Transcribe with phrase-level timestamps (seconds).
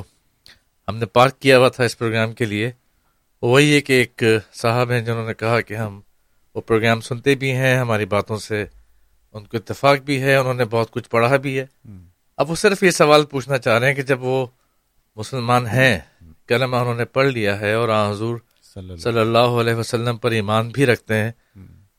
[0.90, 2.70] ہم نے پارک کیا ہوا تھا اس پروگرام کے لیے۔
[3.42, 4.22] وہی ہے کہ ایک
[4.54, 6.00] صاحب ہیں جنہوں نے کہا کہ ہم
[6.54, 8.64] وہ پروگرام سنتے بھی ہیں، ہماری باتوں سے
[9.32, 11.66] ان کو اتفاق بھی ہے، انہوں نے بہت کچھ پڑھا بھی ہے۔
[12.36, 14.46] اب وہ صرف یہ سوال پوچھنا چاہ رہے ہیں کہ جب وہ
[15.16, 15.98] مسلمان ہیں،
[16.48, 18.36] کلمہ انہوں نے پڑھ لیا ہے اور حضور
[18.96, 21.30] صلی اللہ علیہ وسلم پر ایمان بھی رکھتے ہیں،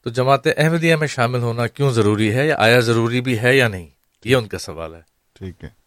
[0.04, 3.68] تو جماعت احمدیہ میں شامل ہونا کیوں ضروری ہے؟ یا آیا ضروری بھی ہے یا
[3.68, 3.88] نہیں؟
[4.26, 5.02] یہ ان کا سوال ہے۔
[5.34, 5.81] ٹھیک ہے۔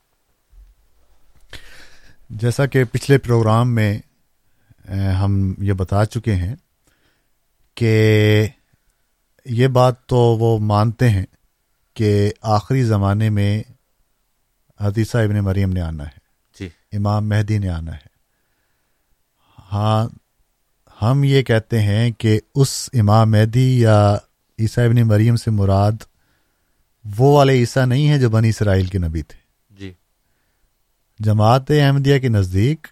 [2.30, 3.98] جیسا کہ پچھلے پروگرام میں
[4.94, 6.56] ہم یہ بتا چکے ہیں
[7.74, 8.46] کہ
[9.44, 11.26] یہ بات تو وہ مانتے ہیں
[11.94, 13.62] کہ آخری زمانے میں
[14.80, 16.18] حدیثہ ابن مریم نے آنا ہے۔
[16.58, 18.14] جی۔ امام مہدی نے آنا ہے۔
[19.72, 20.08] ہاں
[21.02, 24.14] ہم یہ کہتے ہیں کہ اس امام مہدی یا
[24.58, 25.92] عیسیٰ ابن مریم سے مراد
[27.18, 29.43] وہ والے عیسیٰ نہیں ہیں جو بنی اسرائیل کے نبی تھے۔
[31.18, 32.86] جماعت احمدیہ کے نزدیک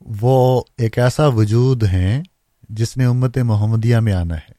[0.00, 2.22] وہ ایک ایسا وجود ہیں
[2.68, 4.52] جس نے امت محمدیہ میں آنا ہے۔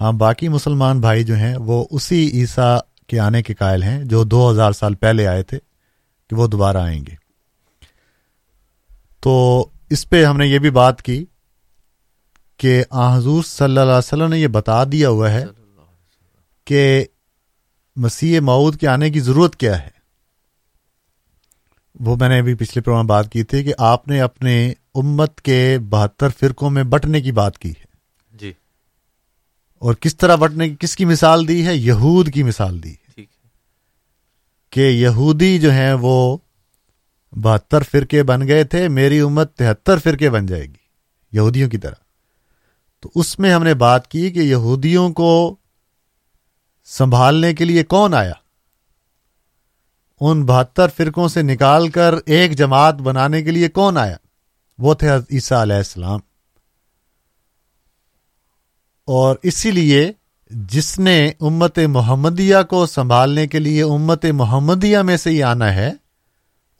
[0.00, 4.24] ہاں باقی مسلمان بھائی جو ہیں، وہ اسی عیسیٰ کے آنے کے قائل ہیں جو
[4.24, 5.58] دو ہزار سال پہلے آئے تھے
[6.30, 7.14] کہ وہ دوبارہ آئیں گے۔
[9.20, 11.24] تو اس پہ ہم نے یہ بھی بات کی
[12.56, 15.44] کہ حضور صلی اللہ علیہ وسلم نے یہ بتا دیا ہوا ہے
[16.64, 17.04] کہ
[17.96, 20.01] مسیح معود کے آنے کی ضرورت کیا ہے۔
[22.00, 25.78] وہ میں نے ابھی پچھلے پروگرام بات کی تھی کہ آپ نے اپنے امت کے
[25.88, 27.84] بہتر فرقوں میں بٹنے کی بات کی ہے۔
[28.36, 28.52] جی۔
[29.78, 33.10] اور کس طرح بٹنے کی کس کی مثال دی ہے؟ یہود کی مثال دی ہے۔
[34.70, 36.36] کہ یہودی جو ہیں وہ
[37.32, 40.82] بہتر فرقے بن گئے تھے میری امت تہتر فرقے بن جائے گی
[41.32, 41.94] یہودیوں کی طرح۔
[43.00, 45.56] تو اس میں ہم نے بات کی کہ یہودیوں کو
[46.84, 48.32] سنبھالنے کے لیے کون آیا؟
[50.24, 54.16] ان بہتر فرقوں سے نکال کر ایک جماعت بنانے کے لیے کون آیا؟
[54.78, 56.20] وہ تھے عیسیٰ علیہ السلام۔
[59.06, 60.12] اور اسی لیے
[60.50, 65.92] جس نے امت محمدیہ کو سنبھالنے کے لیے امت محمدیہ میں سے ہی آنا ہے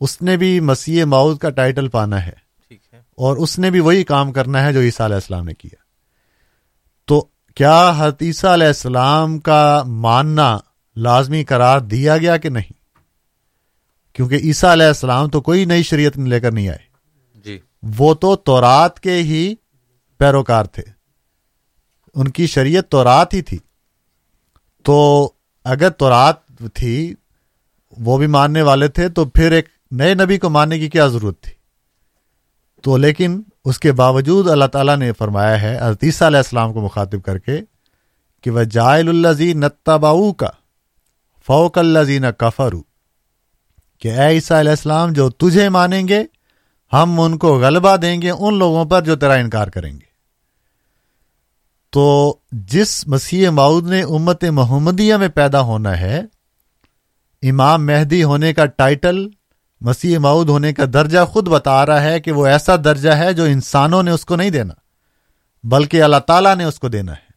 [0.00, 2.42] اس نے بھی مسیح ماؤد کا ٹائٹل پانا ہے۔
[3.16, 5.76] اور اس نے بھی وہی کام کرنا ہے جو عیسیٰ علیہ السلام نے کیا۔
[7.04, 10.58] تو کیا حتیثہ علیہ السلام کا ماننا
[10.96, 12.81] لازمی قرار دیا گیا کہ نہیں؟
[14.12, 16.78] کیونکہ عیسیٰ علیہ السلام تو کوئی نئی شریعت لے کر نہیں آئے۔
[17.44, 17.58] جی۔
[17.98, 19.54] وہ تو تورات کے ہی
[20.18, 20.82] پیروکار تھے۔
[22.14, 23.58] ان کی شریعت تورات ہی تھی۔
[24.82, 25.28] تو
[25.64, 26.34] اگر تورات
[26.74, 27.14] تھی
[27.98, 31.40] وہ بھی ماننے والے تھے تو پھر ایک نئے نبی کو ماننے کی کیا ضرورت
[31.40, 31.52] تھی؟
[32.82, 37.22] تو لیکن اس کے باوجود اللہ تعالیٰ نے فرمایا ہے عزیثہ علیہ السلام کو مخاطب
[37.22, 37.60] کر کے
[38.40, 40.48] کہ وہ جائل اللہ نتباؤ کا
[41.46, 42.91] فوق اللہ کفرو
[44.02, 46.24] کہ اے عیسیٰ علیہ السلام، جو تجھے مانیں گے،
[46.92, 50.12] ہم ان کو غلبہ دیں گے، ان لوگوں پر جو تیرا انکار کریں گے۔
[51.90, 56.20] تو جس مسیح ماؤد نے امت محمدیہ میں پیدا ہونا ہے،
[57.42, 59.28] امام مہدی ہونے کا ٹائٹل،
[59.80, 63.44] مسیح معود ہونے کا درجہ خود بتا رہا ہے کہ وہ ایسا درجہ ہے جو
[63.44, 64.74] انسانوں نے اس کو نہیں دینا،
[65.64, 67.32] بلکہ اللہ تعالیٰ نے اس کو دینا ہے۔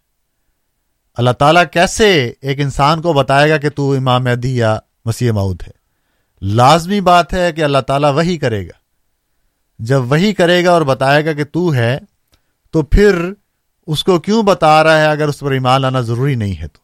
[1.17, 5.61] اللہ تعالیٰ کیسے ایک انسان کو بتائے گا کہ تو امام مہدی یا مسیح معود
[5.61, 5.84] ہے؟
[6.41, 8.85] لازمی بات ہے کہ اللہ تعالیٰ وہی کرے گا۔
[9.79, 11.99] جب وہی کرے گا اور بتائے گا کہ تو ہے،
[12.71, 13.33] تو پھر
[13.87, 16.79] اس کو کیوں بتا رہا ہے اگر اس پر ایمان لانا ضروری نہیں ہے تو؟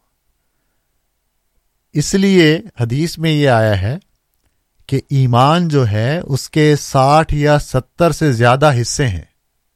[1.92, 3.98] اس لیے حدیث میں یہ آیا ہے
[4.86, 9.22] کہ ایمان جو ہے، اس کے ساٹھ یا ستر سے زیادہ حصے ہیں۔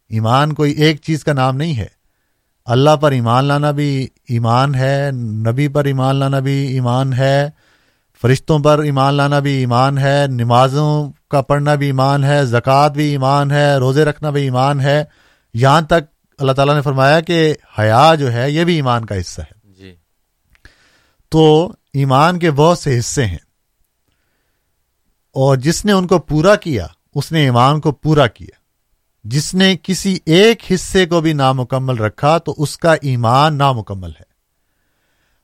[0.09, 1.87] ایمان کوئی ایک چیز کا نام نہیں ہے۔
[2.65, 5.11] اللہ پر ایمان لانا بھی ایمان ہے،
[5.51, 7.51] نبی پر ایمان لانا بھی ایمان ہے۔
[8.23, 13.05] فرشتوں پر ایمان لانا بھی ایمان ہے نمازوں کا پڑھنا بھی ایمان ہے زکوٰۃ بھی
[13.05, 15.05] ایمان ہے روزے رکھنا بھی ایمان ہے۔
[15.55, 19.41] یہاں تک اللہ تعالیٰ نے فرمایا کہ حیا جو ہے یہ بھی ایمان کا حصہ
[19.41, 19.95] ہے۔ جی۔
[21.29, 23.39] تو ایمان کے بہت سے حصے ہیں۔
[25.33, 28.57] اور جس نے ان کو پورا کیا اس نے ایمان کو پورا کیا۔
[29.25, 34.37] جس نے کسی ایک حصے کو بھی نامکمل رکھا تو اس کا ایمان نامکمل ہے۔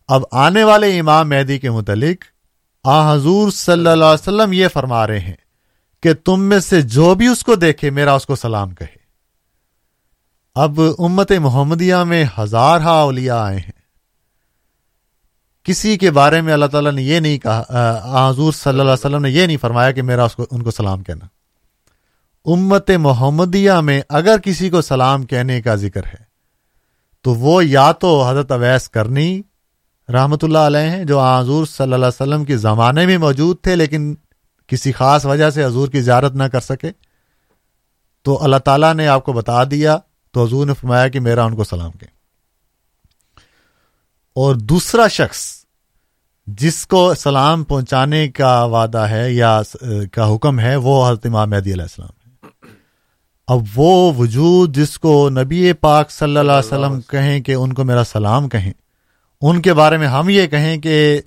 [0.09, 2.25] اب آنے والے امام مہدی کے متعلق
[2.85, 5.35] آ حضور صلی اللہ علیہ وسلم یہ فرما رہے ہیں
[6.03, 8.97] کہ تم میں سے جو بھی اس کو دیکھے میرا اس کو سلام کہے۔
[10.55, 13.81] اب امت محمدیہ میں ہزار ہا اولیاء آئے ہیں۔
[15.65, 19.23] کسی کے بارے میں اللہ تعالیٰ نے یہ نہیں کہا حضور صلی اللہ علیہ وسلم
[19.23, 21.27] نے یہ نہیں فرمایا کہ میرا اس کو، ان کو سلام کہنا۔
[22.47, 26.23] امت محمدیہ میں اگر کسی کو سلام کہنے کا ذکر ہے،
[27.21, 29.41] تو وہ یا تو حضرت اویس کرنی
[30.09, 33.77] رحمۃ اللہ علیہ ہیں، جو حضور صلی اللہ علیہ وسلم کے زمانے میں موجود تھے،
[33.77, 34.15] لیکن
[34.69, 36.91] کسی خاص وجہ سے حضور کی زیارت نہ کر سکے۔
[38.27, 39.97] تو اللہ تعالیٰ نے آپ کو بتا دیا،
[40.35, 42.07] تو حضور نے فرمایا کہ میرا ان کو سلام کہ
[44.37, 45.41] اور دوسرا شخص
[46.47, 49.61] جس کو سلام پہنچانے کا وعدہ ہے یا
[50.13, 52.71] کا حکم ہے، وہ حضرت امام مہدی علیہ السلام ہے
[53.49, 57.85] اب وہ وجود جس کو نبی پاک صلی اللہ علیہ وسلم کہیں کہ ان کو
[57.85, 58.73] میرا سلام کہیں
[59.43, 61.21] ان کے بارے میں ہم یہ کہیں کہ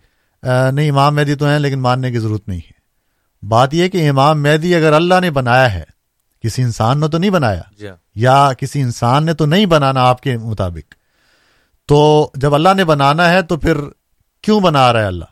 [0.44, 2.76] نہیں امام مہدی تو ہیں لیکن ماننے کی ضرورت نہیں ہے۔
[3.48, 5.84] بات یہ کہ امام مہدی اگر اللہ نے بنایا ہے
[6.44, 10.02] کسی انسان نے تو نہیں بنایا جی ہاں۔ یا کسی انسان نے تو نہیں بنانا
[10.02, 10.94] آپ کے مطابق۔
[11.88, 13.78] تو جب اللہ نے بنانا ہے تو پھر
[14.44, 15.26] کیوں بنا رہا ہے اللہ؟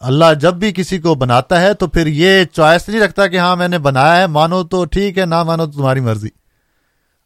[0.00, 3.56] اللہ جب بھی کسی کو بناتا ہے تو پھر یہ چوائس نہیں رکھتا کہ ہاں
[3.56, 6.28] میں نے بنایا ہے مانو تو ٹھیک ہے نہ مانو تو تمہاری مرضی۔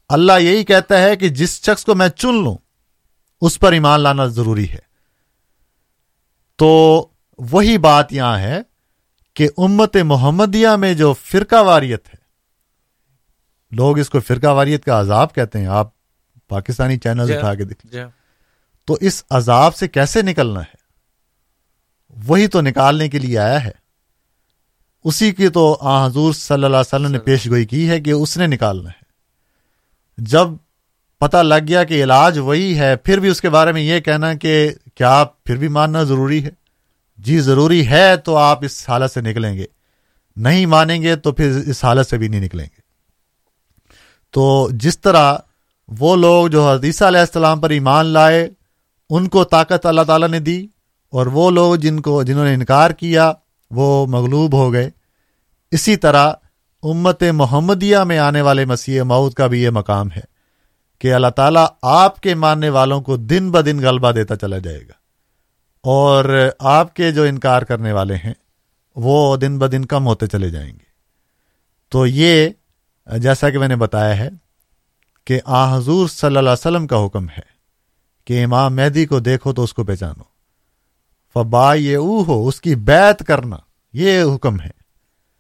[0.09, 2.57] اللہ یہی کہتا ہے کہ جس شخص کو میں چن لوں
[3.41, 4.89] اس پر ایمان لانا ضروری ہے۔
[6.57, 7.07] تو
[7.39, 8.61] وہی بات یہاں ہے
[9.35, 12.29] کہ امت محمدیہ میں جو فرقہ واریت ہے
[13.71, 15.89] لوگ اس کو فرقہ واریت کا عذاب کہتے ہیں۔ آپ
[16.49, 17.99] پاکستانی چینل جی۔ اٹھا کے دیکھیں۔ جی۔
[18.85, 20.77] تو اس عذاب سے کیسے نکلنا ہے؟
[22.27, 23.71] وہی تو نکالنے کے لیے آیا ہے۔
[25.05, 28.11] اسی کی تو آ حضور صلی اللہ علیہ وسلم نے پیش گوئی کی ہے کہ
[28.11, 29.03] اس نے نکالنا ہے۔
[30.19, 30.49] جب
[31.19, 34.35] پتہ لگ گیا کہ علاج وہی ہے، پھر بھی اس کے بارے میں یہ کہنا
[34.35, 36.51] کہ کیا پھر بھی ماننا ضروری ہے؟
[37.19, 39.65] جی ضروری ہے تو آپ اس حالت سے نکلیں گے۔
[40.37, 42.81] نہیں مانیں گے تو پھر اس حالت سے بھی نہیں نکلیں گے۔
[44.31, 45.35] تو جس طرح
[45.89, 48.51] وہ لوگ جو حدیثہ علیہ السلام پر ایمان لائے،
[49.11, 50.67] ان کو طاقت اللہ تعالیٰ نے دی
[51.11, 53.33] اور وہ لوگ جن کو، جنہوں نے انکار کیا،
[53.71, 54.91] وہ مغلوب ہو گئے۔
[55.71, 56.33] اسی طرح
[56.83, 60.38] امت محمدیہ میں آنے والے مسیح مود کا بھی یہ مقام ہے۔
[60.99, 64.93] کہ اللہ تعالیٰ آپ کے ماننے والوں کو دن بدن غلبہ دیتا چلا جائے گا۔
[65.83, 68.35] اور آپ کے جو انکار کرنے والے ہیں
[68.97, 70.89] وہ دن بدن کم ہوتے چلے جائیں گے۔
[71.89, 72.49] تو یہ
[73.19, 74.29] جیسا کہ میں نے بتایا ہے
[75.25, 77.59] کہ آ حضور صلی اللہ علیہ وسلم کا حکم ہے
[78.25, 80.23] کہ امام مہدی کو دیکھو تو اس کو پہچانو۔
[81.35, 83.57] فبا یہ او ہو اس کی بیت کرنا
[83.93, 84.71] یہ حکم ہے۔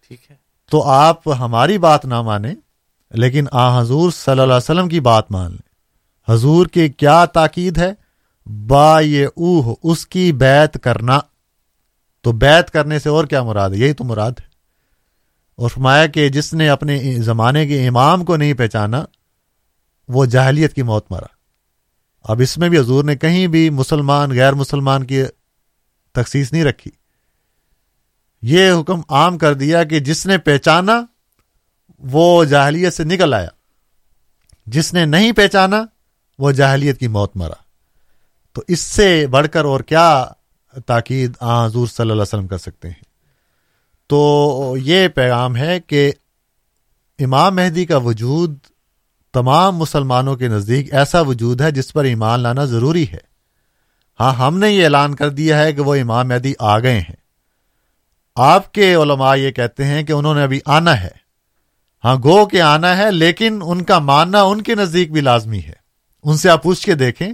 [0.09, 0.37] ٹھیک ہے۔
[0.71, 2.55] تو آپ ہماری بات نہ مانیں
[3.11, 5.69] لیکن آ حضور صلی اللہ علیہ وسلم کی بات مان لیں۔
[6.33, 7.93] حضور کی کیا تاکید ہے؟
[8.47, 11.19] با یہ او ہو اس کی بیت کرنا۔
[12.23, 14.49] تو بیت کرنے سے اور کیا مراد ہے؟ یہی تو مراد ہے۔
[15.57, 19.05] اور فرمایا کہ جس نے اپنے زمانے کے امام کو نہیں پہچانا،
[20.09, 21.27] وہ جاہلیت کی موت مرا۔
[22.23, 25.23] اب اس میں بھی حضور نے کہیں بھی مسلمان، غیر مسلمان کی
[26.13, 26.91] تخصیص نہیں رکھی۔
[28.43, 31.03] یہ حکم عام کر دیا کہ جس نے پہچانا
[31.99, 33.49] وہ جاہلیت سے نکل آیا۔
[34.67, 35.85] جس نے نہیں پہچانا،
[36.39, 37.55] وہ جاہلیت کی موت مرا۔
[38.53, 40.27] تو اس سے بڑھ کر اور کیا
[40.87, 43.05] تاکید آ حضور صلی اللہ علیہ وسلم کر سکتے ہیں؟
[44.07, 46.13] تو یہ پیغام ہے کہ
[47.19, 48.59] امام مہدی کا وجود
[49.33, 53.29] تمام مسلمانوں کے نزدیک ایسا وجود ہے جس پر ایمان لانا ضروری ہے۔
[54.21, 57.17] ہاں ہم نے یہ اعلان کر دیا ہے کہ وہ امام مہدی آ گئے ہیں۔
[58.37, 61.28] آپ کے علماء یہ کہتے ہیں کہ انہوں نے ابھی آنا ہے۔
[62.05, 65.73] ہاں گو کے آنا ہے، لیکن ان کا ماننا ان کے نزدیک بھی لازمی ہے۔
[66.25, 67.33] ان سے آپ پوچھ کے دیکھیں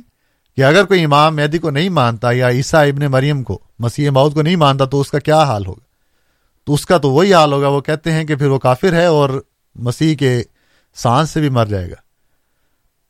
[0.56, 4.34] کہ اگر کوئی امام مہدی کو نہیں مانتا یا عیسیٰ ابن مریم کو، مسیح مود
[4.34, 5.84] کو نہیں مانتا، تو اس کا کیا حال ہوگا؟
[6.64, 9.04] تو اس کا تو وہی حال ہوگا، وہ کہتے ہیں کہ پھر وہ کافر ہے
[9.04, 9.42] اور
[9.74, 10.42] مسیح کے
[10.94, 11.94] سانس سے بھی مر جائے گا۔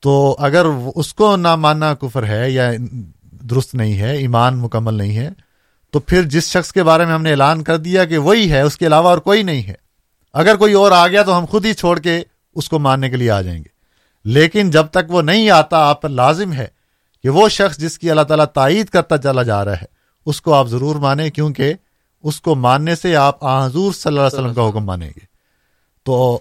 [0.00, 2.70] تو اگر اس کو نہ ماننا کفر ہے یا
[3.30, 5.30] درست نہیں ہے، ایمان مکمل نہیں ہے،
[5.90, 8.60] تو پھر جس شخص کے بارے میں ہم نے اعلان کر دیا کہ وہی ہے،
[8.60, 9.83] اس کے علاوہ اور کوئی نہیں ہے۔
[10.34, 12.22] اگر کوئی اور آ گیا تو ہم خود ہی چھوڑ کے
[12.54, 13.74] اس کو ماننے کے لیے آ جائیں گے۔
[14.24, 16.66] لیکن جب تک وہ نہیں آتا، آپ پر لازم ہے
[17.22, 19.86] کہ وہ شخص جس کی اللہ تعالیٰ تائید کرتا چلا جا رہا ہے،
[20.26, 21.74] اس کو آپ ضرور مانیں، کیونکہ
[22.22, 25.24] اس کو ماننے سے آپ حضور صلی اللہ علیہ وسلم کا حکم مانیں گے۔
[26.04, 26.38] تو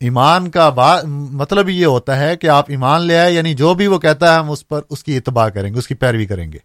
[0.00, 3.86] ایمان کا با مطلب یہ ہوتا ہے کہ آپ ایمان لے آئے یعنی جو بھی
[3.86, 6.52] وہ کہتا ہے، ہم اس پر اس کی اتباع کریں گے، اس کی پیروی کریں
[6.52, 6.58] گے۔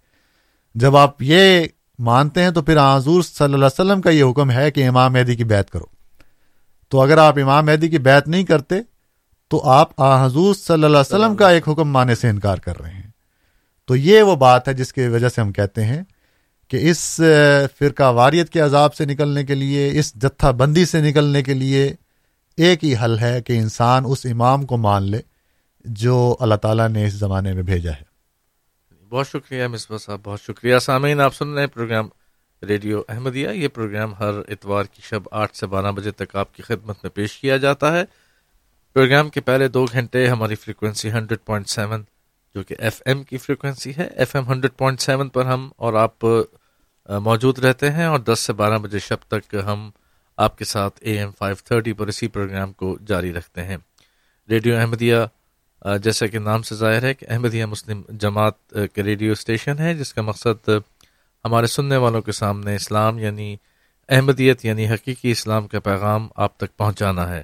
[0.76, 1.66] جب آپ یہ
[2.00, 5.14] مانتے ہیں تو پھر حضور صلی اللہ علیہ وسلم کا یہ حکم ہے کہ امام
[5.14, 5.99] مہدی کی بیعت کرو۔
[6.90, 8.76] تو اگر آپ امام مہدی کی بیعت نہیں کرتے،
[9.48, 12.82] تو آپ آ حضور صلی اللہ علیہ وسلم کا ایک حکم ماننے سے انکار کر
[12.82, 13.10] رہے ہیں۔
[13.86, 16.04] تو یہ وہ بات ہے جس کی وجہ سے ہم کہتے ہیں
[16.68, 17.22] کہ اس
[17.78, 21.96] فرقہ واریت کے عذاب سے نکلنے کے لیے، اس جتھا بندی سے نکلنے کے لیے
[22.58, 25.22] ایک ہی حل ہے کہ انسان اس امام کو مان لے
[25.86, 28.10] جو اللہ تعالیٰ نے اس زمانے میں بھیجا ہے۔
[29.10, 32.08] بہت شکریہ مصباح صاحب، بہت شکریہ۔ سامعین، آپ سن رہے ہیں پروگرام
[32.64, 36.64] ریڈیو احمدیہ، یہ پروگرام ہر اتوار کی شب آٹھ سے بارہ بجے تک آپ کی
[36.64, 38.04] خدمت میں پیش کیا جاتا ہے۔
[38.96, 42.04] پروگرام کے پہلے دو گھنٹے ہماری فریکوینسی ہنڈریڈ پوائنٹ سیون،
[42.56, 45.94] جو کہ ایف ایم کی فریکوینسی ہے۔ F M hundred point seven پر ہم اور
[45.96, 46.26] آپ
[47.10, 49.90] موجود رہتے ہیں اور دس سے بارہ بجے شب تک ہم
[50.38, 53.78] آپ کے ساتھ اے ایم فائیو تھرٹی پر اسی پروگرام کو جاری رکھتے ہیں۔
[54.50, 55.16] ریڈیو احمدیہ
[56.04, 60.14] جیسا کہ نام سے ظاہر ہے کہ احمدیہ مسلم جماعت کے ریڈیو اسٹیشن ہے، جس
[60.14, 60.70] کا مقصد
[61.46, 63.56] ہمارے سننے والوں کے سامنے اسلام یعنی
[64.10, 67.44] احمدیت یعنی حقیقی اسلام کا پیغام آپ تک پہنچانا ہے۔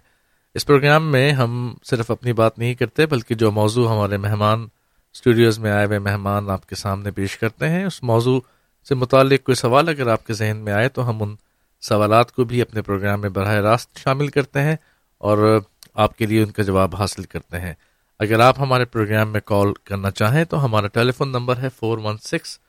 [0.53, 4.67] اس پروگرام میں ہم صرف اپنی بات نہیں کرتے، بلکہ جو موضوع ہمارے مہمان
[5.13, 8.39] اسٹوڈیوز میں آئے ہوئے مہمان آپ کے سامنے پیش کرتے ہیں، اس موضوع
[8.87, 11.35] سے متعلق کوئی سوال اگر آپ کے ذہن میں آئے تو ہم ان
[11.81, 14.75] سوالات کو بھی اپنے پروگرام میں براہ راست شامل کرتے ہیں
[15.17, 15.59] اور
[15.93, 17.73] آپ کے لیے ان کا جواب حاصل کرتے ہیں۔
[18.19, 21.97] اگر آپ ہمارے پروگرام میں کال کرنا چاہیں تو ہمارا ٹیلی فون نمبر ہے four
[21.97, 22.59] one six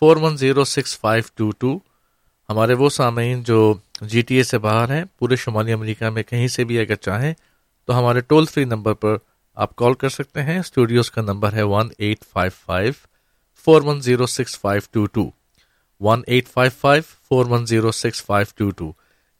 [0.00, 1.78] four one zero six five two two
[2.48, 3.58] ہمارے وہ سامعین جو
[4.02, 7.32] جی ٹی اے سے باہر ہیں، پورے شمالی امریکہ میں کہیں سے بھی اگر چاہیں
[7.88, 9.16] تو ہمارے ٹول فری نمبر پر
[9.56, 12.92] آپ کال کر سکتے ہیں۔ اسٹوڈیوز کا نمبر ہے one eight five five
[13.66, 15.28] four one zero six five two two
[16.00, 18.90] one eight five five four one zero six five two two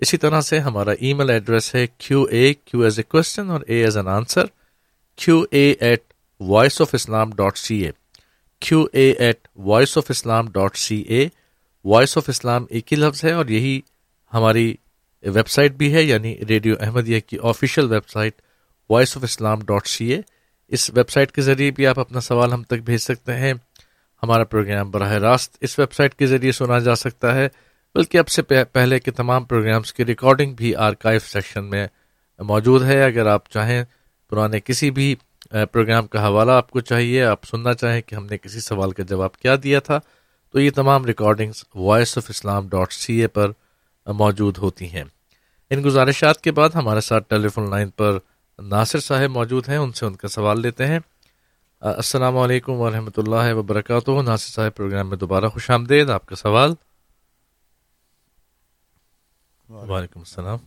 [0.03, 3.61] اسی طرح سے ہمارا ای میل ایڈریس ہے کیو اے کیو ایز اے کوشچن اور
[3.67, 4.47] a as an answer
[5.19, 7.91] Q A at voice of Islam dot C A
[8.63, 11.29] Q A at voice of Islam dot C A
[11.85, 13.81] voice of Islam ایک ہی لفظ ہے اور یہی
[14.33, 14.75] ہماری
[15.25, 18.41] ویب سائٹ بھی ہے یعنی ریڈیو احمدیہ کی official website
[18.91, 20.21] voice of Islam dot C A
[20.69, 23.53] us website کے ذریعے بھی آپ اپنا سوال ہم تک بھیج سکتے ہیں
[24.23, 27.49] ہمارا پروگرام براہ راست اس ویب سائٹ کے ذریعے سنا جا سکتا ہے
[27.95, 31.87] بلکہ اب سے پہلے کے تمام پروگرامس کی ریکارڈنگ بھی آرکائیو سیکشن میں
[32.39, 33.85] موجود ہے اگر آپ چاہیں
[34.31, 35.15] پرانے کسی بھی
[35.51, 39.03] پروگرام کا حوالہ آپ کو چاہیے آپ سننا چاہیں کہ ہم نے کسی سوال کا
[39.03, 40.01] جواب کیا دیا تھا
[40.53, 43.51] تو یہ تمام recordings voice of Islam dot C A پر
[44.07, 45.05] موجود ہوتی ہیں۔
[45.71, 48.19] ان گزارشات کے بعد ہمارے ساتھ ٹیلی فون لائن پر
[48.59, 50.99] ناصر صاحب موجود ہیں ان سے ان کا سوال لیتے ہیں۔
[51.81, 56.75] السلام علیکم ورحمۃ اللہ وبرکاتہ۔ ناصر صاحب پروگرام میں دوبارہ خوش آمدید۔ آپ کا سوال؟
[59.69, 60.59] وعلیکم السلام۔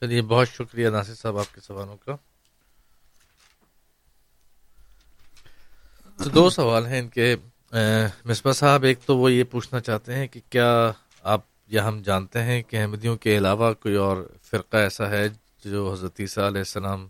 [0.00, 2.16] چلیے بہت شکریہ ناصر صاحب آپ کے سوالوں کا۔
[6.24, 7.36] تو دو سوال ہیں ان کے۔
[8.24, 10.92] مصباح صاحب ایک تو وہ یہ پوچھنا چاہتے ہیں کہ کیا
[11.22, 15.28] آپ یا ہم جانتے ہیں کہ احمدیوں کے علاوہ کوئی اور فرقہ ایسا ہے
[15.64, 17.08] جو حضرت عیسیٰ علیہ السلام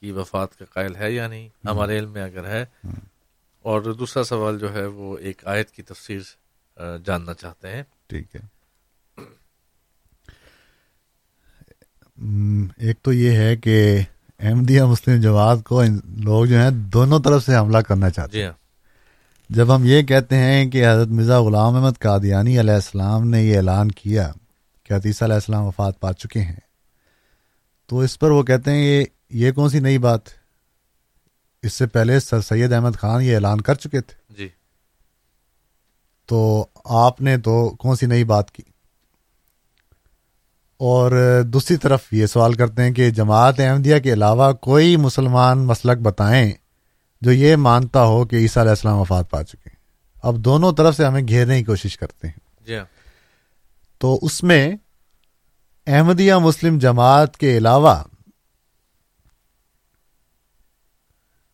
[0.00, 2.66] کی وفات کا قائل ہے یا نہیں؟ ہمارے علم میں اگر ہے۔
[3.62, 6.20] اور دوسرا سوال جو ہے وہ ایک آیت کی تفسیر
[7.04, 8.59] جاننا چاہتے ہیں۔ ٹھیک ہے۔
[12.76, 14.00] ایک تو یہ ہے کہ
[14.40, 15.82] احمدیہ مسلم جماعت کو
[16.16, 18.52] لوگ جو ہیں دونوں طرف سے حملہ کرنا چاہتے ہیں۔ جی ہاں۔
[19.48, 23.56] جب ہم یہ کہتے ہیں کہ حضرت مرزا غلام احمد قادیانی علیہ السلام نے یہ
[23.56, 24.32] اعلان کیا
[24.84, 26.60] کہ حدیثہ علیہ السلام وفات پا چکے ہیں
[27.86, 30.20] تو اس پر وہ کہتے ہیں یہ یہ کون سی نئی بات؟
[31.62, 34.48] اس سے پہلے سر سید احمد خان یہ اعلان کر چکے تھے۔ جی۔
[36.26, 38.62] تو آپ نے تو کون سی نئی بات کی؟
[40.80, 45.98] اور دوسری طرف یہ سوال کرتے ہیں کہ جماعت احمدیہ کے علاوہ کوئی مسلمان مسلک
[45.98, 46.52] بتائیں
[47.20, 49.76] جو یہ مانتا ہو کہ عیسیٰ علیہ السلام وفات پا چکے ہیں۔
[50.22, 52.84] اب دونوں طرف سے ہمیں گھیرنے کی کوشش کرتے ہیں۔ جی ہاں۔
[53.98, 54.76] تو اس میں
[55.86, 58.02] احمدیہ مسلم جماعت کے علاوہ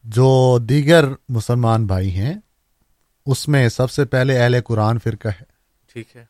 [0.05, 2.35] جو دیگر مسلمان بھائی ہیں
[3.27, 5.45] اس میں سب سے پہلے اہل قرآن فرقہ ہے۔
[5.93, 6.25] ٹھیک ہے۔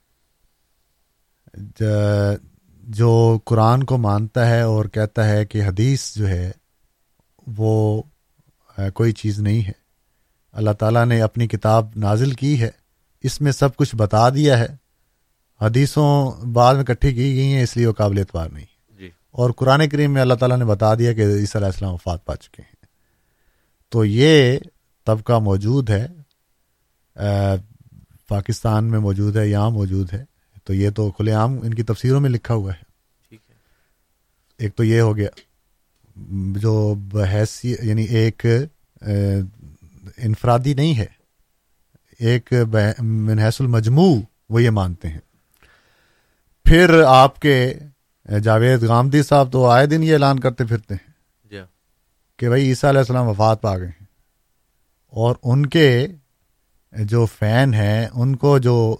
[2.86, 6.50] جو قرآن کو مانتا ہے اور کہتا ہے کہ حدیث جو ہے
[7.46, 8.02] وہ
[8.94, 9.72] کوئی چیز نہیں ہے۔
[10.52, 12.70] اللہ تعالیٰ نے اپنی کتاب نازل کی ہے۔
[13.22, 14.66] اس میں سب کچھ بتا دیا ہے۔
[15.60, 19.50] حدیثوں بعد میں اکٹھی کی گئی ہیں اس لیے وہ قابل اعتبار نہیں جی۔ اور
[19.50, 22.62] قرآن کریم میں اللہ تعالیٰ نے بتا دیا کہ عیسیٰ علیہ السلام وفات پا چکے
[22.62, 22.76] ہیں۔
[23.88, 24.58] تو یہ
[25.06, 26.06] طبقہ موجود ہے۔
[28.28, 30.35] پاکستان میں موجود ہے یہاں موجود ہے۔
[30.66, 32.82] تو یہ تو کھلے عام ان کی تفسیروں میں لکھا ہوا ہے۔
[33.28, 33.54] ٹھیک ہے۔
[34.58, 35.28] ایک تو یہ ہو گیا
[36.60, 38.46] جو بحیثی یعنی ایک
[40.16, 41.06] انفرادی نہیں ہے
[42.18, 44.20] ایک بہ- من حیث المجموع
[44.50, 45.18] وہ یہ مانتے ہیں۔
[46.64, 47.74] پھر آپ کے
[48.42, 51.12] جاوید غامدی صاحب تو آئے دن یہ اعلان کرتے پھرتے ہیں
[51.50, 51.66] جی ہاں۔
[52.36, 54.06] کہ بھائی عیسیٰ علیہ السلام وفات پا گئے ہیں۔
[55.06, 56.06] اور ان کے
[56.92, 58.96] جو فین ہیں ان کو جو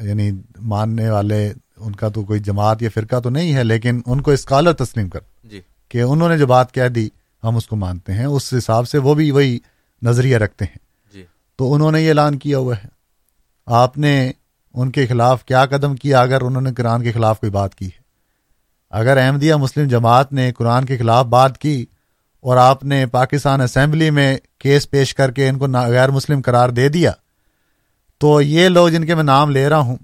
[0.00, 0.30] یعنی
[0.60, 4.30] ماننے والے ان کا تو کوئی جماعت یا فرقہ تو نہیں ہے لیکن ان کو
[4.30, 7.08] اسکالر تسلیم کر جی۔ کہ انہوں نے جو بات کہہ دی
[7.44, 9.58] ہم اس کو مانتے ہیں۔ اس حساب سے وہ بھی وہی
[10.02, 10.78] نظریہ رکھتے ہیں۔
[11.12, 11.24] جی۔
[11.56, 12.88] تو انہوں نے یہ اعلان کیا ہوا ہے۔
[13.66, 14.32] آپ نے
[14.74, 17.86] ان کے خلاف کیا قدم کیا اگر انہوں نے قرآن کے خلاف کوئی بات کی
[17.86, 18.06] ہے؟
[18.90, 21.86] اگر احمدیہ مسلم جماعت نے قرآن کے خلاف بات کی
[22.40, 26.68] اور آپ نے پاکستان اسمبلی میں کیس پیش کر کے ان کو غیر مسلم قرار
[26.68, 27.12] دے دیا
[28.18, 29.96] تو یہ لوگ جن کے میں نام لے رہا ہوں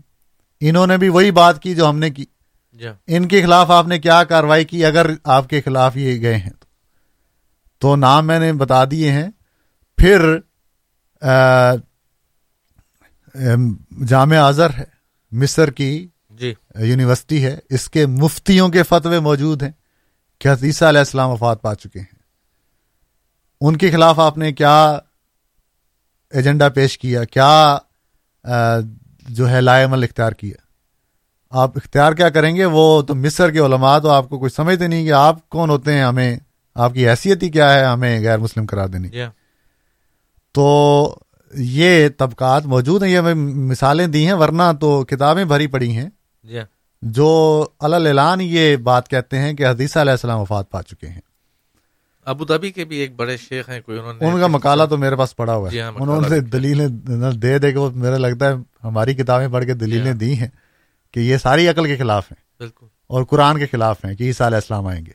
[0.61, 2.25] انہوں نے بھی وہی بات کی جو ہم نے کی۔
[2.73, 6.37] جی۔ ان کے خلاف آپ نے کیا کاروائی کی اگر آپ کے خلاف یہ گئے
[6.37, 6.67] ہیں تو؟
[7.79, 9.29] تو نام میں نے بتا دیے ہیں۔
[9.97, 10.39] پھر
[11.21, 11.71] آ،
[13.35, 14.85] ام، جامع اظہر ہے
[15.33, 19.71] مصر کی جی۔ یونیورسٹی ہے۔ اس کے مفتیوں کے فتوے موجود ہیں۔
[20.39, 22.19] کہ حدیثہ علیہ السلام وفات پا چکے ہیں۔
[23.61, 24.99] ان کے خلاف آپ نے کیا
[26.31, 27.79] ایجنڈا پیش کیا؟ کیا
[29.29, 30.55] جو ہے لائے عمل اختیار کیا
[31.51, 34.87] آپ اختیار کیا کریں گے؟ وہ تو مصر کے علماء تو آپ کو کچھ سمجھتے
[34.87, 36.37] نہیں کہ آپ کون ہوتے ہیں ہمیں
[36.75, 39.17] آپ کی حیثیت ہی کیا ہے ہمیں غیر مسلم قرار دینے کی
[40.53, 41.19] تو
[41.55, 43.35] یہ طبقات موجود ہیں یہ ہمیں
[43.69, 46.11] مثالیں دی ہیں ورنہ تو کتابیں بھری پڑی ہیں۔
[47.03, 51.21] جو علل اعلان یہ بات کہتے ہیں کہ حدیثہ علیہ السلام وفات پا چکے ہیں۔
[52.25, 54.97] ابو دھابی کے بھی ایک بڑے شیخ ہیں کوئی انہوں نے ان کا مقالہ تو
[54.97, 56.89] میرے پاس پڑا ہوا جی ہے ہاں، انہوں نے دلیلیں
[57.33, 58.55] دے دے کے وہ میرا لگتا ہے
[58.85, 60.49] ہماری کتابیں پڑھ کے دلیلیں دی ہیں
[61.15, 64.47] کہ یہ ساری عقل کے خلاف ہیں۔ بالکل۔ اور قرآن کے خلاف ہیں کہ عیسیٰ
[64.47, 65.13] علیہ السلام آئیں گے۔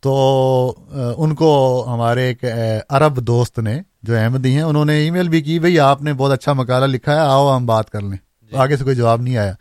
[0.00, 0.74] تو
[1.16, 2.44] ان کو ہمارے ایک
[2.88, 6.12] عرب دوست نے جو احمدی ہیں انہوں نے ای میل بھی کی بھئی آپ نے
[6.12, 8.18] بہت اچھا مقالہ لکھا ہے آؤ ہم بات کر لیں۔
[8.52, 9.52] آگے سے کوئی جواب نہیں آیا۔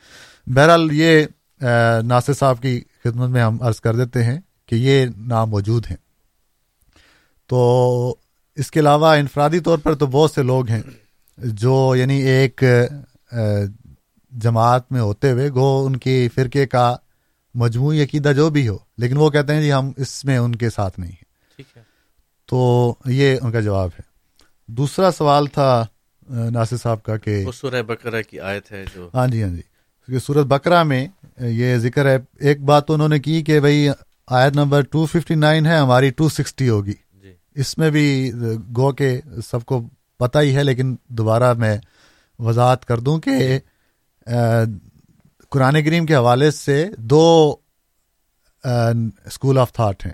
[0.48, 1.24] بہرحال یہ
[2.04, 5.98] ناصر صاحب کی خدمت میں ہم عرض کر دیتے ہیں کہ یہ نام موجود ہیں۔
[7.48, 8.16] تو
[8.56, 10.82] اس کے علاوہ انفرادی طور پر تو بہت سے لوگ ہیں
[11.38, 12.64] جو یعنی ایک
[14.32, 16.96] جماعت میں ہوتے ہوئے گو ان کی فرقے کا
[17.56, 20.70] مجموعی عقیدہ جو بھی ہو لیکن وہ کہتے ہیں جی ہم اس میں ان کے
[20.70, 21.82] ساتھ نہیں ہیں۔ ٹھیک ہے۔
[22.46, 24.02] تو یہ ان کا جواب ہے۔
[24.68, 25.86] دوسرا سوال تھا
[26.30, 29.62] ناصر صاحب کا کہ سورہ بقرہ کی آیت ہے جو۔ ہاں جی ہاں جی۔
[30.06, 31.08] کیونکہ سورت بکرا میں
[31.38, 33.90] یہ ذکر ہے ایک بات تو انہوں نے کی کہ بھائی
[34.28, 36.94] آیت نمبر 259 ہے ہماری 260 ہوگی۔
[37.58, 38.32] اس میں بھی
[38.76, 39.82] گو کے سب کو
[40.17, 41.78] پتہ ہی ہے لیکن دوبارہ میں
[42.39, 43.60] وضاحت کر دوں کہ
[45.50, 47.56] قرآن کریم کے حوالے سے دو
[49.26, 50.13] اسکول آف تھاٹ ہیں۔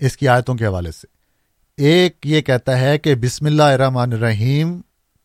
[0.00, 1.06] اس کی آیتوں کے حوالے سے۔
[1.76, 4.80] ایک یہ کہتا ہے کہ بسم اللہ الرحمن الرحیم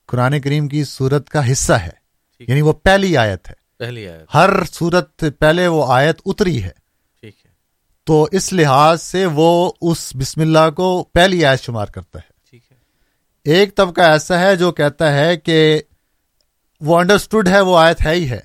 [0.08, 2.04] قرآن کریم کی صورت کا حصہ ہے۔
[2.39, 6.83] یعنی وہ پہلی آیت ہے۔ پہلی آیت۔ ہر صورت پہلے وہ آیت اتری ہے۔
[8.06, 12.62] تو اس لحاظ سے وہ اس بسم اللہ کو پہلی آیت شمار کرتا ہے۔ ٹھیک
[12.72, 12.78] ہے۔
[13.44, 15.82] ایک طبقہ ایسا ہے جو کہتا ہے کہ
[16.82, 18.39] وہ انڈرسٹوڈ ہے وہ آیت ہے ہی ہے۔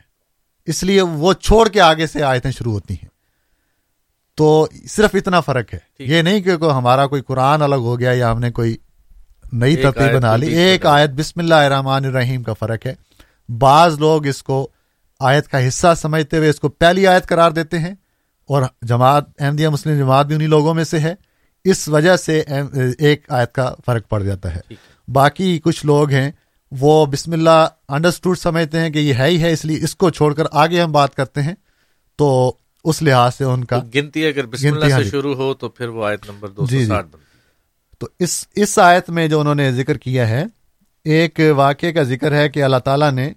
[0.66, 3.08] اس لیے وہ چھوڑ کے آگے سے آیتیں شروع ہوتی ہیں۔
[4.36, 8.12] تو صرف اتنا فرق ہے۔ یہ نہیں کہ کوئی ہمارا کوئی قرآن الگ ہو گیا
[8.12, 8.76] یا ہم نے کوئی
[9.52, 12.94] نئی ترتیب بنا لی۔ ایک آیت بسم اللہ الرحمن الرحیم کا فرق ہے۔
[13.58, 14.68] بعض لوگ اس کو
[15.20, 17.94] آیت کا حصہ سمجھتے ہوئے اس کو پہلی آیت قرار دیتے ہیں۔
[18.48, 21.14] اور جماعت احمدیہ مسلم جماعت بھی انہی لوگوں میں سے ہے
[21.64, 22.42] اس وجہ سے
[22.98, 24.60] ایک آیت کا فرق پڑ جاتا ہے۔
[25.08, 26.30] باقی کچھ لوگ ہیں
[26.72, 30.10] وہ بسم اللہ انڈرسٹوڈ سمجھتے ہیں کہ یہ ہے ہی ہے اس لیے اس کو
[30.10, 31.54] چھوڑ کر آگے ہم بات کرتے ہیں۔
[32.18, 32.52] تو
[32.84, 35.54] اس لحاظ سے ان کا گنتی اگر بسم گنتی، اللہ ہاں سے جی۔ شروع ہو
[35.54, 36.92] تو پھر وہ آیت نمبر دو جی، جی۔
[37.98, 40.44] تو اس اس آیت میں جو انہوں نے ذکر کیا ہے
[41.04, 43.32] ایک واقعے کا ذکر ہے کہ اللہ تعالیٰ نے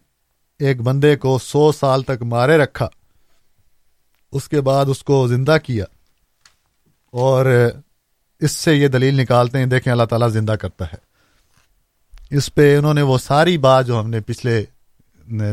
[0.59, 2.87] ایک بندے کو سو سال تک مارے رکھا۔
[4.31, 5.85] اس کے بعد اس کو زندہ کیا
[7.11, 7.69] اور
[8.39, 11.11] اس سے یہ دلیل نکالتے ہیں دیکھیں اللہ تعالیٰ زندہ کرتا ہے۔
[12.37, 14.63] اس پہ انہوں نے وہ ساری بات جو ہم نے پچھلے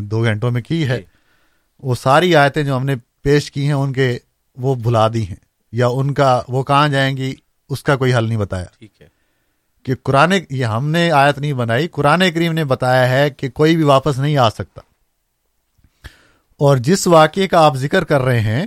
[0.00, 1.04] دو گھنٹوں میں کی ہے جی۔
[1.82, 4.18] وہ ساری آیتیں جو ہم نے پیش کی ہیں ان کے
[4.56, 5.36] وہ بھلا دی ہیں۔
[5.72, 7.34] یا ان کا وہ کہاں جائیں گی
[7.68, 9.06] اس کا کوئی حل نہیں بتایا۔ ٹھیک ہے۔
[9.82, 13.76] کہ قرآن یہ ہم نے آیت نہیں بنائی قرآن کریم نے بتایا ہے کہ کوئی
[13.76, 14.80] بھی واپس نہیں آ سکتا۔
[16.58, 18.66] اور جس واقعے کا آپ ذکر کر رہے ہیں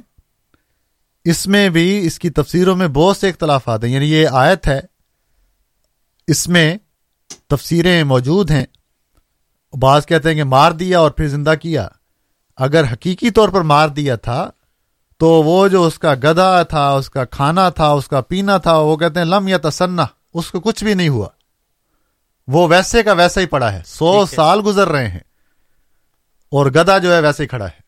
[1.23, 4.79] اس میں بھی اس کی تفسیروں میں بہت سے اختلافات ہیں یعنی یہ آیت ہے
[6.27, 6.77] اس میں
[7.47, 8.65] تفسیریں موجود ہیں۔
[9.79, 11.87] بعض کہتے ہیں کہ مار دیا اور پھر زندہ کیا۔
[12.57, 14.49] اگر حقیقی طور پر مار دیا تھا
[15.17, 18.77] تو وہ جو اس کا گدھا تھا اس کا کھانا تھا اس کا پینا تھا
[18.77, 21.27] وہ کہتے ہیں لم یا تسنا اس کو کچھ بھی نہیں ہوا۔
[22.47, 25.19] وہ ویسے کا ویسا ہی پڑا ہے سو۔ سال گزر رہے ہیں
[26.51, 27.80] اور گدھا جو ہے ویسے ہی کھڑا ہے۔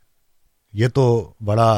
[0.74, 1.06] یہ تو
[1.42, 1.72] بڑا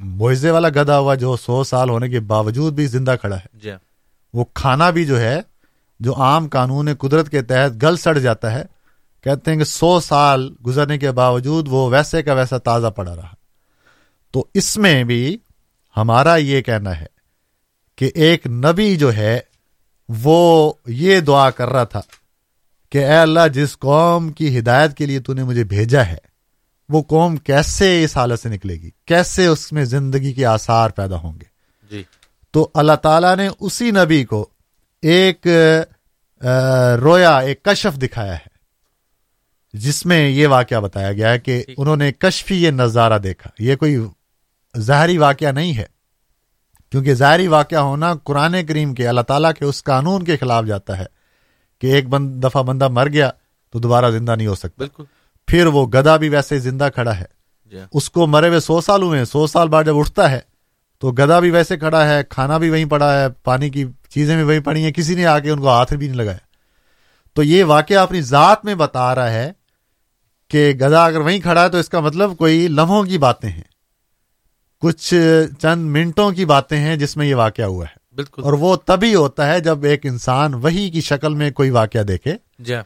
[0.00, 3.70] معجزے والا گدھا ہوا جو سو سال ہونے کے باوجود بھی زندہ کھڑا ہے جی
[3.70, 3.78] ہاں۔
[4.34, 5.40] وہ کھانا بھی جو ہے
[6.00, 8.64] جو عام قانون قدرت کے تحت گل سڑ جاتا ہے
[9.24, 13.32] کہتے ہیں کہ سو سال گزرنے کے باوجود وہ ویسے کا ویسا تازہ پڑا رہا
[14.34, 15.36] تو اس میں بھی
[15.96, 17.06] ہمارا یہ کہنا ہے
[17.98, 19.38] کہ ایک نبی جو ہے
[20.08, 22.00] وہ یہ دعا کر رہا تھا
[22.92, 26.16] کہ اے اللہ جس قوم کی ہدایت کے لیے تو نے مجھے بھیجا ہے
[26.88, 31.16] وہ قوم کیسے اس حالت سے نکلے گی؟ کیسے اس میں زندگی کے آثار پیدا
[31.16, 31.44] ہوں گے؟
[31.90, 32.02] جی۔
[32.50, 34.48] تو اللہ تعالیٰ نے اسی نبی کو
[35.02, 35.46] ایک
[37.02, 38.54] رویا ایک کشف دکھایا ہے۔
[39.72, 43.76] جس میں یہ واقعہ بتایا گیا ہے کہ۔ انہوں نے کشفی یہ نظارہ دیکھا۔ یہ
[43.76, 44.06] کوئی
[44.78, 45.84] ظاہری واقعہ نہیں ہے۔
[46.90, 50.98] کیونکہ ظاہری واقعہ ہونا قرآن کریم کے اللہ تعالیٰ کے اس قانون کے خلاف جاتا
[50.98, 51.04] ہے
[51.78, 53.30] کہ ایک بند دفعہ بندہ مر گیا
[53.70, 55.04] تو دوبارہ زندہ نہیں ہو سکتا۔ بالکل۔
[55.46, 57.24] پھر وہ گدا بھی ویسے زندہ کھڑا ہے۔
[57.64, 60.30] جی۔ ہاں۔ اس کو مرے ہوئے سو سال ہوئے ہیں سو سال بعد جب اٹھتا
[60.30, 60.40] ہے
[60.98, 64.44] تو گدا بھی ویسے کھڑا ہے کھانا بھی وہیں پڑا ہے پانی کی چیزیں بھی
[64.44, 66.38] وہیں پڑی ہیں کسی نے آ کے ان کو ہاتھ بھی نہیں لگایا۔
[67.32, 69.52] تو یہ واقعہ اپنی ذات میں بتا رہا ہے
[70.48, 73.62] کہ گدا اگر وہیں کھڑا ہے تو اس کا مطلب کوئی لمحوں کی باتیں ہیں۔
[74.80, 75.14] کچھ
[75.60, 79.14] چند منٹوں کی باتیں ہیں جس میں یہ واقعہ ہوا ہے۔ بالکل۔ اور وہ تبھی
[79.14, 82.82] ہوتا ہے جب ایک انسان وہی کی شکل میں کوئی واقعہ دیکھے۔ جی۔ ہاں۔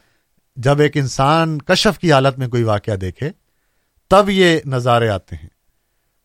[0.59, 3.29] جب ایک انسان کشف کی حالت میں کوئی واقعہ دیکھے
[4.09, 5.49] تب یہ نظارے آتے ہیں۔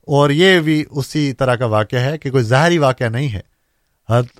[0.02, 3.40] اور یہ بھی اسی طرح کا واقعہ ہے کہ کوئی ظاہری واقعہ نہیں ہے۔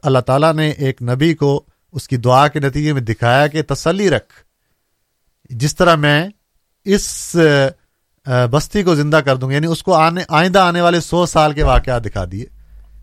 [0.03, 4.11] اللہ تعالیٰ نے ایک نبی کو اس کی دعا کے نتیجے میں دکھایا کہ تسلی
[4.11, 4.33] رکھ۔
[5.51, 6.29] جس طرح میں
[6.85, 7.37] اس
[8.51, 11.53] بستی کو زندہ کر دوں گا یعنی اس کو آنے آئندہ آنے والے سو سال
[11.53, 12.47] کے واقعات دکھا دیے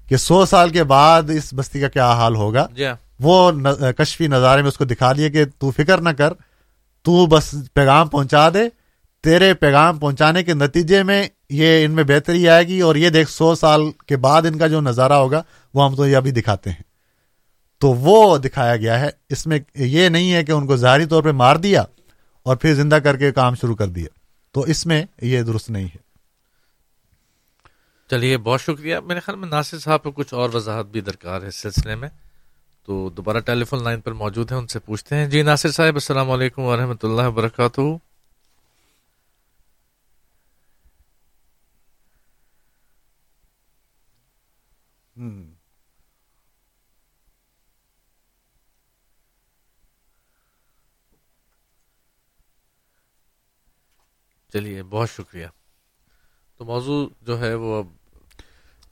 [0.08, 3.52] کہ سو سال کے بعد اس بستی کا کیا حال ہوگا۔ جی ہاں۔ وہ
[3.98, 6.34] کشفی نظارے میں اس کو دکھا دیے کہ تو فکر نہ کر۔
[7.02, 8.70] تو بس پیغام پہنچا دے،
[9.24, 13.30] تیرے پیغام پہنچانے کے نتیجے میں یہ ان میں بہتری آئے گی اور یہ دیکھ
[13.30, 16.70] سو سال کے بعد ان کا جو نظارہ ہوگا، وہ ہم تو یہ ابھی دکھاتے
[16.70, 16.92] ہیں۔
[17.78, 21.24] تو وہ دکھایا گیا ہے۔ اس میں یہ نہیں ہے کہ ان کو ظاہری طور
[21.24, 21.84] پہ مار دیا
[22.44, 24.08] اور پھر زندہ کر کے کام شروع کر دیا۔
[24.52, 25.98] تو اس میں یہ درست نہیں ہے۔
[28.10, 31.48] چلیے، بہت شکریہ۔ میرے خیال میں ناصر صاحب کو کچھ اور وضاحت بھی درکار ہے
[31.48, 32.10] اس سلسلے میں۔
[32.86, 35.96] تو دوبارہ ٹیلی فون لائن پر موجود ہیں ان سے پوچھتے ہیں۔ جی ناصر صاحب
[35.96, 37.82] السلام علیکم ورحمۃ اللہ وبرکاتہ۔
[54.54, 55.48] چلیے بہت شکریہ۔
[56.58, 57.88] تو موضوع جو ہے وہ اب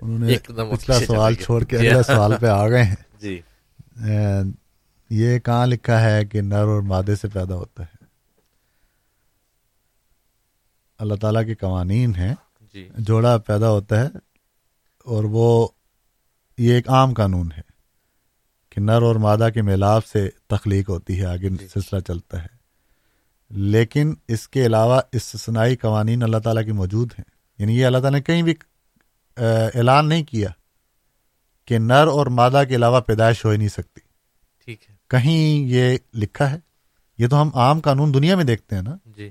[0.02, 2.84] انہوں نے ایک دم پچھلا سوال۔ چھوڑ کے جی اگلا ہاں۔ سوال پہ آ گئے
[2.84, 3.42] ہیں۔ جی۔
[5.10, 8.06] یہ کہاں لکھا ہے کہ نر اور مادے سے پیدا ہوتا ہے؟
[10.98, 12.36] اللہ تعالیٰ کے قوانین ہیں
[12.74, 14.08] جی۔ جوڑا پیدا ہوتا ہے
[15.06, 15.68] اور وہ
[16.58, 17.62] یہ ایک عام قانون ہے
[18.70, 22.60] کہ نر اور مادہ کے میلاپ سے تخلیق ہوتی ہے آگے جی۔ سلسلہ چلتا ہے۔
[23.50, 28.20] لیکن اس کے علاوہ استثنائی قوانین اللہ تعالیٰ کے موجود ہیں۔ یعنی یہ اللہ تعالیٰ
[28.20, 28.56] نے کہیں بھی
[29.38, 30.50] اعلان نہیں کیا
[31.70, 34.00] کہ نر اور مادہ کے علاوہ پیدائش ہو ہی نہیں سکتی۔
[34.66, 36.60] ٹھیک ہے۔ کہیں یہ لکھا ہے؟
[37.18, 39.30] یہ تو ہم عام قانون دنیا میں دیکھتے ہیں نا۔ جی۔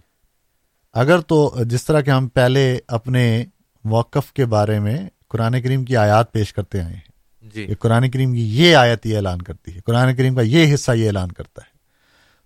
[0.92, 3.44] اگر تو جس طرح کہ ہم پہلے اپنے
[3.85, 7.01] موقف کے بارے میں قرآن کریم کی آیات پیش کرتے آئے ہیں۔
[7.42, 10.92] جی۔ قرآن کریم کی یہ آیت یہ اعلان کرتی ہے قرآن کریم کا یہ حصہ
[10.92, 11.79] یہ اعلان کرتا ہے۔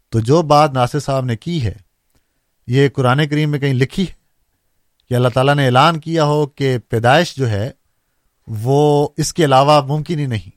[0.08, 1.74] تو جو بات ناصر صاحب نے کی ہے
[2.66, 4.14] یہ قرآن کریم میں کہیں لکھی ہے؟
[5.08, 7.70] کہ اللہ تعالیٰ نے اعلان کیا ہو کہ پیدائش جو ہے
[8.46, 10.50] وہ اس کے علاوہ ممکن ہی نہیں۔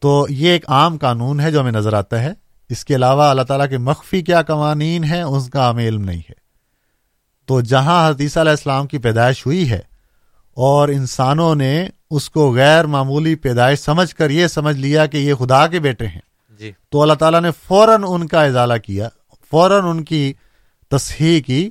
[0.00, 2.32] تو یہ ایک عام قانون ہے جو ہمیں نظر آتا ہے۔
[2.68, 6.18] اس کے علاوہ اللہ تعالیٰ کے مخفی کیا قوانین ہیں اس کا ہمیں علم نہیں
[6.18, 6.48] ہے۔
[7.46, 9.80] تو جہاں حدیث علیہ السلام کی پیدائش ہوئی ہے
[10.54, 15.34] اور انسانوں نے اس کو غیر معمولی پیدائش سمجھ کر یہ سمجھ لیا کہ یہ
[15.34, 16.20] خدا کے بیٹے ہیں۔
[16.58, 19.08] جی۔ تو اللہ تعالیٰ نے فوراً ان کا ازالہ کیا
[19.50, 20.32] فوراً ان کی
[20.90, 21.70] تصحیح کی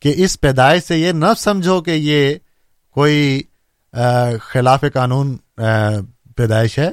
[0.00, 2.34] کہ اس پیدائش سے یہ نہ سمجھو کہ یہ
[2.90, 3.42] کوئی
[4.40, 5.36] خلاف قانون
[6.36, 6.88] پیدائش ہے۔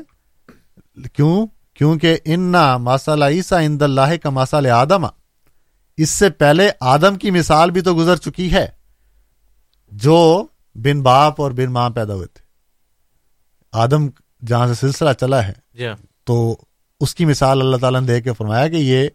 [1.13, 5.05] کیوں؟ کیونکہ انا ماسال عیسیٰ اند اللہ کا ماسال آدم۔
[5.97, 8.67] اس سے پہلے آدم کی مثال بھی تو گزر چکی ہے
[9.91, 12.45] جو بن باپ اور بن ماں پیدا ہوئے تھے۔
[13.71, 14.08] آدم
[14.47, 16.58] جہاں سے سلسلہ چلا ہے۔ جی ہاں۔ تو
[16.99, 19.08] اس کی مثال اللہ تعالیٰ نے دے کے فرمایا کہ یہ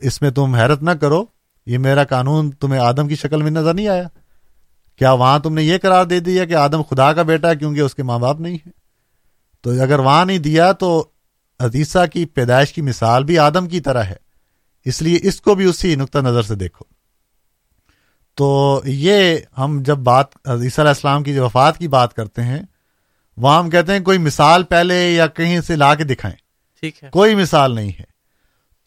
[0.00, 1.24] اس میں تم حیرت نہ کرو
[1.66, 4.08] یہ میرا قانون تمہیں آدم کی شکل میں نظر نہیں آیا۔
[5.00, 7.80] کیا وہاں تم نے یہ قرار دے دیا کہ آدم خدا کا بیٹا ہے کیونکہ
[7.80, 8.70] اس کے ماں باپ نہیں ہے
[9.60, 11.08] تو اگر وہاں نہیں دیا تو
[11.62, 14.14] حدیثہ کی پیدائش کی مثال بھی آدم کی طرح ہے۔
[14.84, 16.84] اس لیے اس کو بھی اسی نقطہ نظر سے دیکھو۔
[18.34, 22.62] تو یہ ہم جب بات عیسیٰ علیہ السلام کی جو وفات کی بات کرتے ہیں
[23.36, 26.36] وہاں ہم کہتے ہیں کوئی مثال پہلے یا کہیں سے لا کے دکھائیں۔
[26.80, 28.09] ٹھیک ہے۔ کوئی مثال نہیں ہے۔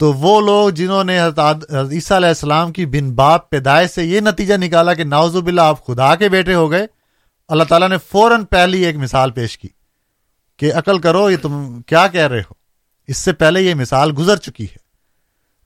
[0.00, 4.20] تو وہ لوگ جنہوں نے حضرت عیسیٰ علیہ السلام کی بن باپ پیدائش سے یہ
[4.20, 6.86] نتیجہ نکالا کہ ناوز باللہ آپ خدا کے بیٹے ہو گئے،
[7.50, 9.68] اللہ تعالیٰ نے فوراً پہلی ایک مثال پیش کی
[10.58, 12.54] کہ عقل کرو، یہ تم کیا کہہ رہے ہو؟
[13.08, 14.82] اس سے پہلے یہ مثال گزر چکی ہے۔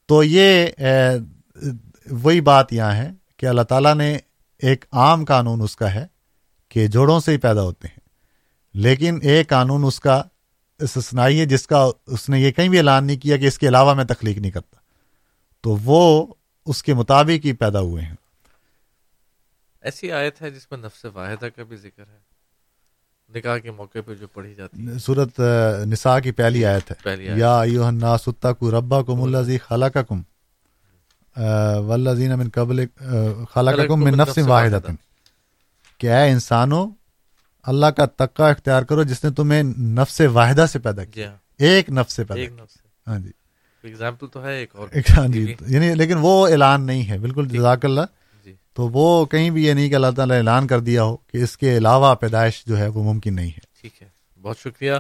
[0.09, 0.67] تو یہ
[2.23, 4.17] وہی بات یہاں ہے کہ اللہ تعالیٰ نے
[4.63, 6.07] ایک عام قانون اس کا ہے
[6.71, 8.01] کہ جوڑوں سے ہی پیدا ہوتے ہیں،
[8.75, 10.23] لیکن ایک قانون اس کا
[10.79, 13.69] استثنائی ہے جس کا اس نے یہ کہیں بھی اعلان نہیں کیا کہ اس کے
[13.69, 14.77] علاوہ میں تخلیق نہیں کرتا۔
[15.61, 16.27] تو وہ
[16.67, 18.15] اس کے مطابق ہی پیدا ہوئے ہیں۔
[19.83, 22.19] ایسی آیت ہے جس میں نفس واحدہ کا بھی ذکر ہے۔
[23.39, 25.41] نکاح کے موقع پہ جو پڑھی جاتی ہے۔ صورت
[25.87, 30.23] نساء کی پہلی آیت ہے۔ پہلی آیت۔ یا ایوہ الناس اتقوا ربکم الذی خلقکم۔
[31.87, 32.87] والذین من قبل
[33.55, 34.93] خلقکم من نفس واحدۃ
[35.99, 36.91] کہ اے انسانوں
[37.69, 41.37] اللہ کا تقوی اختیار کرو جس نے تمہیں نفس واحدہ سے پیدا جی کیا ہاں۔
[41.59, 42.65] ایک نفس سے پیدا کیا۔
[43.07, 43.31] ہاں جی۔
[44.33, 48.01] تو ہے ایک اور۔ ہاں جی۔ یعنی لیکن وہ اعلان نہیں ہے۔ بالکل جزاک اللہ۔
[48.45, 51.37] جی۔ تو وہ کہیں بھی یہ نہیں کہ اللہ تعالیٰ اعلان کر دیا ہو کہ
[51.37, 54.09] اس کے علاوہ پیدائش جو ہے وہ ممکن نہیں ہے۔ ٹھیک ہے۔
[54.43, 54.93] بہت شکریہ۔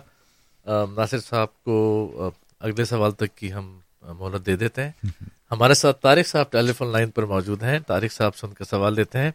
[0.67, 4.91] ناصر صاحب کو اگلے سوال تک کی ہم مہلت دے دیتے ہیں۔
[5.53, 8.65] ہمارے ساتھ طارق صاحب ٹیلی فون لائن پر موجود ہیں۔ طارق صاحب سے ان کا
[8.65, 9.31] سوال لیتے ہیں۔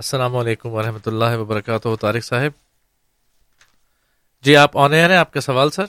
[0.00, 2.50] السلام علیکم ورحمۃ اللہ وبرکاتہ، طارق صاحب۔
[4.42, 5.84] جی آپ آن ایئر ہیں آپ کا سوال، سر؟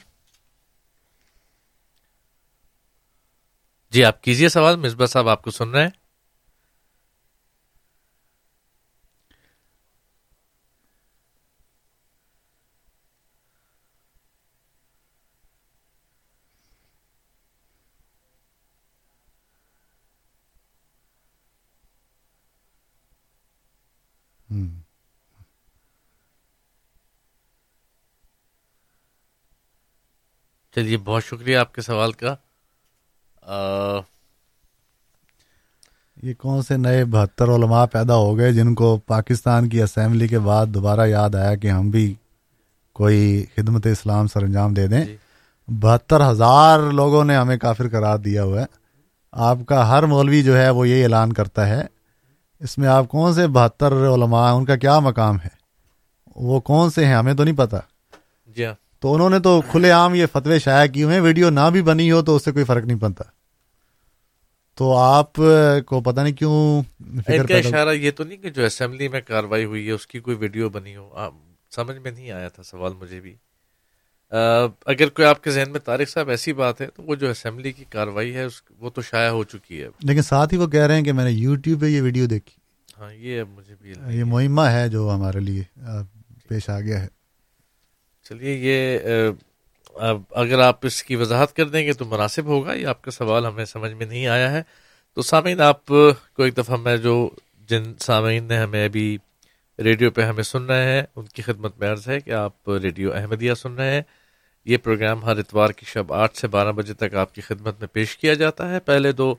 [3.92, 6.01] جی آپ کیجیے سوال، مصباح صاحب آپ کو سن رہے ہیں۔
[30.76, 32.36] چلیے بہت شکریہ آپ کے سوال کا۔
[33.42, 34.00] آ،
[36.24, 40.40] یہ کون سے نئے بہتر علماء پیدا ہو گئے جن کو پاکستان کی اسمبلی کے
[40.40, 42.14] بعد دوبارہ یاد آیا کہ ہم بھی
[42.94, 45.18] کوئی خدمت اسلام سر انجام دے دیں؟ جی۔
[45.68, 48.66] بہتر ہزار لوگوں نے ہمیں کافر قرار دیا ہوا ہے۔
[49.32, 51.84] آپ کا ہر مولوی جو ہے وہ یہ اعلان کرتا ہے۔
[52.60, 55.50] اس میں آپ کون سے بہتر علماء ہیں؟ ان کا کیا مقام ہے؟
[56.36, 57.78] وہ کون سے ہیں؟ ہمیں تو نہیں پتا۔
[58.48, 61.50] جی ہاں۔ تو انہوں نے تو کھلے عام یہ فتوے شائع کیے ہوئے ہیں ویڈیو
[61.50, 63.24] نہ بھی بنی ہو تو اس سے کوئی فرق نہیں پڑتا۔
[64.76, 65.34] تو آپ
[65.86, 66.82] کو پتہ نہیں کیوں
[67.28, 70.20] ان کا اشارہ یہ تو نہیں کہ جو اسمبلی میں کاروائی ہوئی ہے اس کی
[70.20, 71.16] کوئی ویڈیو بنی ہو۔
[71.76, 73.36] سمجھ میں نہیں آیا تھا سوال مجھے بھی۔
[74.32, 74.36] آ،
[74.86, 77.72] اگر کوئی آپ کے ذہن میں طارق صاحب ایسی بات ہے تو وہ جو اسمبلی
[77.72, 80.86] کی کاروائی ہے اس وہ تو شائع ہو چکی ہے۔ لیکن ساتھ ہی وہ کہہ
[80.86, 82.54] رہے ہیں کہ میں نے یوٹیوب پہ یہ ویڈیو دیکھی۔
[83.00, 85.64] ہاں یہ مجھے بھی یہ مہمہ ہے جو ہمارے لیے
[86.48, 87.21] پیش آ گیا ہے۔
[88.32, 89.30] چلیے، یہ
[90.32, 93.46] اگر آپ اس کی وضاحت کر دیں گے تو مناسب ہوگا، یہ آپ کا سوال
[93.46, 94.62] ہمیں سمجھ میں نہیں آیا ہے۔
[95.14, 97.16] تو سامعین، آپ کو ایک دفعہ میں جو
[97.70, 99.18] جن سامعین نے ہمیں ابھی
[99.80, 103.14] ریڈیو پہ ہمیں سن رہے ہیں، ان کی خدمت میں عرض ہے کہ آپ ریڈیو
[103.14, 104.02] احمدیہ سن رہے ہیں۔
[104.66, 107.88] یہ پروگرام ہر اتوار کی شب آٹھ سے بارہ بجے تک آپ کی خدمت میں
[107.88, 109.34] پیش کیا جاتا ہے۔ پہلے دو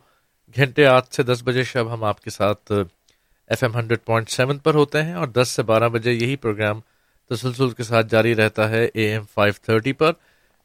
[0.57, 4.59] گھنٹے آٹھ سے دس بجے شب ہم آپ کے ساتھ F M hundred point seven
[4.59, 6.81] پر ہوتے ہیں اور دس سے بارہ بجے یہی پروگرام
[7.31, 10.13] تسلسل کے ساتھ جاری رہتا ہے اے ایم فائیو تھرٹی پر۔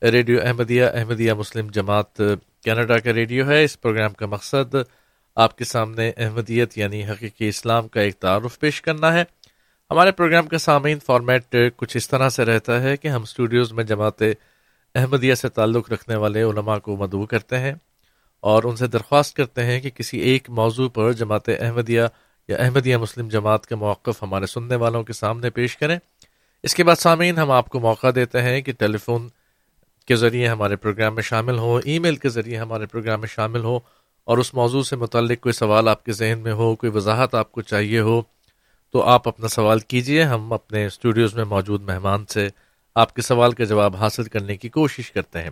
[0.02, 2.22] ریڈیو احمدیہ احمدیہ مسلم جماعت
[2.64, 4.76] کینیڈا کا ریڈیو ہے۔ اس پروگرام کا مقصد
[5.36, 9.24] آپ کے سامنے احمدیت یعنی حقیقی اسلام کا ایک تعارف پیش کرنا ہے۔
[9.92, 13.84] ہمارے پروگرام کا سامعین فارمیٹ کچھ اس طرح سے رہتا ہے کہ ہم اسٹوڈیوز میں
[13.84, 14.24] جماعت
[14.96, 17.74] احمدیہ سے تعلق رکھنے والے علماء کو مدعو کرتے ہیں
[18.40, 22.04] اور ان سے درخواست کرتے ہیں کہ کسی ایک موضوع پر جماعت احمدیہ
[22.48, 26.00] یا احمدیہ مسلم جماعت کے موقف ہمارے سننے والوں کے سامنے پیش کریں۔
[26.64, 29.28] اس کے بعد سامعین ہم آپ کو موقع دیتے ہیں کہ ٹیلی فون
[30.08, 33.64] کے ذریعے ہمارے پروگرام میں شامل ہوں، ای میل کے ذریعے ہمارے پروگرام میں شامل
[33.64, 33.80] ہوں،
[34.28, 37.52] اور اس موضوع سے متعلق کوئی سوال آپ کے ذہن میں ہو، کوئی وضاحت آپ
[37.52, 38.22] کو چاہیے ہو،
[38.94, 42.48] تو آپ اپنا سوال کیجیے، ہم اپنے اسٹوڈیوز میں موجود مہمان سے
[42.96, 45.50] آپ کے سوال کا جواب حاصل کرنے کی کوشش کرتے ہیں۔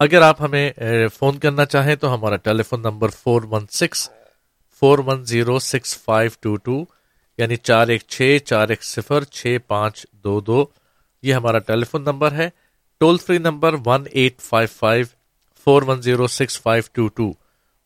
[0.00, 0.70] اگر آپ ہمیں
[1.14, 4.08] فون کرنا چاہیں تو ہمارا telephone number four one six,
[4.82, 6.84] four one zero six five two two
[7.38, 10.64] یعنی چار ایک چھ، چار ایک صفر، چھ پانچ دو دو۔
[11.22, 12.48] یہ ہمارا ٹیلی فون نمبر ہے،
[13.00, 15.04] toll free number one eight five five
[15.64, 17.30] four one zero six five two two.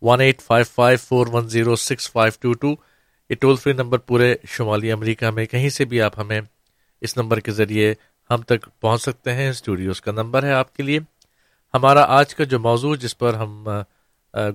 [0.02, 2.74] One eight five five four one zero six five two two.
[3.30, 6.40] یہ ٹول فری نمبر پورے شمالی امریکہ میں، کہیں سے بھی آپ ہمیں
[7.02, 7.92] اس نمبر کے ذریعے
[8.30, 10.98] ہم تک پہنچ سکتے ہیں۔ اسٹوڈیوز کا نمبر ہے آپ کے لیے۔
[11.74, 13.68] ہمارا آج کا جو موضوع، جس پر ہم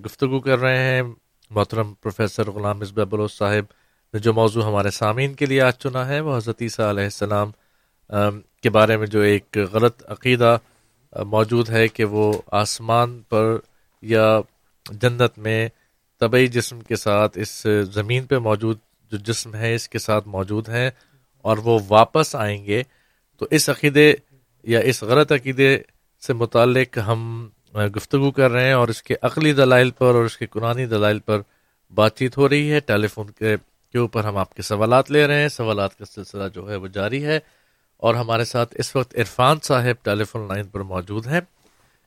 [0.06, 1.02] گفتگو کر رہے ہیں،
[1.52, 3.66] محترم پروفیسر غلام مصباح بلوچ صاحب
[4.14, 7.52] جو موضوع ہمارے سامعین کے لیے آج چنا ہے، وہ حضرت عیسیٰ علیہ السلام
[8.62, 10.58] کے بارے میں جو ایک غلط عقیدہ
[11.14, 13.58] موجود ہے کہ وہ آسمان پر
[14.02, 14.40] یا
[14.92, 15.70] جنت میں
[16.20, 18.78] طبعی جسم کے ساتھ اس زمین پہ موجود
[19.12, 20.90] جو جسم ہے، اس کے ساتھ موجود ہیں
[21.42, 22.84] اور وہ واپس آئیں گے۔
[23.38, 24.14] تو اس عقیدے
[24.64, 25.78] یا اس غلط عقیدے
[26.28, 27.48] سے متعلق ہم
[27.96, 31.20] گفتگو کر رہے ہیں اور اس کے عقلی دلائل پر اور اس کے قرآن دلائل
[31.20, 31.42] پر
[31.92, 33.56] بات چیت ہو رہی ہے۔ ٹیلی فون کے
[33.94, 36.88] کے اوپر ہم آپ کے سوالات لے رہے ہیں۔ سوالات کا سلسلہ جو ہے وہ
[36.88, 37.40] جاری ہے
[37.98, 41.42] اور ہمارے ساتھ اس وقت عرفان صاحب ٹیلی فون لائن پر موجود ہیں۔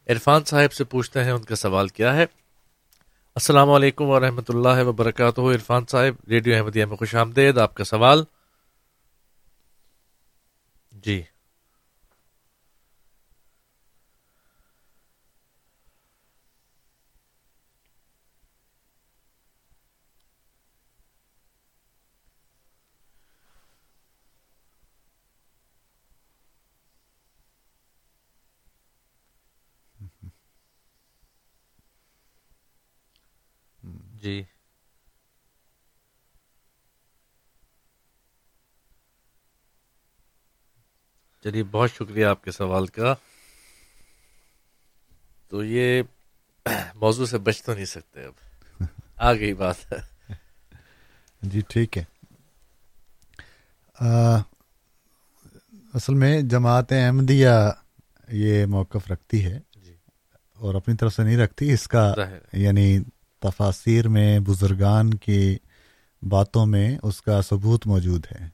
[0.08, 2.22] عرفان صاحب سے پوچھتے ہیں ان کا سوال کیا ہے۔
[3.34, 8.24] السلام علیکم ورحمۃ اللہ وبرکاتہ۔ عرفان صاحب، ریڈیو احمدیہ میں خوش آمدید۔ آپ کا سوال؟
[10.92, 11.22] جی۔
[34.22, 34.42] جی۔
[41.44, 43.14] چلیے بہت شکریہ آپ کے سوال کا۔
[45.48, 46.02] تو یہ
[46.94, 48.32] موضوع سے بچ تو نہیں سکتے اب۔
[49.16, 50.34] آ گئی بات۔ ہے
[51.42, 52.04] جی ٹھیک ہے۔
[55.94, 57.48] اصل میں جماعت احمدیہ
[58.28, 59.94] یہ موقف رکھتی ہے جی۔
[60.56, 62.14] اور اپنی طرف سے نہیں رکھتی اس کا
[62.52, 62.98] یعنی
[63.40, 65.56] تفاصیر میں بزرگان کی
[66.22, 68.48] باتوں میں اس کا ثبوت موجود ہے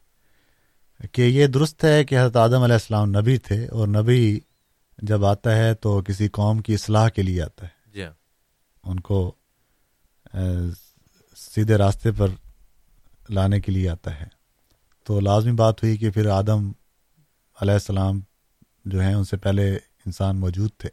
[1.12, 4.40] کہ یہ درست ہے کہ حضرت آدم علیہ السلام نبی تھے اور نبی
[4.98, 8.12] جب آتا ہے تو کسی قوم کی اصلاح کے لیے آتا ہے۔ جی ہاں۔
[8.84, 9.34] ان کو
[11.36, 12.28] سیدھے راستے پر
[13.30, 14.26] لانے کے لیے آتا ہے۔
[15.04, 16.72] تو لازمی بات ہوئی کہ پھر آدم
[17.60, 18.20] علیہ السلام
[18.84, 20.88] جو ہیں ان سے پہلے انسان موجود تھے۔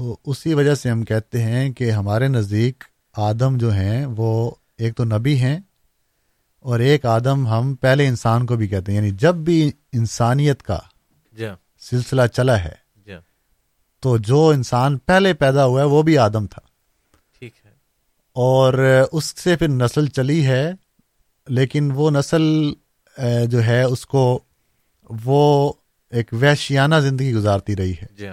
[0.00, 2.84] تو اسی وجہ سے ہم کہتے ہیں کہ ہمارے نزدیک
[3.16, 5.60] آدم جو ہیں وہ ایک تو نبی ہیں
[6.60, 10.78] اور ایک آدم ہم پہلے انسان کو بھی کہتے ہیں۔ یعنی جب بھی انسانیت کا
[11.32, 11.44] جی۔
[11.78, 13.12] سلسلہ چلا ہے جی۔
[14.00, 16.62] تو جو انسان پہلے پیدا ہوا ہے وہ بھی آدم تھا۔
[17.38, 17.70] ٹھیک ہے۔
[18.32, 20.72] اور اس سے پھر نسل چلی ہے
[21.48, 22.72] لیکن وہ نسل
[23.48, 24.40] جو ہے اس کو
[25.24, 25.72] وہ
[26.10, 28.28] ایک وحشیانہ زندگی گزارتی رہی ہے۔ جی۔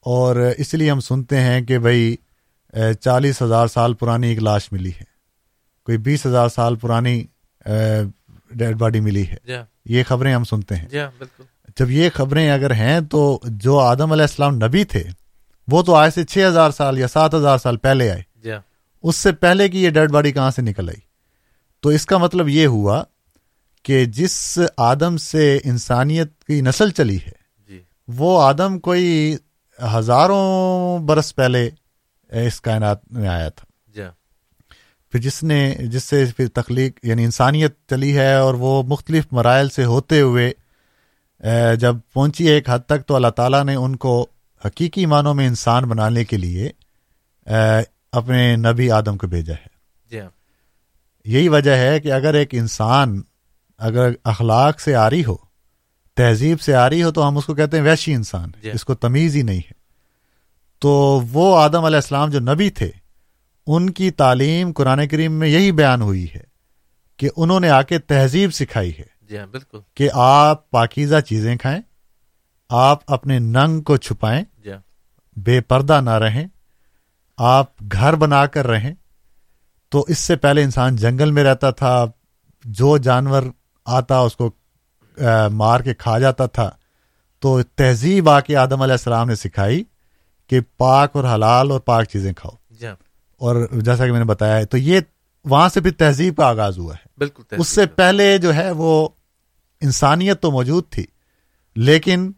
[0.00, 2.16] اور اس لیے ہم سنتے ہیں کہ بھائی
[3.00, 5.04] چالیس ہزار سال پرانی ایک لاش ملی ہے۔
[5.84, 7.24] کوئی بیس ہزار سال پرانی
[8.50, 11.44] ڈیڈ باڈی ملی ہے۔ جی ہاں۔ یہ خبریں ہم سنتے ہیں۔ جی ہاں بالکل۔
[11.78, 15.02] جب یہ خبریں اگر ہیں تو جو آدم علیہ السلام نبی تھے
[15.68, 18.60] وہ تو آئے سے چھ ہزار سال یا سات ہزار سال پہلے آئے۔ جی ہاں۔
[19.02, 21.00] اس سے پہلے کی یہ ڈیڈ باڈی کہاں سے نکل آئی؟
[21.80, 23.04] تو اس کا مطلب یہ ہوا
[23.82, 27.38] کہ جس آدم سے انسانیت کی نسل چلی ہے
[28.08, 29.36] وہ آدم کوئی
[29.82, 31.70] ہزاروں برس پہلے
[32.46, 34.02] اس کائنات میں آیا تھا۔ جی۔
[35.12, 39.68] پھر جس نے جس سے پھر تخلیق یعنی انسانیت چلی ہے اور وہ مختلف مراحل
[39.68, 40.52] سے ہوتے ہوئے
[41.76, 44.26] جب پہنچی ایک حد تک تو اللہ تعالیٰ نے ان کو
[44.64, 46.70] حقیقی معنوں میں انسان بنانے کے لیے
[48.12, 49.66] اپنے نبی آدم کو بھیجا ہے۔
[50.10, 50.20] جی۔
[51.24, 53.22] یہی وجہ ہے کہ اگر ایک انسان
[53.78, 55.36] اگر اخلاق سے آری ہو
[56.18, 58.94] تہذیب سے آری ہو تو ہم اس کو کہتے ہیں ویشی انسان جی۔ اس کو
[58.94, 59.72] تمیز ہی نہیں ہے۔
[60.78, 62.90] تو وہ آدم علیہ السلام جو نبی تھے
[63.66, 66.42] ان کی تعلیم قرآن کریم میں یہی بیان ہوئی ہے
[67.16, 71.56] کہ انہوں نے آ کے تہذیب سکھائی ہے جی ہاں بالکل۔ کہ آپ پاکیزہ چیزیں
[71.56, 71.80] کھائیں
[72.68, 74.78] آپ اپنے ننگ کو چھپائیں جی ہاں۔
[75.36, 76.46] بے پردہ نہ رہیں
[77.36, 78.94] آپ گھر بنا کر رہیں۔
[79.88, 82.06] تو اس سے پہلے انسان جنگل میں رہتا تھا
[82.64, 83.42] جو جانور
[83.84, 84.67] آتا اس کو آ،
[85.50, 86.70] مار کے کھا جاتا تھا۔
[87.40, 89.84] تو تہذیب آ کے آدم علیہ السلام نے سکھائی
[90.46, 92.94] کہ پاک اور حلال اور پاک چیزیں کھاؤ۔ جی ہاں۔
[93.38, 95.00] اور جیسا کہ میں نے بتایا ہے تو یہ
[95.44, 99.08] وہاں سے بھی تہذیب کا آغاز ہوا ہے۔ بالکل اس سے پہلے جو ہے وہ
[99.80, 101.06] انسانیت تو موجود تھی
[101.76, 102.32] لیکن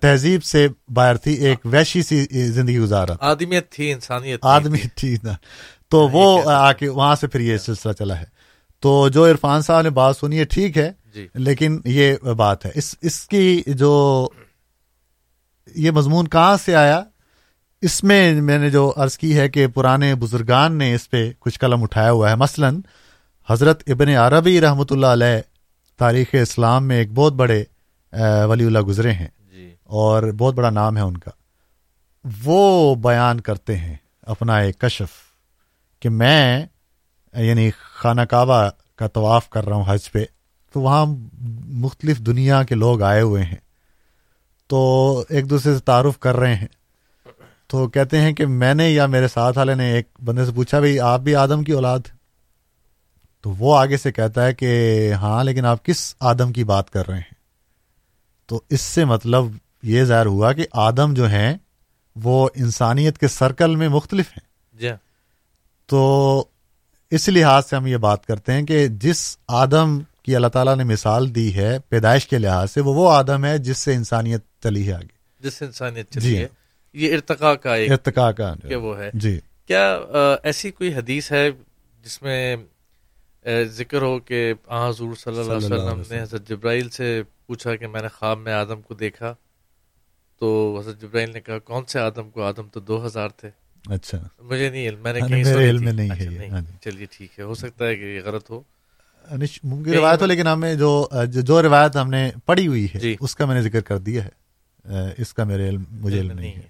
[0.00, 4.48] تہذیب سے باہر تھی ایک ویشی سی زندگی گزار رہا تھا آدمیت تھی انسانیت تھی۔
[4.48, 5.32] آدمی تھی نا۔
[5.88, 8.24] تو وہ آ کے وہاں سے پھر یہ سلسلہ چلا ہے۔
[8.80, 12.70] تو جو عرفان صاحب نے بات سنی ہے ٹھیک ہے۔ جی۔ لیکن یہ بات ہے۔
[12.74, 14.28] اس اس کی جو
[15.74, 17.02] یہ مضمون کہاں سے آیا؟
[17.82, 21.58] اس میں میں نے جو عرض کی ہے کہ پرانے بزرگان نے اس پہ کچھ
[21.58, 22.70] قلم اٹھایا ہوا ہے۔ مثلا
[23.48, 25.40] حضرت ابن عربی رحمۃ اللہ علیہ
[25.96, 27.64] تاریخ اسلام میں ایک بہت بڑے
[28.48, 31.30] ولی اللہ گزرے ہیں۔ جی۔ اور بہت بڑا نام ہے ان کا۔
[32.44, 35.10] وہ بیان کرتے ہیں اپنا ایک کشف
[36.00, 36.66] کہ میں
[37.36, 40.24] یعنی خانہ کعبہ کا طواف کر رہا ہوں حج پہ۔
[40.74, 41.06] تو وہاں
[41.66, 43.56] مختلف دنیا کے لوگ آئے ہوئے ہیں۔
[44.66, 46.66] تو ایک دوسرے سے تعارف کر رہے ہیں۔
[47.66, 50.78] تو کہتے ہیں کہ میں نے یا میرے ساتھ والے نے ایک بندے سے پوچھا
[50.78, 51.98] بھائی آپ بھی آدم کی اولاد
[53.40, 57.08] تو وہ آگے سے کہتا ہے کہ ہاں لیکن آپ کس آدم کی بات کر
[57.08, 57.34] رہے ہیں؟
[58.46, 59.44] تو اس سے مطلب
[59.82, 61.54] یہ ظاہر ہوا کہ آدم جو ہیں
[62.16, 64.96] وہ انسانیت کے سرکل میں مختلف ہیں۔ جی ہاں۔
[65.86, 66.44] تو
[67.10, 70.84] اس لحاظ سے ہم یہ بات کرتے ہیں کہ جس آدم کی اللہ تعالیٰ نے
[70.84, 74.88] مثال دی ہے پیدائش کے لحاظ سے وہ وہ آدم ہے جس سے انسانیت چلی
[74.88, 76.48] ہے آگے۔ جس سے انسانیت جی۔ چلی ہے۔
[76.92, 79.98] یہ ارتقا کا ایک ارتقا کا کہ وہ ہے۔ جی۔ کیا
[80.42, 81.50] ایسی کوئی حدیث ہے
[82.04, 82.56] جس میں
[83.64, 88.02] ذکر ہو کہ حضور صلی اللہ علیہ وسلم نے حضرت جبرائیل سے پوچھا کہ میں
[88.02, 89.34] نے خواب میں آدم کو دیکھا؟
[90.38, 93.50] تو حضرت جبرائیل نے کہا کون سے آدم کو؟ آدم تو دو ہزار تھے۔
[93.86, 96.72] اچھا۔ مجھے نہیں علم میں نے ہاں، کہیں علم۔ میں نہیں ہے اچھا، ہاں جی۔
[96.80, 98.60] چلیے ٹھیک ہے۔ ہو سکتا ہے کہ یہ غلط ہو۔
[99.30, 103.16] انش- ممکن روایت ہو لیکن ہمیں جو جو- روایت ہم نے پڑھی ہوئی ہے جی۔
[103.20, 104.44] اس کا میں نے ذکر کر دیا ہے۔
[105.18, 106.60] اس کا میرے علم مجھے علم نہیں ہے۔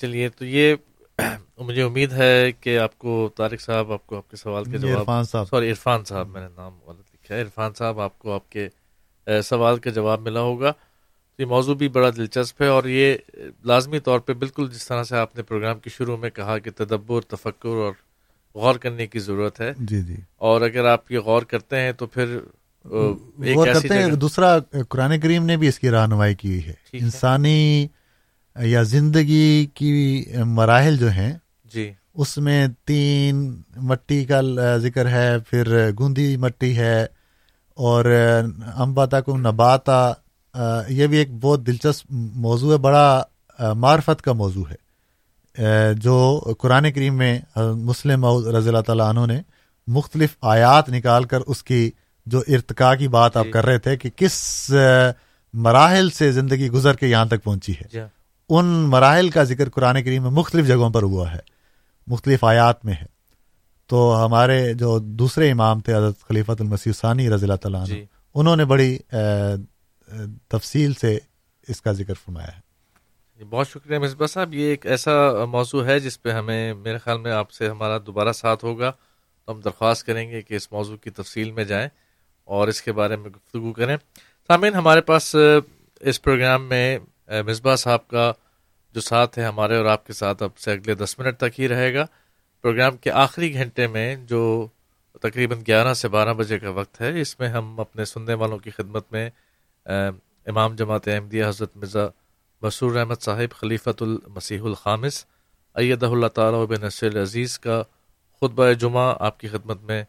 [0.00, 0.74] چلیے تو یہ
[1.58, 4.78] مجھے امید ہے کہ آپ کو طارق صاحب آپ کو آپ کے سوال کے یہ
[4.78, 8.18] جواب عرفان صاحب۔ سوری عرفان صاحب میں نے نام غلط لکھا ہے۔ عرفان صاحب آپ
[8.18, 8.68] کو آپ کے
[9.44, 10.72] سوال کا جواب ملا ہوگا۔
[11.36, 13.16] تو یہ موضوع بھی بڑا دلچسپ ہے اور یہ
[13.64, 16.70] لازمی طور پہ بالکل جس طرح سے آپ نے پروگرام کے شروع میں کہا کہ
[16.76, 17.92] تدبر تفکر اور
[18.54, 22.06] غور کرنے کی ضرورت ہے۔ جی جی۔ اور اگر آپ یہ غور کرتے ہیں تو
[22.06, 22.38] پھر
[22.84, 27.86] غور کرتے ہیں دوسرا قرآن کریم نے بھی اس کی رہنمائی کی ہے۔ انسانی
[28.56, 29.92] یا زندگی کی
[30.46, 31.32] مراحل جو ہیں
[31.72, 34.40] جی۔ اس میں تین مٹی کا
[34.76, 37.06] ذکر ہے پھر گوندی مٹی ہے
[37.76, 38.04] اور
[38.74, 40.12] امباتا کو نباتا
[40.88, 43.22] یہ بھی ایک بہت دلچسپ موضوع ہے بڑا
[43.76, 44.83] معرفت کا موضوع ہے۔
[45.96, 47.40] جو قرآن کریم میں
[47.74, 49.42] مسلم رضی اللہ تعالیٰ عنہ نے
[49.86, 51.90] مختلف آیات نکال کر اس کی
[52.26, 54.70] جو ارتقاء کی بات آپ جی۔ کر رہے تھے کہ کس
[55.54, 58.00] مراحل سے زندگی گزر کے یہاں تک پہنچی ہے۔ جی۔
[58.48, 61.38] ان مراحل کا ذکر قرآن کریم میں مختلف جگہوں پر ہوا ہے
[62.06, 63.06] مختلف آیات میں ہے۔
[63.86, 68.04] تو ہمارے جو دوسرے امام تھے حضرت خلیفۃ المسیح ثانی رضی اللہ تعالیٰ عنہ جی۔
[68.34, 68.98] انہوں نے بڑی
[70.48, 71.18] تفصیل سے
[71.68, 72.60] اس کا ذکر فرمایا ہے۔
[73.40, 77.32] بہت شکریہ مصباح صاحب، یہ ایک ایسا موضوع ہے جس پہ ہمیں میرے خیال میں
[77.32, 78.92] آپ سے ہمارا دوبارہ ساتھ ہوگا۔
[79.44, 81.88] تو ہم درخواست کریں گے کہ اس موضوع کی تفصیل میں جائیں
[82.44, 83.96] اور اس کے بارے میں گفتگو کریں۔
[84.48, 85.34] سامعین، ہمارے پاس
[86.00, 86.98] اس پروگرام میں
[87.46, 88.32] مصباح صاحب کا
[88.94, 91.68] جو ساتھ ہے ہمارے اور آپ کے ساتھ اب سے اگلے دس منٹ تک ہی
[91.68, 92.06] رہے گا۔
[92.62, 94.66] پروگرام کے آخری گھنٹے میں جو
[95.22, 98.70] تقریباً گیارہ سے بارہ بجے کا وقت ہے، اس میں ہم اپنے سننے والوں کی
[98.70, 99.28] خدمت میں
[100.46, 102.06] امام جماعت احمدیہ حضرت مرزا
[102.64, 105.24] مسور احمد صاحب خلیفۃ المسیح الخامس،
[105.76, 107.82] ایدہ اللہ تعالیٰ بن نصر عزیز کا
[108.42, 110.02] خطبہ جمعہ آپ کی خدمت میں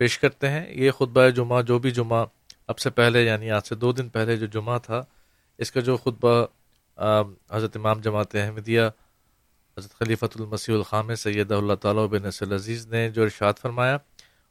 [0.00, 2.24] پیش کرتے ہیں۔ یہ خطبہ جمعہ جو بھی جمعہ
[2.66, 5.02] اب سے پہلے یعنی آج سے دو دن پہلے جو جمعہ تھا،
[5.58, 6.34] اس کا جو خطبہ
[7.50, 8.82] حضرت امام جماعت احمدیہ،
[9.76, 13.96] حضرت خلیفۃ المسیح الخامس سیدہ اللہ تعالیٰ بن نصر عزیز نے جو ارشاد فرمایا،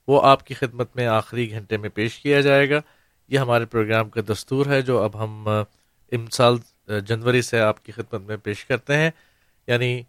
[0.07, 2.81] وہ آپ کی خدمت میں آخری گھنٹے میں پیش کیا جائے گا۔
[3.29, 8.21] یہ ہمارے پروگرام کا دستور ہے جو اب ہم امسال جنوری سے آپ کی خدمت
[8.21, 9.11] میں پیش کرتے ہیں۔
[9.67, 10.01] یعنی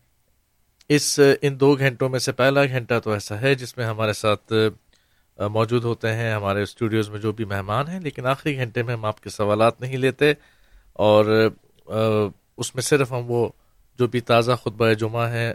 [0.88, 4.52] اس، ان دو گھنٹوں میں سے پہلا گھنٹہ تو ایسا ہے جس میں ہمارے ساتھ
[5.38, 9.04] موجود ہوتے ہیں ہمارے اسٹوڈیوز میں جو بھی مہمان ہیں، لیکن آخری گھنٹے میں ہم
[9.04, 10.32] آپ کے سوالات نہیں لیتے
[10.92, 11.24] اور
[12.56, 13.48] اس میں صرف ہم وہ
[13.98, 15.54] جو بھی تازہ خطبہ جمعہ ہے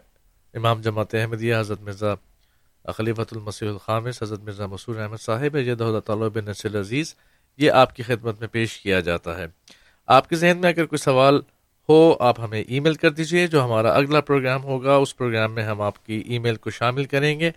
[0.53, 2.13] امام جماعت احمدیہ، حضرت مرزا
[2.85, 7.15] خلیفۃ المسیح الخامس، حضرت مرزا مسور احمد صاحب یہ اللہ تعالیٰ بن نصر عزیز
[7.59, 9.45] یہ آپ کی خدمت میں پیش کیا جاتا ہے۔
[10.09, 11.39] آپ کے ذہن میں اگر کوئی سوال
[11.89, 15.63] ہو، آپ ہمیں ای میل کر دیجیے، جو ہمارا اگلا پروگرام ہوگا، اس پروگرام میں
[15.63, 17.51] ہم آپ کی ای میل کو شامل کریں گے۔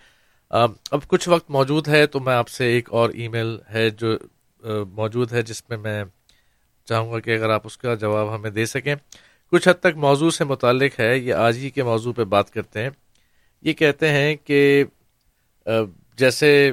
[0.51, 4.17] اب کچھ وقت موجود ہے تو میں آپ سے ایک اور ای میل ہے جو
[4.95, 6.03] موجود ہے، جس میں میں
[6.89, 8.95] چاہوں گا کہ اگر آپ اس کا جواب ہمیں دے سکیں۔
[9.53, 12.83] کچھ حد تک موضوع سے متعلق ہے، یہ آج ہی کے موضوع پہ بات کرتے
[12.83, 12.91] ہیں۔
[13.63, 14.85] یہ کہتے ہیں کہ
[16.17, 16.73] جیسے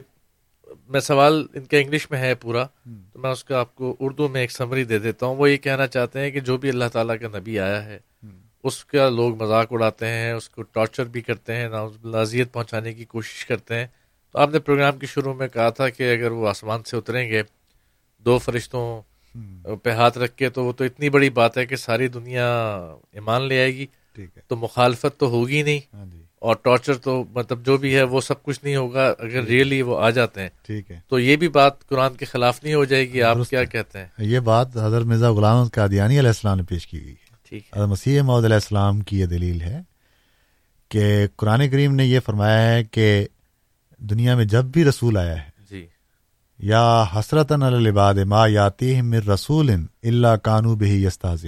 [0.88, 2.64] میں سوال ان کا انگلش میں ہے پورا
[3.14, 5.58] تو میں اس کا آپ کو اردو میں ایک سمری دے دیتا ہوں۔ وہ یہ
[5.58, 8.00] کہنا چاہتے ہیں کہ جو بھی اللہ تعالیٰ کا نبی آیا ہے
[8.64, 11.70] اس کا لوگ مذاق اڑاتے ہیں اس کو ٹارچر بھی کرتے ہیں
[12.04, 13.88] نازیت پہنچانے کی کوشش کرتے ہیں۔
[14.32, 17.30] تو آپ نے پروگرام کے شروع میں کہا تھا کہ اگر وہ آسمان سے اتریں
[17.30, 17.42] گے
[18.26, 19.02] دو فرشتوں
[19.84, 22.48] پہ ہاتھ رکھ کے تو وہ تو اتنی بڑی بات ہے کہ ساری دنیا
[23.12, 23.86] ایمان لے آئے گی۔
[24.48, 28.22] تو مخالفت تو ہوگی نہیں۔ ہاں جی۔ اور ٹارچر تو مطلب جو بھی ہے وہ
[28.22, 31.48] سب کچھ نہیں ہوگا اگر ریئلی وہ آ جاتے ہیں ٹھیک ہے۔ تو یہ بھی
[31.50, 35.06] بات قرآن کے خلاف نہیں ہو جائے گی آپ کیا کہتے ہیں؟ یہ بات حضرت
[35.06, 37.16] مرزا غلام قادیانی علیہ السلام نے پیش کی گئی
[37.50, 39.82] ٹھیک ہے۔ مسیح محدود علیہ السلام کی یہ دلیل ہے
[40.92, 43.28] کہ قرآن کریم نے یہ فرمایا ہے کہ
[43.98, 45.86] دنیا میں جب بھی رسول آیا ہے جی۔
[46.60, 51.46] یا حسرت الباد ما یاتی مر رسول اللہ کانو بہی یستاز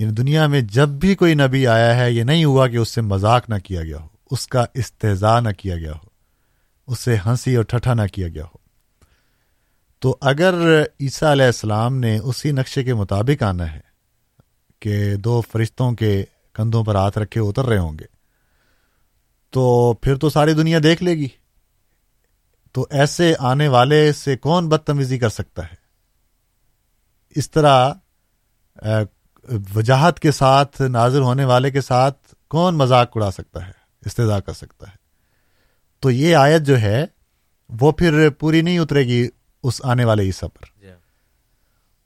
[0.00, 3.00] یعنی دنیا میں جب بھی کوئی نبی آیا ہے، یہ نہیں ہوا کہ اس سے
[3.00, 6.08] مذاق نہ کیا گیا ہو، اس کا استضاء نہ کیا گیا ہو،
[6.88, 8.58] اس سے ہنسی اور ٹھٹھا نہ کیا گیا ہو۔
[10.02, 10.54] تو اگر
[11.00, 13.80] عیسیٰ علیہ السلام نے اسی نقشے کے مطابق آنا ہے
[14.82, 16.24] کہ دو فرشتوں کے
[16.54, 18.04] کندھوں پر ہاتھ رکھے اتر رہے ہوں گے،
[19.52, 21.28] تو پھر تو ساری دنیا دیکھ لے گی۔
[22.74, 25.76] تو ایسے آنے والے سے کون بدتمیزی کر سکتا ہے؟
[27.36, 27.92] اس طرح
[29.74, 33.72] وجاہت کے ساتھ نازر ہونے والے کے ساتھ کون مذاق اڑا سکتا ہے
[34.06, 34.96] استضاء کر سکتا ہے؟
[36.00, 37.04] تو یہ آیت جو ہے
[37.68, 39.28] وہ پھر پوری نہیں اترے گی
[39.62, 40.86] اس آنے والے عیسیٰ پر۔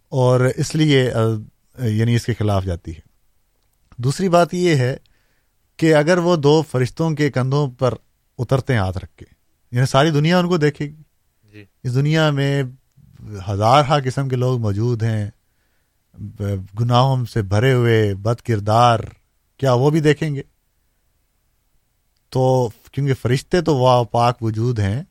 [0.09, 1.13] اور اس لیے
[1.79, 3.01] یعنی اس کے خلاف جاتی ہے۔
[3.97, 4.97] دوسری بات یہ ہے
[5.77, 7.95] کہ اگر وہ دو فرشتوں کے کندھوں پر
[8.39, 9.25] اترتے ہیں ہاتھ رکھ کے
[9.73, 11.03] یعنی ساری دنیا ان کو دیکھے گی۔
[11.53, 12.63] جی۔ اس دنیا میں
[13.49, 15.31] ہزار ہا قسم کے لوگ موجود ہیں۔
[16.81, 18.99] گناہوں سے بھرے ہوئے بد کردار،
[19.57, 20.43] کیا وہ بھی دیکھیں گے؟
[22.29, 25.03] تو کیونکہ فرشتے تو وہ پاک وجود ہیں،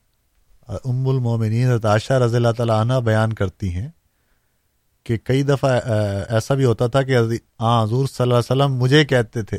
[0.68, 3.90] ام المومنین عائشہ رضی اللہ تعالیٰ عنہ بیان کرتی ہیں
[5.04, 5.80] کہ کئی دفعہ
[6.30, 7.18] ایسا بھی ہوتا تھا کہ
[7.60, 9.58] ہاں حضور صلی اللہ علیہ وسلم مجھے کہتے تھے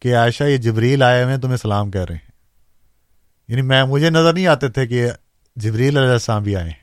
[0.00, 2.30] کہ عائشہ، یہ جبریل آئے ہوئے تمہیں سلام کہہ رہے ہیں۔
[3.48, 5.10] یعنی میں، مجھے نظر نہیں آتے تھے کہ
[5.56, 6.81] جبریل علیہ السلام بھی آئے ہیں۔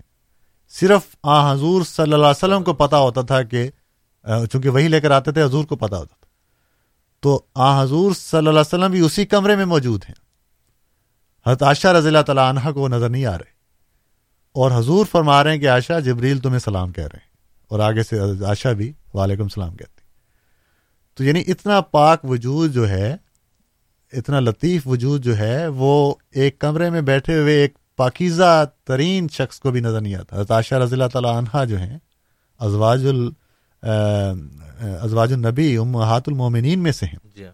[0.69, 3.69] صرف آ، حضور صلی اللہ علیہ وسلم کو پتا ہوتا تھا کہ
[4.51, 6.27] چونکہ وہی لے کر آتے تھے، حضور کو پتا ہوتا تھا۔
[7.19, 10.15] تو آ، حضور صلی اللہ علیہ وسلم بھی اسی کمرے میں موجود ہیں۔
[11.47, 13.59] حضرت عائشہ رضی اللہ تعالیٰ عنہ کو وہ نظر نہیں آ رہے۔
[14.51, 17.29] اور حضور فرما رہے ہیں کہ عائشہ، جبریل تمہیں سلام کہہ رہے ہیں۔
[17.67, 20.01] اور آگے سے عائشہ بھی وعلیکم السلام کہتی
[21.13, 23.17] تو یعنی اتنا پاک وجود جو ہے،
[24.13, 29.59] اتنا لطیف وجود جو ہے، وہ ایک کمرے میں بیٹھے ہوئے، ایک پاکیزہ ترین شخص
[29.59, 31.97] کو بھی نظر نہیں آتا۔ عائشہ رضی اللہ تعالیٰ عنہ جو ہیں
[32.59, 33.29] ازواج ال
[35.01, 37.53] ازواج النبی ام ہات المومنین میں سے ہیں۔ جی ہاں۔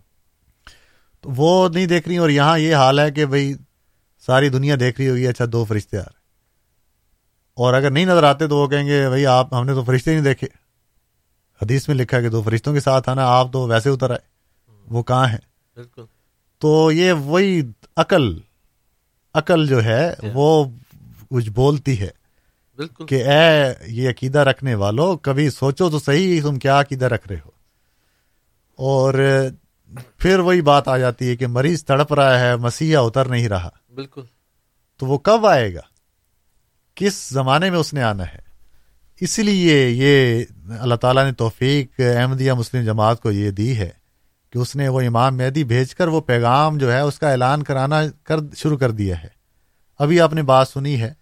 [1.22, 3.54] تو وہ نہیں دیکھ رہی اور یہاں یہ حال ہے کہ بھائی
[4.26, 6.24] ساری دنیا دیکھ رہی ہوگی اچھا دو فرشتے آ رہے
[7.54, 10.12] اور اگر نہیں نظر آتے تو وہ کہیں گے بھائی آپ ہم نے تو فرشتے
[10.12, 10.48] نہیں دیکھے۔
[11.62, 14.36] حدیث میں لکھا کہ دو فرشتوں کے ساتھ آنا آپ تو ویسے اتر آئے۔
[14.88, 15.44] وہ کہاں ہیں؟
[15.76, 16.06] بالکل۔
[16.60, 17.62] تو یہ وہی
[17.98, 18.40] عقل
[19.38, 20.66] عقل جو ہے وہ
[21.30, 22.10] کچھ بولتی ہے
[22.78, 27.28] بالکل۔ کہ اے یہ عقیدہ رکھنے والوں کبھی سوچو تو صحیح تم کیا عقیدہ رکھ
[27.28, 27.52] رہے ہو۔
[28.78, 29.14] اور
[30.18, 33.70] پھر وہی بات آ جاتی ہے کہ مریض تڑپ رہا ہے مسیحا اتر نہیں رہا۔
[33.96, 34.22] بالکل۔
[34.98, 35.82] تو وہ کب آئے گا؟
[36.96, 38.40] کس زمانے میں اس نے آنا ہے؟
[39.22, 40.44] اس لیے یہ
[40.80, 43.90] اللہ تعالیٰ نے توفیق احمدیہ مسلم جماعت کو یہ دی ہے
[44.56, 47.64] کہ اس نے وہ امام مہدی بھیج کر وہ پیغام جو ہے اس کا اعلان
[47.64, 49.28] کرانا کر شروع کر دیا ہے۔
[50.00, 51.14] ابھی آپ نے بات سنی ہے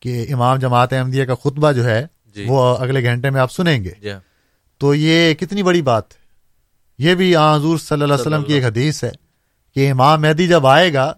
[0.00, 3.84] کہ امام جماعت احمدیہ کا خطبہ جو ہے جی۔ وہ اگلے گھنٹے میں آپ سنیں
[3.84, 4.10] گے۔ جی۔
[4.78, 6.18] تو یہ کتنی بڑی بات ہے۔
[6.98, 9.10] یہ بھی حضور صلی اللہ علیہ وسلم کی ایک حدیث ہے
[9.74, 11.14] کہ امام مہدی جب آئے گا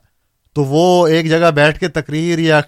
[0.53, 2.61] تو وہ ایک جگہ بیٹھ کے تقریر یا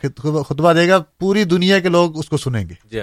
[0.48, 3.00] خطبہ دے گا پوری دنیا کے لوگ اس کو سنیں گے۔ جی۔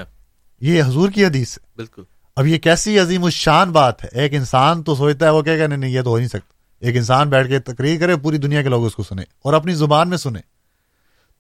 [0.61, 2.03] یہ حضور کی حدیث ہے۔ بالکل۔
[2.37, 5.67] اب یہ کیسی عظیم الشان بات ہے؟ ایک انسان تو سوچتا ہے وہ کہے گا
[5.67, 8.61] نہیں نہیں یہ تو ہو نہیں سکتا۔ ایک انسان بیٹھ کے تقریر کرے پوری دنیا
[8.61, 10.41] کے لوگ اس کو سنیں اور اپنی زبان میں سنیں۔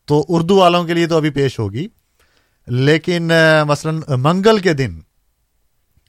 [0.07, 1.87] تو اردو والوں کے لیے تو ابھی پیش ہوگی۔
[2.67, 3.31] لیکن
[3.67, 4.99] مثلا منگل کے دن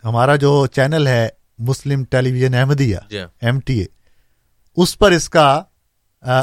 [0.04, 1.28] ہمارا جو چینل ہے
[1.58, 3.86] مسلم ٹیلی ویژن احمدیہ جی ہاں، ایم ٹی اے
[4.76, 5.62] اس پر اس کا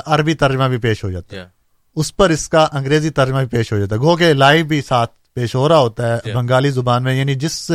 [0.06, 1.50] عربی ترجمہ بھی پیش ہو جاتا جی ہے ہاں،
[1.96, 4.82] اس پر اس کا انگریزی ترجمہ بھی پیش ہو جاتا ہے۔ گو کہ لائیو بھی
[4.82, 7.72] ساتھ پیش ہو رہا ہوتا جی ہے بنگالی زبان میں یعنی جس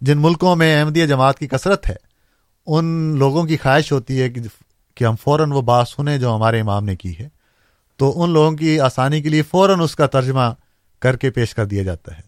[0.00, 1.96] جن ملکوں میں احمدیہ جماعت کی کثرت ہے
[2.66, 4.40] ان لوگوں کی خواہش ہوتی ہے کہ
[4.94, 7.28] کہ ہم فوراً وہ بات سنیں جو ہمارے امام نے کی ہے۔
[7.96, 10.54] تو ان لوگوں کی آسانی کے لیے فوراً اس کا ترجمہ
[11.00, 12.22] کر کے پیش کر دیا جاتا ہے۔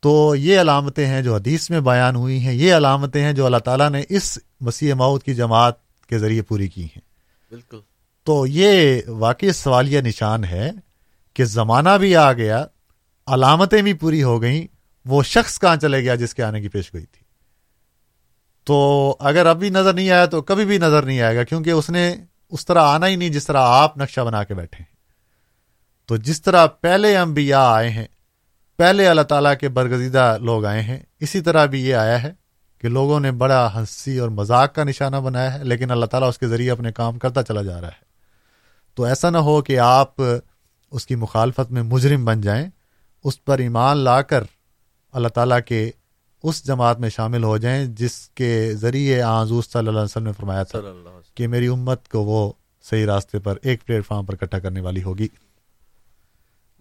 [0.00, 3.56] تو یہ علامتیں ہیں جو حدیث میں بیان ہوئی ہیں یہ علامتیں ہیں جو اللہ
[3.56, 7.00] تعالیٰ نے اس مسیح ماؤد کی جماعت کے ذریعے پوری کی ہیں۔
[7.50, 7.80] بالکل۔
[8.24, 10.70] تو یہ واقعی سوالیہ نشان ہے
[11.34, 12.66] کہ زمانہ بھی آ گیا
[13.26, 16.94] علامتیں بھی پوری ہو گئیں وہ شخص کہاں چلے گیا جس کے آنے کی پیش
[16.94, 17.22] گئی تھی؟
[18.64, 21.70] تو اگر اب بھی نظر نہیں آیا تو کبھی بھی نظر نہیں آئے گا، کیونکہ
[21.70, 22.16] اس نے
[22.48, 24.90] اس طرح آنا ہی نہیں جس طرح آپ نقشہ بنا کے بیٹھے ہیں۔
[26.06, 28.06] تو جس طرح پہلے انبیاء آئے ہیں،
[28.78, 32.32] پہلے اللہ تعالیٰ کے برگزیدہ لوگ آئے ہیں، اسی طرح بھی یہ آیا ہے
[32.78, 36.38] کہ لوگوں نے بڑا ہنسی اور مذاق کا نشانہ بنایا ہے، لیکن اللہ تعالیٰ اس
[36.38, 38.02] کے ذریعے اپنے کام کرتا چلا جا رہا ہے۔
[38.94, 40.14] تو ایسا نہ ہو کہ آپ
[40.90, 42.70] اس کی مخالفت میں مجرم بن جائیں،
[43.24, 44.44] اس پر ایمان لا کر
[45.12, 45.90] اللہ تعالیٰ کے
[46.42, 50.32] اس جماعت میں شامل ہو جائیں جس کے ذریعے آزوز صلی اللہ علیہ وسلم نے
[50.32, 50.80] فرمایا تھا
[51.34, 52.52] کہ میری امت کو وہ
[52.82, 55.28] صحیح راستے پر ایک پلیٹ فارم پر اکٹھا کرنے والی ہوگی۔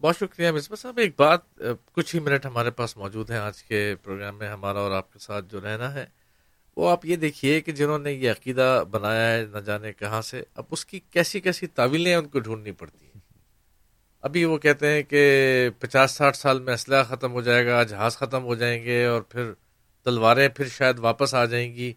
[0.01, 1.61] بہت شکریہ مصباح صاحب ایک بات
[1.91, 5.19] کچھ ہی منٹ ہمارے پاس موجود ہیں آج کے پروگرام میں ہمارا اور آپ کے
[5.19, 6.05] ساتھ جو رہنا ہے۔
[6.77, 10.43] وہ آپ یہ دیکھیے کہ جنہوں نے یہ عقیدہ بنایا ہے نہ جانے کہاں سے
[10.55, 13.08] اب اس کی کیسی کیسی تعویلیں ان کو ڈھونڈنی پڑتی ہیں؟
[14.21, 18.17] ابھی وہ کہتے ہیں کہ پچاس ساٹھ سال میں اسلحہ ختم ہو جائے گا جہاز
[18.17, 19.51] ختم ہو جائیں گے اور پھر
[20.05, 21.93] تلواریں پھر شاید واپس آ جائیں گی۔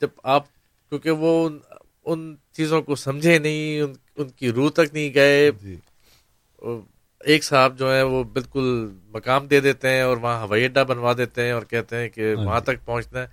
[0.00, 0.44] جب آپ
[0.88, 1.58] کیونکہ وہ ان,
[2.04, 5.76] ان چیزوں کو سمجھے نہیں ان, ان کی روح تک نہیں گئے۔ جی۔
[7.24, 11.12] ایک صاحب جو ہیں وہ بالکل مقام دے دیتے ہیں اور وہاں ہوائی اڈا بنوا
[11.12, 13.26] دیتے ہیں اور کہتے ہیں کہ ہاں وہاں جی۔ تک پہنچنا ہے۔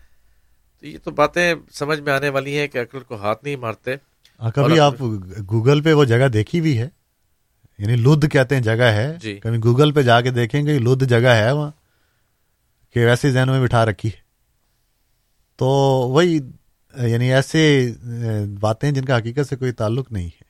[0.79, 3.91] تو یہ تو باتیں سمجھ میں آنے والی ہیں کہ عقل کو ہاتھ نہیں مارتے۔
[4.55, 5.01] کبھی آپ
[5.51, 6.89] گوگل پہ وہ جگہ دیکھی بھی ہے۔
[7.81, 11.03] یعنی لدھ کہتے ہیں جگہ ہے۔ جی۔ کبھی گوگل پہ جا کے دیکھیں گے لدھ
[11.03, 11.71] جگہ ہے وہاں۔
[12.93, 14.09] کہ ویسے ذہنوں میں بٹھا رکھی
[15.55, 15.65] تو
[16.09, 16.39] وہی
[17.01, 17.91] یعنی ایسے
[18.59, 20.43] باتیں جن کا حقیقت سے کوئی تعلق نہیں ہے۔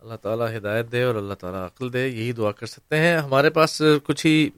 [0.00, 3.50] اللہ تعالیٰ ہدایت دے اور اللہ تعالیٰ عقل دے یہی دعا کر سکتے ہیں۔ ہمارے
[3.50, 4.50] پاس کچھ ہی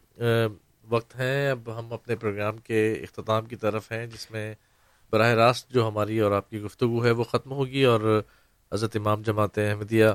[0.88, 4.54] وقت ہیں۔ اب ہم اپنے پروگرام کے اختتام کی طرف ہیں جس میں
[5.12, 8.22] براہ راست جو ہماری اور آپ کی گفتگو ہے وہ ختم ہوگی اور
[8.72, 10.06] حضرت امام جماعت احمدیہ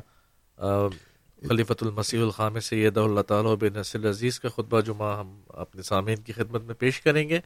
[0.57, 6.17] خلیفۃ المسیح الخام سید اللہ تعالیٰ بن نصر عزیز کا خطبہ جمعہ ہم اپنے سامعین
[6.17, 7.39] کی خدمت میں پیش کریں گے۔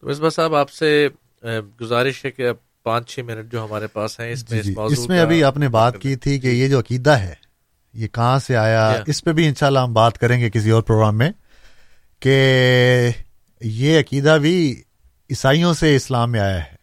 [0.00, 1.08] تو مصباح صاحب آپ سے
[1.80, 4.66] گزارش ہے کہ اب پانچ چھ منٹ جو ہمارے پاس ہیں اس میں جی اس
[4.66, 7.34] جی موضوع اس میں ابھی آپ نے بات کی تھی کہ یہ جو عقیدہ ہے
[7.94, 11.18] یہ کہاں سے آیا۔ اس پہ بھی انشاءاللہ ہم بات کریں گے کسی اور پروگرام
[11.18, 11.30] میں
[12.20, 13.10] کہ
[13.60, 14.82] یہ عقیدہ بھی
[15.30, 16.76] عیسائیوں سے اسلام میں آیا ہے۔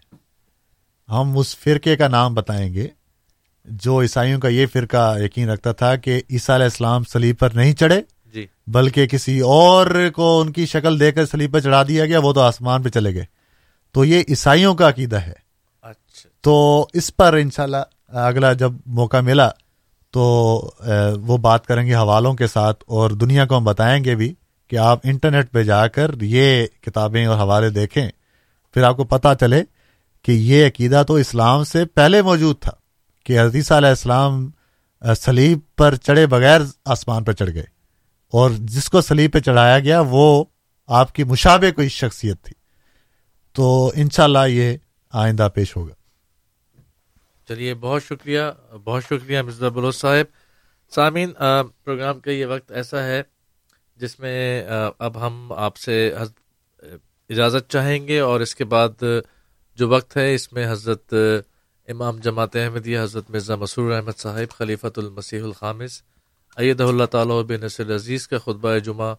[1.10, 2.88] ہم اس فرقے کا نام بتائیں گے۔
[3.70, 7.74] جو عیسائیوں کا یہ فرقہ یقین رکھتا تھا کہ عیسیٰ علیہ السلام سلیب پر نہیں
[7.74, 8.02] چڑھے
[8.34, 12.20] جی۔ بلکہ کسی اور کو ان کی شکل دے کر سلیب پر چڑھا دیا گیا
[12.20, 13.26] وہ تو آسمان پہ چلے گئے۔
[13.92, 15.34] تو یہ عیسائیوں کا عقیدہ ہے۔
[15.82, 19.50] اچھا۔ تو اس پر انشاءاللہ اگلا جب موقع ملا
[20.12, 20.22] تو
[21.22, 24.34] وہ بات کریں گے حوالوں کے ساتھ اور دنیا کو ہم بتائیں گے بھی
[24.68, 28.10] کہ آپ انٹرنیٹ پہ جا کر یہ کتابیں اور حوالے دیکھیں
[28.74, 29.64] پھر آپ کو پتہ چلے
[30.24, 32.72] کہ یہ عقیدہ تو اسلام سے پہلے موجود تھا۔
[33.30, 34.50] کہ حدیثہ علیہ السلام
[35.18, 37.66] سلیب پر چڑھے بغیر آسمان پر چڑھ گئے۔
[38.32, 40.46] اور جس کو سلیب پہ چڑھایا گیا، وہ
[40.88, 42.54] آپ کی مشابہ کوئی شخصیت تھی۔
[43.54, 44.78] تو انشاءاللہ یہ
[45.12, 45.94] آئندہ پیش ہوگا۔
[47.48, 48.42] چلیے، بہت شکریہ
[48.84, 50.26] بہت شکریہ مرزا بلوچ صاحب۔
[50.96, 51.32] سامعین
[51.84, 53.24] پروگرام کا یہ وقت ایسا ہے
[53.96, 54.64] جس میں
[55.00, 56.14] اب ہم آپ سے
[57.30, 59.04] اجازت چاہیں گے اور اس کے بعد
[59.76, 61.14] جو وقت ہے اس میں حضرت
[61.90, 66.02] امام جماعت احمدیہ حضرت مرزا مسرور احمد صاحب، خلیفۃ المسیح الخامس،
[66.58, 69.16] ایدہ اللہ تعالیٰ بن نصر عزیز کا خطبہ جمعہ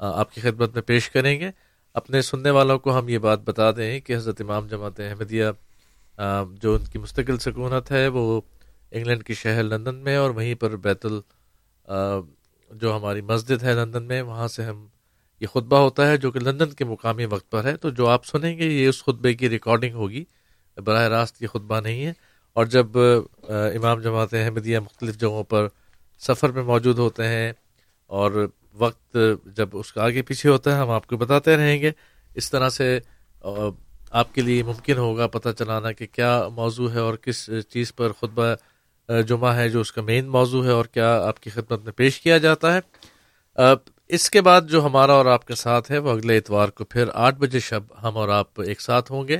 [0.00, 1.50] آپ کی خدمت میں پیش کریں گے۔
[1.94, 5.44] اپنے سننے والوں کو ہم یہ بات بتا دیں کہ حضرت امام جماعت احمدیہ
[6.52, 8.40] جو ان کی مستقل سکونت ہے، وہ
[8.90, 11.20] انگلینڈ کی شہر لندن میں اور وہیں پر بیت ال
[12.70, 14.86] جو ہماری مسجد ہے لندن میں، وہاں سے ہم
[15.40, 18.26] یہ خطبہ ہوتا ہے جو کہ لندن کے مقامی وقت پر ہے۔ تو جو آپ
[18.26, 20.24] سنیں گے، یہ اس خطبے کی ریکارڈنگ ہوگی۔
[20.84, 22.12] براہ راست یہ خطبہ نہیں ہے۔
[22.54, 22.86] اور جب
[23.48, 25.66] امام جماعت احمدیہ مختلف جگہوں پر
[26.18, 27.52] سفر میں موجود ہوتے ہیں
[28.06, 29.16] اور وقت
[29.46, 31.90] جب اس کا آگے پیچھے ہوتا ہے، ہم آپ کو بتاتے رہیں گے۔
[32.34, 32.98] اس طرح سے
[34.10, 38.12] آپ کے لیے ممکن ہوگا پتہ چلانا کہ کیا موضوع ہے اور کس چیز پر
[38.12, 38.54] خطبہ
[39.28, 42.20] جمعہ ہے جو اس کا مین موضوع ہے اور کیا آپ کی خدمت میں پیش
[42.20, 42.80] کیا جاتا ہے۔
[44.08, 47.08] اس کے بعد جو ہمارا اور آپ کا ساتھ ہے، وہ اگلے اتوار کو پھر
[47.14, 49.38] آٹھ بجے شب ہم اور آپ ایک ساتھ ہوں گے۔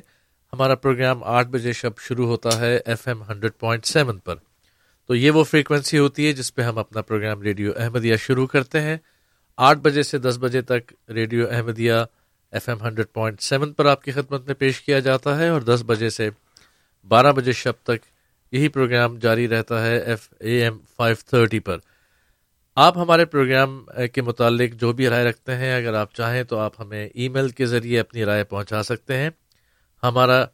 [0.52, 4.34] ہمارا پروگرام آٹھ بجے شب شروع ہوتا ہے F M hundred point seven پر۔
[5.06, 8.80] تو یہ وہ فریکوینسی ہوتی ہے جس پہ ہم اپنا پروگرام ریڈیو احمدیہ شروع کرتے
[8.80, 8.96] ہیں۔
[9.56, 11.92] آٹھ بجے سے دس بجے تک radio Ahmadiyya
[12.52, 15.60] F M hundred point seven پر آپ کی خدمت میں پیش کیا جاتا ہے اور
[15.60, 16.30] دس بجے سے
[17.08, 18.06] بارہ بجے شب تک
[18.52, 21.78] یہی پروگرام جاری رہتا ہے F A M five thirty پر۔
[22.76, 26.80] آپ ہمارے پروگرام کے متعلق جو بھی رائے رکھتے ہیں، اگر آپ چاہیں تو آپ
[26.80, 29.30] ہمیں ای میل کے ذریعے اپنی رائے پہنچا سکتے ہیں۔
[30.02, 30.46] ہمارا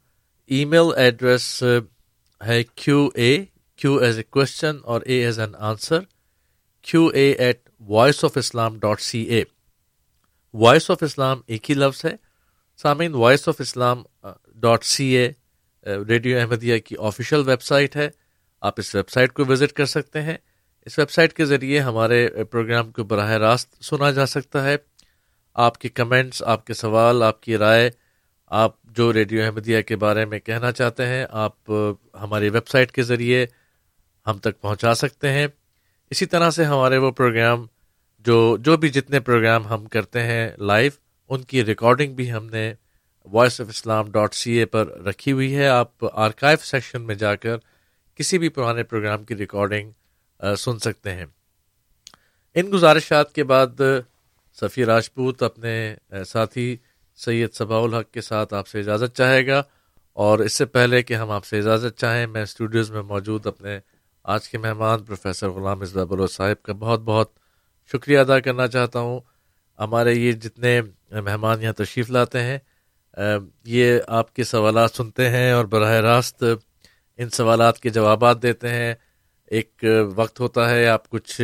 [0.47, 1.64] ای میل ایڈریس
[2.47, 3.45] ہے کیو اے،
[3.76, 5.99] کیو ایز اے کوشچن اور a as an answer,
[6.82, 9.42] Q A at voice of Islam dot C A.
[10.55, 12.16] Voice of Islam ایک ہی لفظ ہے۔
[12.76, 14.03] سامعین voice of Islam
[14.55, 15.32] dot C A
[15.86, 18.11] radio Ahmadiyya کی آفیشیل ویب سائٹ ہے۔
[18.61, 20.36] آپ اس ویب سائٹ کو وزٹ کر سکتے ہیں۔
[20.86, 24.76] اس ویب سائٹ کے ذریعے ہمارے پروگرام کو براہ راست سنا جا سکتا ہے۔
[25.55, 27.90] آپ کے کمنٹس، آپ کے سوال، آپ کی رائے،
[28.47, 31.70] آپ جو ریڈیو احمدیہ کے بارے میں کہنا چاہتے ہیں، آپ
[32.20, 33.45] ہماری ویب سائٹ کے ذریعے
[34.26, 35.47] ہم تک پہنچا سکتے ہیں۔
[36.11, 37.66] اسی طرح سے ہمارے وہ پروگرام
[38.24, 40.90] جو جو بھی جتنے پروگرام ہم کرتے ہیں لائیو،
[41.30, 42.72] ان کی ریکارڈنگ بھی ہم نے
[43.32, 47.34] voice of Islam dot C A پر رکھی ہوئی ہے۔ آپ آرکائیو سیکشن میں جا
[47.34, 47.57] کر
[48.18, 49.90] کسی بھی پرانے پروگرام کی ریکارڈنگ
[50.59, 51.26] سن سکتے ہیں۔
[52.55, 53.80] ان گزارشات کے بعد
[54.61, 55.95] سفیر راجپوت اپنے
[56.26, 56.76] ساتھی
[57.17, 59.62] سید صباء الحق کے ساتھ آپ سے اجازت چاہے گا
[60.12, 63.79] اور اس سے پہلے کہ ہم آپ سے اجازت چاہیں، میں اسٹوڈیوز میں موجود اپنے
[64.25, 67.31] آج کے مہمان پروفیسر غلام اصبا بلو صاحب کا بہت بہت
[67.93, 69.21] شکریہ ادا کرنا چاہتا ہوں۔
[69.79, 72.59] ہمارے یہ جتنے مہمان یہاں تشریف لاتے ہیں
[73.65, 76.45] یہ آپ کے سوالات سنتے ہیں اور براہ راست
[77.17, 78.95] ان سوالات کے جوابات دیتے ہیں۔
[79.47, 79.85] ایک
[80.17, 81.41] وقت ہوتا ہے، آپ کچھ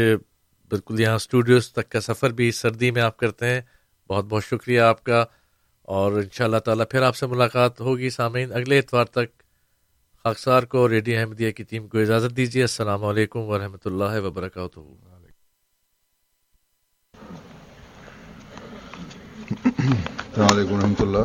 [0.71, 3.61] بالکل یہاں اسٹوڈیوز تک کا سفر بھی سردی میں آپ کرتے ہیں۔
[4.09, 5.25] بہت بہت شکریہ آپ کا۔
[5.91, 9.28] اور ان شاء اللہ تعالیٰ پھر آپ سے ملاقات ہوگی سامعین اگلے اتوار تک.
[10.24, 12.62] خاکسار کو ریڈیو احمدیہ کی ٹیم کو اجازت دیجیے.
[12.62, 14.80] السلام علیکم ورحمۃ اللہ وبرکاتہ.
[20.28, 21.24] السلام علیکم ورحمۃ اللہ.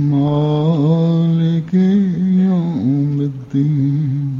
[0.00, 1.74] مالك
[2.44, 4.38] يوم الدين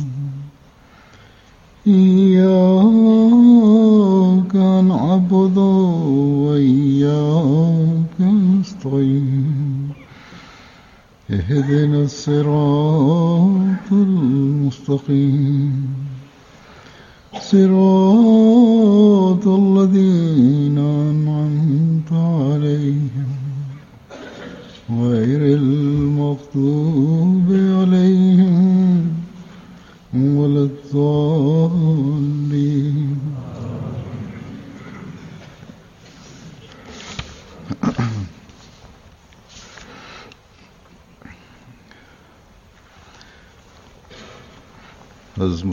[2.80, 4.54] إياك
[4.84, 5.56] نعبد
[6.46, 9.88] وإياك نستعين
[11.30, 15.74] اهدنا الصراط المستقيم
[17.40, 18.29] صراط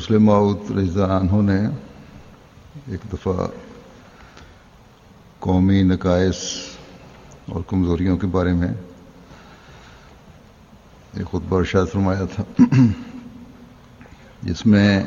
[0.07, 1.67] مسلم معود رضا عنہ نے
[2.87, 3.47] ایک دفعہ
[5.39, 6.37] قومی نقائص
[7.49, 8.67] اور کمزوریوں کے بارے میں
[11.13, 12.63] ایک خطبہ ارشاد فرمایا تھا،
[14.43, 15.03] جس میں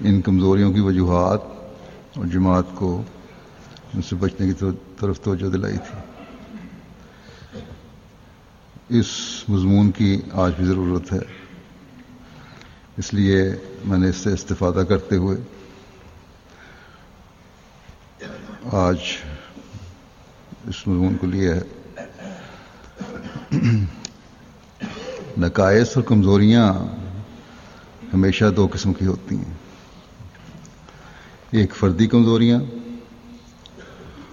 [0.00, 1.40] ان کمزوریوں کی وجوہات
[2.16, 3.02] اور جماعت کو
[3.94, 4.64] ان سے بچنے کی
[5.00, 5.98] طرف توجہ دلائی تھی۔
[8.98, 9.10] اس
[9.48, 11.45] مضمون کی آج بھی ضرورت ہے۔
[12.96, 13.44] اس لیے
[13.84, 15.36] میں نے اس سے استفادہ کرتے ہوئے
[18.72, 18.96] آج
[20.68, 21.62] اس مضمون کو لیا ہے۔
[25.38, 26.74] نقائص اور کمزوریاں
[28.14, 29.54] ہمیشہ دو قسم کی ہوتی ہیں۔
[31.50, 32.60] ایک فردی کمزوریاں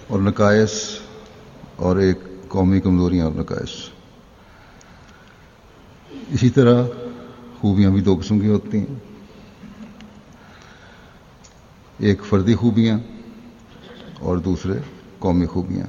[0.08, 0.72] اور نقائص
[1.76, 3.90] اور ایک قومی کمزوریاں اور نقائص۔
[6.30, 6.84] اسی طرح
[7.64, 8.96] خوبیاں بھی دو قسم کی ہوتی ہیں۔
[11.98, 13.00] ایک فردی خوبیاں
[14.20, 14.74] اور دوسرے
[15.20, 15.88] قومی خوبیاں۔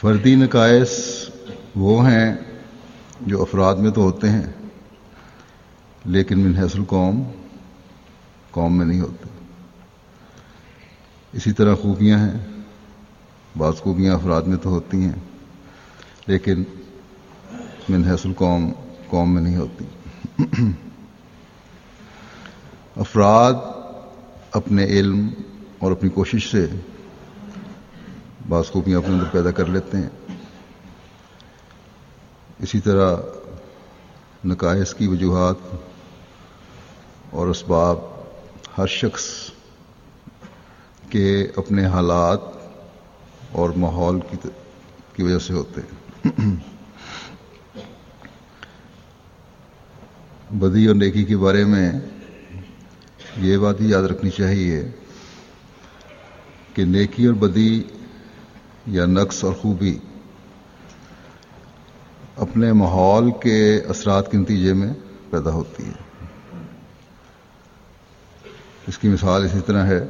[0.00, 0.90] فردی نقائص
[1.74, 2.34] وہ ہیں
[3.20, 4.46] جو افراد میں تو ہوتے ہیں،
[6.04, 7.22] لیکن من حیث القوم
[8.50, 9.28] قوم میں نہیں ہوتے۔
[11.32, 12.40] اسی طرح خوبیاں ہیں،
[13.58, 15.20] بعض خوبیاں افراد میں تو ہوتی ہیں،
[16.26, 16.64] لیکن
[17.88, 18.72] من حیث القوم،
[19.08, 19.84] قوم میں نہیں ہوتی۔
[22.96, 23.54] افراد
[24.52, 25.30] اپنے علم
[25.78, 26.66] اور اپنی کوشش سے
[28.48, 30.08] بعض خوبیاں اپنے اندر پیدا کر لیتے ہیں۔
[32.58, 33.16] اسی طرح
[34.44, 35.74] نقائص کی وجوہات
[37.30, 37.98] اور اسباب
[38.78, 39.50] ہر شخص
[41.10, 42.40] کے اپنے حالات
[43.52, 44.48] اور ماحول کی
[45.16, 46.73] کی وجہ سے ہوتے ہیں۔
[50.54, 51.92] بدی اور نیکی کے بارے میں
[53.36, 54.90] یہ بات بھی یاد رکھنی چاہیے
[56.74, 57.82] کہ نیکی اور بدی
[58.86, 59.98] یا نقص اور خوبی
[62.36, 64.92] اپنے ماحول کے اثرات کے نتیجے میں
[65.30, 66.26] پیدا ہوتی ہے۔
[68.86, 70.00] اس کی مثال اسی طرح ہے۔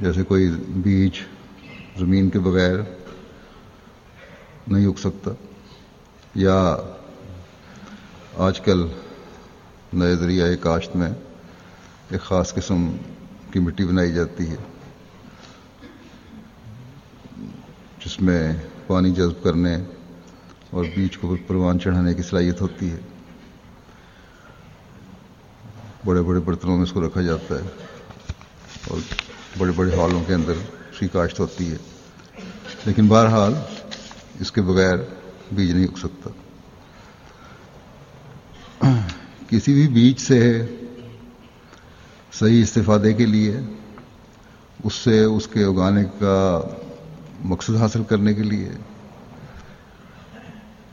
[0.00, 1.20] جیسے کوئی بیج
[1.98, 2.76] زمین کے بغیر
[4.66, 5.30] نہیں اگ سکتا
[6.34, 6.76] یا
[8.34, 8.86] آج کل
[9.92, 11.08] نئے دریائے کاشت میں
[12.10, 12.86] ایک خاص قسم
[13.52, 14.56] کی مٹی بنائی جاتی ہے،
[18.04, 18.52] جس میں
[18.86, 19.74] پانی جذب کرنے
[20.70, 23.00] اور بیج کو پروان چڑھانے کی صلاحیت ہوتی ہے۔
[26.04, 27.68] بڑے بڑے برتنوں میں اس کو رکھا جاتا ہے
[28.84, 28.98] اور
[29.58, 30.52] بڑے بڑے ہالوں کے اندر
[30.90, 31.76] اس کی کاشت ہوتی ہے،
[32.84, 33.54] لیکن بہرحال
[34.40, 34.96] اس کے بغیر
[35.52, 36.30] بیج نہیں اگ سکتا۔
[39.52, 40.66] کسی بھی بیج سے
[42.32, 43.56] صحیح استفادے کے لیے،
[44.84, 46.60] اس سے اس کے اگانے کا
[47.40, 48.68] مقصد حاصل کرنے کے لیے،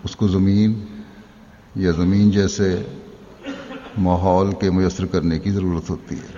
[0.03, 0.85] اس کو زمین
[1.75, 2.83] یا زمین جیسے
[3.97, 6.37] ماحول کے میسر کرنے کی ضرورت ہوتی ہے۔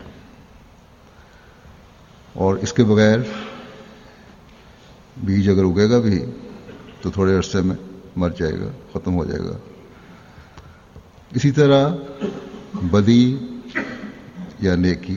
[2.34, 3.20] اور اس کے بغیر
[5.24, 6.26] بیج اگر اگے گا بھی
[7.02, 7.76] تو تھوڑے عرصے میں
[8.16, 9.71] مر جائے گا، ختم ہو جائے گا۔
[11.36, 11.90] اسی طرح
[12.74, 13.38] بدی
[14.60, 15.16] یا نیکی،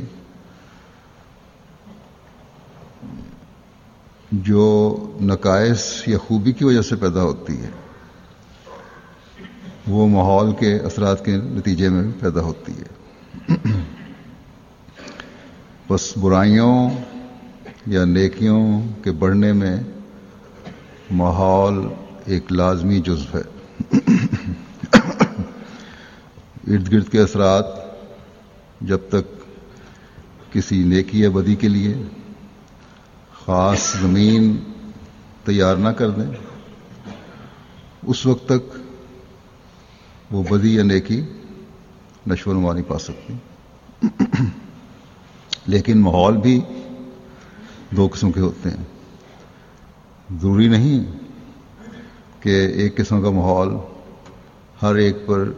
[4.33, 7.71] جو نقائص یا خوبی کی وجہ سے پیدا ہوتی ہے،
[9.89, 12.89] وہ ماحول کے اثرات کے نتیجے میں پیدا ہوتی ہے۔
[15.89, 16.91] بس برائیوں
[17.87, 19.77] یا نیکیوں کے بڑھنے میں
[21.11, 21.89] ماحول
[22.25, 23.43] ایک لازمی جزو ہے۔
[26.67, 27.65] ارد گرد کے اثرات
[28.81, 29.45] جب تک
[30.53, 31.95] کسی نیکی یا بدی کے لیے
[33.45, 34.57] خاص زمین
[35.45, 36.31] تیار نہ کر دیں،
[38.07, 38.79] اس وقت تک
[40.31, 41.23] وہ بدی یا نیکی
[42.27, 43.35] نشو و نما نہیں پا سکتی۔
[45.67, 46.61] لیکن ماحول بھی
[47.97, 48.85] دو قسم کے ہوتے ہیں۔
[50.39, 51.05] ضروری نہیں
[52.41, 53.69] کہ ایک قسم کا ماحول
[54.83, 55.53] ہر ایک پر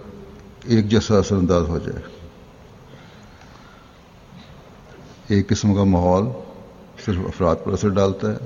[0.67, 2.03] ایک جیسا اثر انداز ہو جائے۔
[5.29, 6.25] ایک قسم کا ماحول
[7.05, 8.37] صرف افراد پر اثر ڈالتا ہے۔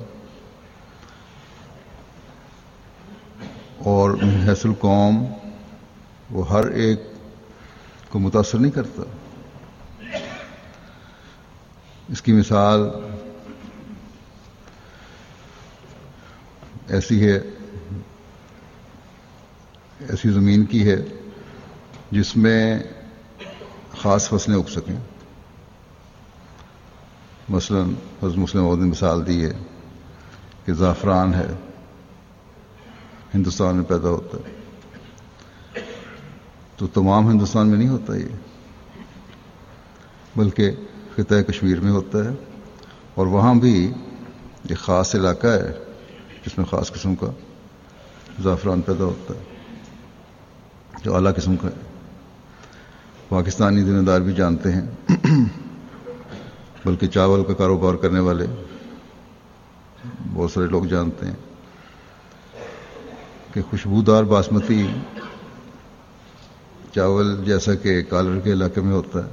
[3.78, 4.10] اور
[4.48, 5.24] حیث القوم
[6.30, 7.00] وہ ہر ایک
[8.08, 9.02] کو متاثر نہیں کرتا۔
[12.08, 12.80] اس کی مثال
[16.88, 17.40] ایسی ہے،
[20.08, 20.96] ایسی زمین کی ہے۔
[22.11, 22.82] جس میں
[23.98, 24.96] خاص فصلیں اگ سکیں۔
[27.48, 27.80] مثلا
[28.22, 29.52] حضرت مسلم عہد نے مثال دی ہے
[30.64, 31.46] کہ زعفران ہے،
[33.34, 34.61] ہندوستان میں پیدا ہوتا ہے۔
[36.76, 38.28] تو تمام ہندوستان میں نہیں ہوتا یہ،
[40.36, 40.70] بلکہ
[41.14, 42.30] خطۂ کشمیر میں ہوتا ہے۔
[43.14, 43.92] اور وہاں بھی
[44.68, 45.72] ایک خاص علاقہ ہے
[46.46, 47.26] جس میں خاص قسم کا
[48.42, 49.44] زعفران پیدا ہوتا ہے،
[51.02, 51.89] جو اعلیٰ قسم کا ہے۔
[53.30, 54.86] پاکستانی ذمہ دار بھی جانتے ہیں۔
[56.84, 58.46] بلکہ چاول کا کاروبار کرنے والے
[60.34, 61.34] بہت سارے لوگ جانتے ہیں
[63.54, 64.86] کہ خوشبودار باسمتی
[66.94, 69.30] چاول جیسا کہ کالر کے علاقے میں ہوتا ہے،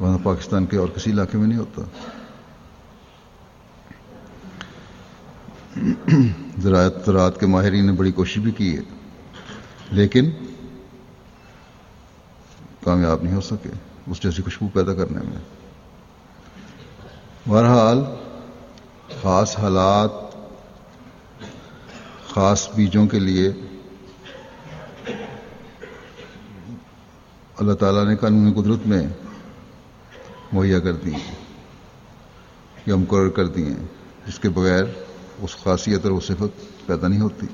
[0.00, 1.82] وہاں پاکستان کے اور کسی علاقے میں نہیں ہوتا۔
[6.58, 8.82] زراعت زراعت کے ماہرین نے بڑی کوشش بھی کی ہے،
[9.92, 10.30] لیکن
[12.84, 13.70] کامیاب نہیں ہو سکے،
[14.06, 15.42] اس جیسی خوشبو پیدا کرنے میں۔
[17.48, 17.98] بہرحال،
[19.22, 20.10] خاص حالات،
[22.28, 23.52] خاص بیجوں کے لیے
[27.58, 29.02] اللہ تعالیٰ نے قانونی قدرت میں
[30.52, 31.12] مہیا کر دی
[32.86, 33.86] یا مقرر کر دی ہیں،
[34.26, 34.84] جس کے بغیر
[35.38, 37.46] اس خاصیت اور وہ صفت پیدا نہیں ہوتی۔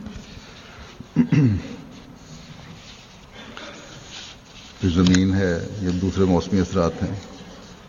[4.82, 7.14] جو زمین ہے یا دوسرے موسمی اثرات ہیں،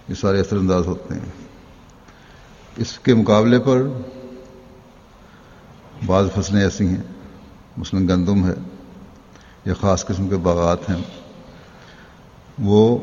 [0.07, 1.29] یہ سارے اثر انداز ہوتے ہیں۔
[2.77, 3.83] اس کے مقابلے پر
[6.05, 7.01] بعض فصلیں ایسی ہیں،
[7.77, 8.53] مثلاً گندم ہے
[9.65, 11.01] یا خاص قسم کے باغات ہیں،
[12.59, 12.97] وہ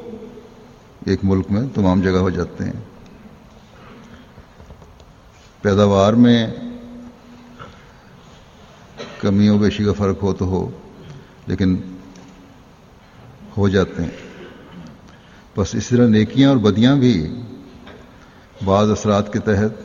[1.06, 2.72] ایک ملک میں تمام جگہ ہو جاتے ہیں۔
[5.62, 6.46] پیداوار میں
[9.20, 10.70] کمی و بیشی کا فرق ہو تو ہو،
[11.46, 11.76] لیکن
[13.58, 14.10] ہو جاتے ہیں۔
[15.56, 17.42] بس اس طرح نیکیاں اور بدیاں بھی
[18.64, 19.82] بعض اثرات کے تحت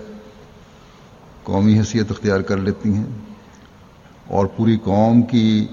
[1.44, 3.06] قومی حیثیت اختیار کر لیتی ہیں
[4.28, 5.68] اور پوری قوم کی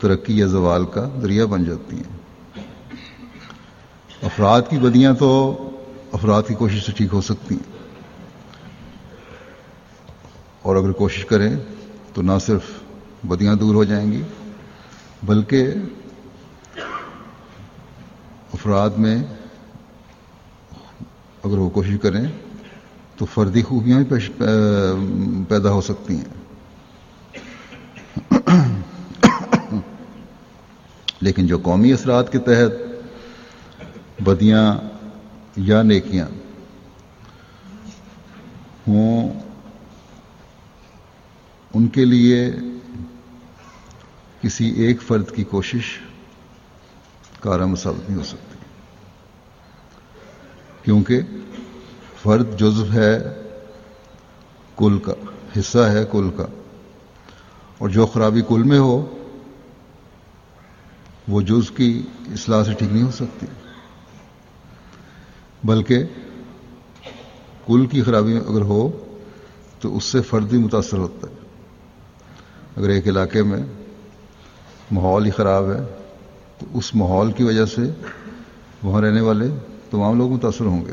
[0.00, 2.18] ترقی یا زوال کا ذریعہ بن جاتی ہیں۔
[4.22, 5.58] افراد کی بدیاں تو
[6.12, 7.72] افراد کی کوشش سے ٹھیک ہو سکتی ہیں۔
[10.62, 11.56] اور اگر کوشش کریں
[12.14, 12.62] تو نہ صرف
[13.24, 14.22] بدیاں دور ہو جائیں گی،
[15.22, 15.70] بلکہ
[18.64, 19.18] افراد میں
[21.42, 22.24] اگر وہ کوشش کریں
[23.16, 24.28] تو فردی خوبیاں بھی
[25.48, 26.32] پیدا ہو سکتی ہیں۔
[31.20, 32.72] لیکن جو قومی اثرات کے تحت
[34.20, 34.76] بدیاں
[35.56, 36.26] یا نیکیاں
[38.88, 39.40] ہوں،
[41.74, 42.50] ان کے لیے
[44.40, 45.98] کسی ایک فرد کی کوشش
[47.40, 48.53] کارا ثابت نہیں ہو سکتی۔
[50.84, 51.20] کیونکہ
[52.22, 53.18] فرد جزو ہے
[54.76, 55.12] کل کا،
[55.58, 56.46] حصہ ہے کل کا۔
[57.78, 59.18] اور جو خرابی کل میں ہو،
[61.28, 63.46] وہ جز کی اصلاح سے ٹھیک نہیں ہو سکتی۔
[65.64, 66.04] بلکہ
[67.66, 69.04] کل کی خرابی اگر ہو،
[69.80, 71.34] تو اس سے فرد بھی متاثر ہوتا ہے۔
[72.76, 73.62] اگر ایک علاقے میں
[74.90, 75.80] ماحول ہی خراب ہے،
[76.58, 77.82] تو اس ماحول کی وجہ سے
[78.82, 79.46] وہاں رہنے والے
[79.94, 80.92] تمام لوگ متاثر ہوں گے۔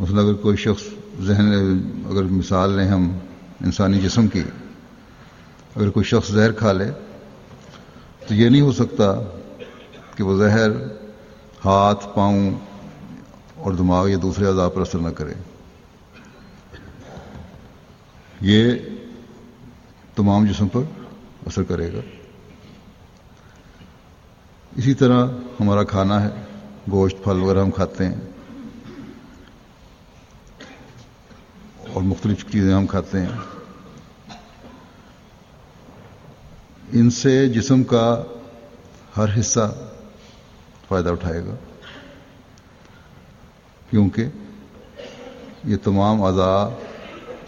[0.00, 0.82] مثلا اگر کوئی شخص
[1.20, 1.46] ذہن
[2.10, 3.18] اگر مثال لیں ہم
[3.64, 4.42] انسانی جسم کی،
[5.76, 6.90] اگر کوئی شخص زہر کھا لے،
[8.28, 9.14] تو یہ نہیں ہو سکتا
[10.16, 10.70] کہ وہ زہر،
[11.64, 12.50] ہاتھ، پاؤں
[13.56, 15.34] اور دماغ یا دوسرے اعضاء پر اثر نہ کرے۔
[18.40, 18.72] یہ
[20.14, 20.80] تمام جسم پر
[21.46, 22.00] اثر کرے گا۔
[24.76, 25.26] اسی طرح
[25.60, 26.43] ہمارا کھانا ہے۔
[26.90, 28.14] گوشت پھل وغیرہ ہم کھاتے ہیں
[31.94, 33.28] اور مختلف چیزیں ہم کھاتے ہیں۔
[36.92, 38.22] ان سے جسم کا
[39.16, 39.74] ہر حصہ
[40.88, 41.54] فائدہ اٹھائے گا۔
[43.90, 44.26] کیونکہ
[45.64, 46.68] یہ تمام اعضاء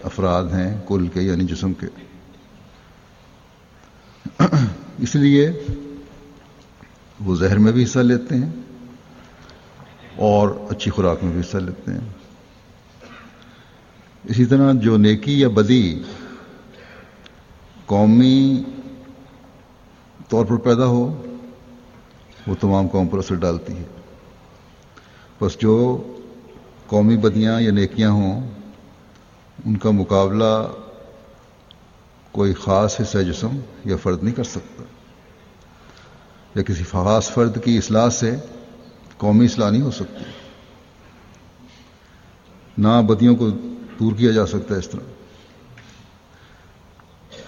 [0.02, 1.86] افراد ہیں کل کے یعنی جسم کے۔
[4.98, 5.52] اس لیے
[7.20, 8.65] وہ زہر میں بھی حصہ لیتے ہیں۔
[10.16, 12.00] اور اچھی خوراک میں بھی حصہ لیتے ہیں۔
[14.24, 16.02] اسی طرح جو نیکی یا بدی
[17.86, 18.64] قومی
[20.28, 21.22] طور پر پیدا ہو،
[22.46, 23.84] وہ تمام قوم پر اثر ڈالتی ہے۔
[25.40, 26.02] بس جو
[26.86, 28.50] قومی بدیاں یا نیکیاں ہوں،
[29.64, 30.72] ان کا مقابلہ
[32.32, 34.82] کوئی خاص حصہ جسم یا فرد نہیں کر سکتا۔
[36.54, 38.36] یا کسی خاص فرد کی اصلاح سے
[39.18, 40.24] قومی اصلاح نہیں ہو سکتی۔
[42.78, 43.50] نہ بدیوں کو
[44.00, 45.00] دور کیا جا سکتا ہے اس طرح۔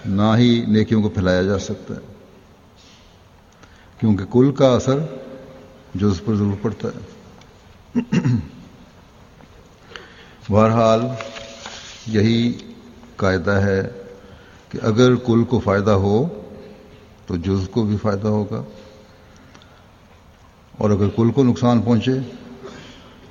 [0.05, 1.99] نہ ہی نیکیوں کو پھیلایا جا سکتا ہے۔
[3.99, 4.99] کیونکہ کل کا اثر
[5.95, 7.19] جو اس پر ضرور پڑتا ہے۔
[10.49, 11.01] بہرحال
[12.07, 12.53] یہی
[13.15, 13.89] قاعدہ ہے
[14.69, 16.41] کہ اگر کل کو فائدہ ہو
[17.27, 18.63] تو جز کو بھی فائدہ ہوگا۔
[20.79, 22.11] اور اگر کل کو نقصان پہنچے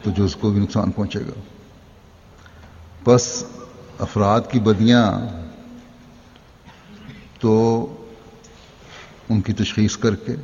[0.03, 1.41] تو جز کو بھی نقصان پہنچے گا۔
[3.05, 3.45] بس
[3.99, 5.21] افراد کی بدیاں
[7.41, 7.87] تو
[9.29, 10.37] ان کی تشخیص کر کے،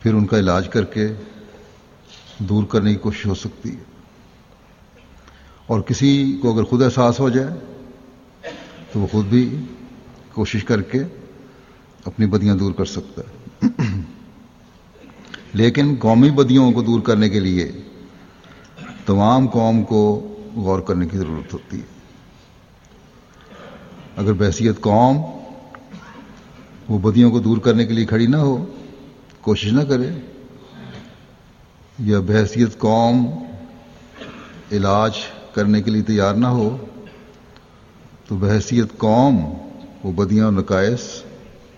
[0.00, 1.08] پھر ان کا علاج کر کے
[2.38, 3.82] دور کرنے کی کوشش ہو سکتی ہے۔
[5.66, 7.74] اور کسی کو اگر خود احساس ہو جائے
[8.92, 9.64] تو وہ خود بھی
[10.32, 11.02] کوشش کر کے
[12.04, 13.66] اپنی بدیاں دور کر سکتا ہے۔
[15.54, 17.72] لیکن قومی بدیوں کو دور کرنے کے لیے
[19.06, 21.92] تمام قوم کو غور کرنے کی ضرورت ہوتی ہے۔
[24.16, 25.16] اگر بحثیت قوم
[26.88, 28.66] وہ بدیوں کو دور کرنے کے لیے کھڑی نہ ہو،
[29.40, 30.10] کوشش نہ کرے،
[31.98, 33.26] یا بحثیت قوم
[34.72, 35.12] علاج
[35.54, 36.76] کرنے کے لیے تیار نہ ہو،
[38.28, 39.52] تو بحثیت قوم
[40.04, 41.22] وہ بدیاں اور نقائص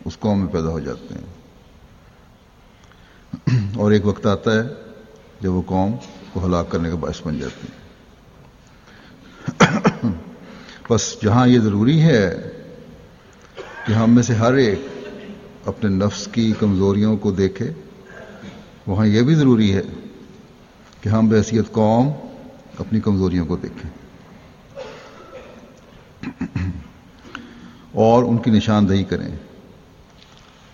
[0.04, 1.33] اس قوم میں پیدا ہو جاتے ہیں۔
[3.76, 4.62] اور ایک وقت آتا ہے
[5.40, 5.92] جب وہ قوم
[6.32, 7.84] کو ہلاک کرنے کا باعث بن جاتی ہے۔
[10.90, 12.50] بس جہاں یہ ضروری ہے
[13.86, 14.80] کہ ہم میں سے ہر ایک
[15.64, 17.72] اپنے نفس کی کمزوریوں کو دیکھے،
[18.86, 19.82] وہاں یہ بھی ضروری ہے
[21.00, 22.12] کہ ہم بحثیت قوم
[22.78, 23.90] اپنی کمزوریوں کو دیکھیں۔
[27.92, 29.36] اور ان کی نشاندہی کریں۔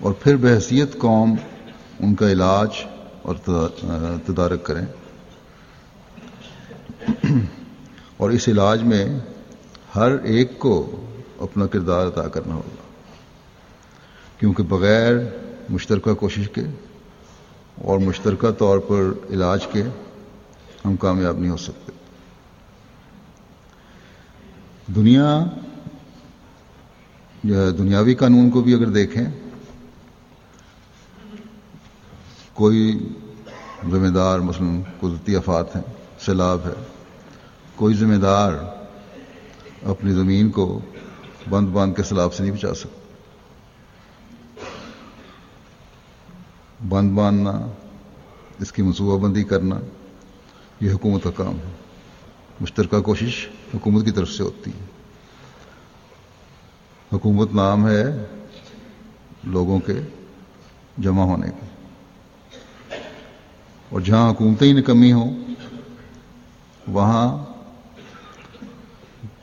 [0.00, 1.34] اور پھر بحثیت قوم
[2.02, 2.68] ان کا علاج
[3.22, 3.34] اور
[4.26, 4.86] تدارک کریں۔
[8.16, 9.18] اور اس علاج میں
[9.96, 11.04] ہر ایک کو
[11.38, 12.82] اپنا کردار ادا کرنا ہوگا۔
[14.38, 15.14] کیونکہ بغیر
[15.70, 16.62] مشترکہ کوشش کے
[17.74, 19.82] اور مشترکہ طور پر علاج کے
[20.84, 21.92] ہم کامیاب نہیں ہو سکتے۔
[24.94, 25.44] دنیا
[27.78, 29.39] دنیاوی قانون کو بھی اگر دیکھیں
[32.60, 33.08] کوئی
[33.90, 35.82] ذمہ دار مثلا قدرتی افات ہیں،
[36.20, 36.72] سیلاب ہے،
[37.74, 38.52] کوئی ذمہ دار
[39.82, 40.80] اپنی زمین کو
[41.50, 43.00] بند باندھ کے سیلاب سے نہیں بچا سکتا۔
[46.88, 47.52] بند باندھنا،
[48.58, 49.76] اس کی منصوبہ بندی کرنا،
[50.80, 51.72] یہ حکومت کا کام ہے۔
[52.60, 54.84] مشترکہ کوشش حکومت کی طرف سے ہوتی ہے۔
[57.12, 58.04] حکومت نام ہے
[59.44, 60.00] لوگوں کے
[60.98, 61.79] جمع ہونے کا
[63.90, 65.44] اور جہاں حکومتیں ہی نکمی ہوں،
[66.86, 67.44] وہاں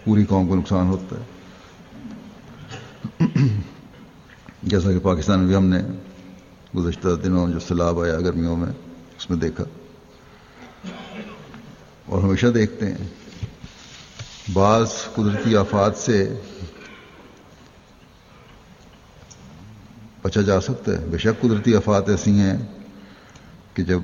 [0.04, 1.38] پوری قوم کو نقصان ہوتا ہے۔
[4.64, 5.82] جیسا کہ پاکستان میں بھی ہم نے
[6.78, 8.70] گزشتہ دنوں جو سیلاب آیا گرمیوں میں،
[9.18, 9.64] اس میں دیکھا۔
[12.06, 13.08] اور ہمیشہ دیکھتے ہیں۔
[14.54, 16.40] بعض قدرتی آفات سے
[20.22, 22.58] بچا جا سکتا ہے۔ بے شک قدرتی آفات ایسی ہیں
[23.74, 24.00] کہ جب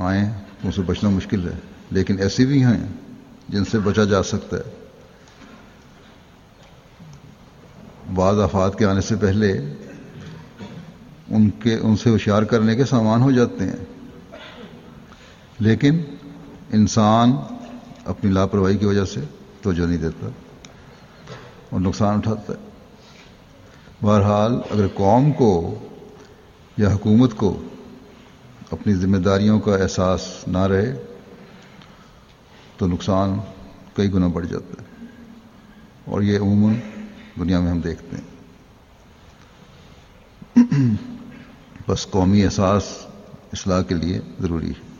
[0.00, 0.30] آئیں،
[0.64, 1.58] ان سے بچنا مشکل ہے۔
[1.90, 2.88] لیکن ایسی بھی ہیں
[3.48, 4.86] جن سے بچا جا سکتا ہے۔
[8.14, 9.52] بعض آفات کے آنے سے پہلے
[11.28, 13.84] ان کے، ان سے ہوشیار کرنے کے سامان ہو جاتے ہیں۔
[15.58, 16.00] لیکن
[16.72, 17.32] انسان
[18.04, 19.20] اپنی لاپرواہی کی وجہ سے
[19.62, 20.28] توجہ نہیں دیتا
[21.70, 22.58] اور نقصان اٹھاتا ہے۔
[24.02, 25.78] بہرحال اگر قوم کو
[26.76, 27.62] یا حکومت کو
[28.70, 31.04] اپنی ذمہ داریوں کا احساس نہ رہے
[32.76, 33.38] تو نقصان
[33.96, 35.06] کئی گنا بڑھ جاتا ہے۔
[36.04, 36.74] اور یہ عموماً
[37.38, 38.30] دنیا میں ہم دیکھتے ہیں۔
[41.88, 42.82] بس قومی احساس
[43.52, 44.90] اصلاح کے لیے ضروری ہے۔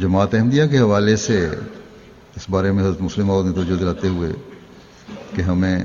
[0.00, 1.50] جماعت احمدیہ کے حوالے سے
[2.36, 4.32] اس بارے میں حضرت مسلم عورت نے توجہ دلاتے ہوئے
[5.36, 5.84] کہ ہمیں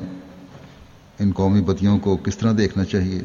[1.19, 3.21] ان قومی بتیوں کو کس طرح دیکھنا چاہیے۔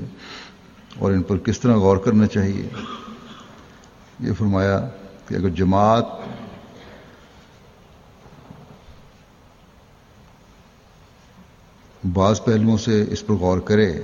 [0.98, 2.68] اور ان پر کس طرح غور کرنا چاہیے؟
[4.20, 4.88] یہ فرمایا
[5.28, 6.06] کہ اگر جماعت
[12.12, 14.02] بعض پہلوؤں سے اس پر غور کرے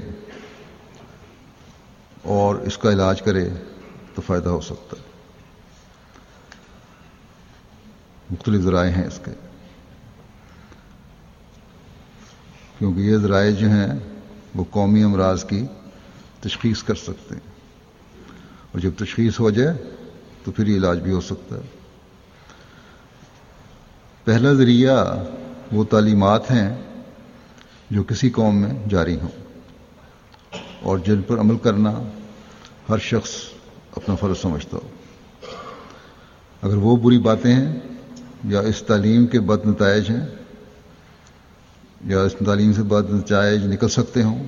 [2.22, 3.48] اور اس کا علاج کرے
[4.14, 5.12] تو فائدہ ہو سکتا ہے۔
[8.30, 9.30] مختلف ذرائع ہیں اس کے۔
[12.78, 13.92] کیونکہ یہ ذرائع جو ہیں
[14.54, 15.66] وہ قومی امراض کی
[16.42, 17.52] تشخیص کر سکتے ہیں۔
[18.72, 19.78] اور جب تشخیص ہو جائے
[20.44, 21.60] تو پھر یہ علاج بھی ہو سکتا ہے۔
[24.24, 25.24] پہلا ذریعہ
[25.72, 26.82] وہ تعلیمات ہیں
[27.90, 29.28] جو کسی قوم میں جاری ہوں
[30.82, 32.02] اور جن پر عمل کرنا
[32.88, 33.30] ہر شخص
[33.96, 34.88] اپنا فرض سمجھتا ہو۔
[36.62, 37.80] اگر وہ بری باتیں ہیں
[38.44, 40.26] یا اس تعلیم کے بد نتائج ہیں
[42.04, 44.46] یا اس تعلیم سے بد نتائج نکل سکتے ہوں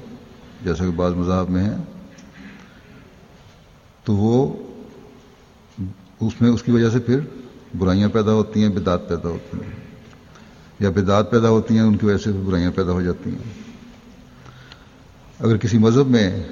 [0.65, 1.77] جیسا کہ بعض مذاہب میں ہیں،
[4.05, 4.53] تو وہ
[6.21, 7.21] اس میں اس کی وجہ سے پھر
[7.79, 9.73] برائیاں پیدا ہوتی ہیں بدعت پیدا ہوتی ہیں۔
[10.81, 13.63] یا بدعت پیدا ہوتی ہیں، ان کی وجہ سے برائیاں پیدا ہو جاتی ہیں۔
[15.41, 16.43] اگر کسی مذہب میں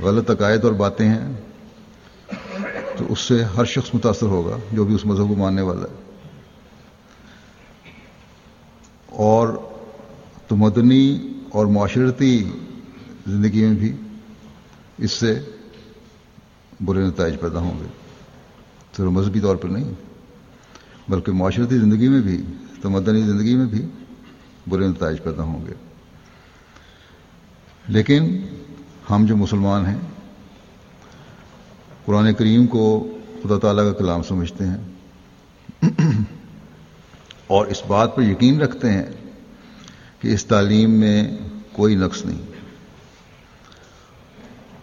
[0.00, 1.32] غلط عقائد اور باتیں ہیں،
[2.96, 6.04] تو اس سے ہر شخص متاثر ہوگا، جو بھی اس مذہب کو ماننے والا ہے۔
[9.06, 9.48] اور
[10.48, 12.50] تو مدنی اور معاشرتی
[13.26, 13.96] زندگی میں بھی
[14.98, 15.40] اس سے
[16.84, 17.86] برے نتائج پیدا ہوں گے۔
[18.96, 19.92] صرف مذہبی طور پر نہیں،
[21.08, 22.42] بلکہ معاشرتی زندگی میں بھی
[22.82, 23.86] تو مدنی زندگی میں بھی
[24.68, 25.72] برے نتائج پیدا ہوں گے۔
[27.88, 28.46] لیکن
[29.10, 29.98] ہم جو مسلمان ہیں،
[32.04, 34.76] قرآن کریم کو خدا تعالیٰ کا کلام سمجھتے ہیں۔
[37.46, 39.06] اور اس بات پر یقین رکھتے ہیں
[40.20, 41.38] کہ اس تعلیم میں
[41.72, 42.53] کوئی نقص نہیں۔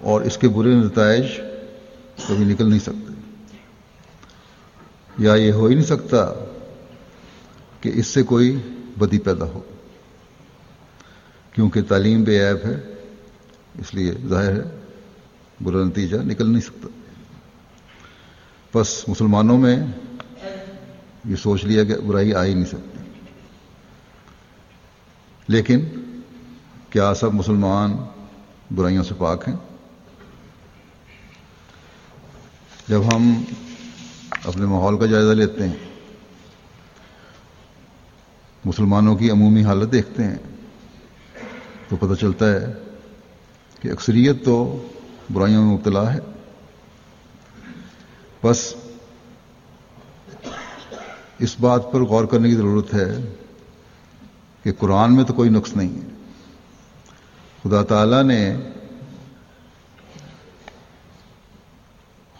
[0.01, 1.25] اور اس کے برے نتائج
[2.27, 3.13] کبھی نکل نہیں سکتے۔
[5.17, 6.33] یا یہ ہو ہی نہیں سکتا
[7.81, 8.57] کہ اس سے کوئی
[8.97, 9.61] بدی پیدا ہو۔
[11.53, 12.79] کیونکہ تعلیم بے عیب ہے،
[13.79, 14.79] اس لیے ظاہر ہے
[15.63, 16.87] برا نتیجہ نکل نہیں سکتا۔
[18.75, 19.77] بس مسلمانوں میں
[21.25, 22.97] یہ سوچ لیا کہ برائی آ ہی نہیں سکتی۔
[25.47, 25.79] لیکن
[26.89, 27.91] کیا سب مسلمان
[28.75, 29.55] برائیوں سے پاک ہیں؟
[32.91, 33.43] جب ہم
[34.43, 35.75] اپنے ماحول کا جائزہ لیتے ہیں،
[38.65, 40.37] مسلمانوں کی عمومی حالت دیکھتے ہیں،
[41.89, 42.73] تو پتہ چلتا ہے
[43.81, 44.87] کہ اکثریت تو
[45.33, 46.19] برائیوں میں مبتلا ہے۔
[48.43, 48.73] بس
[51.39, 53.33] اس بات پر غور کرنے کی ضرورت ہے
[54.63, 56.07] کہ قرآن میں تو کوئی نقص نہیں ہے۔
[57.63, 58.55] خدا تعالی نے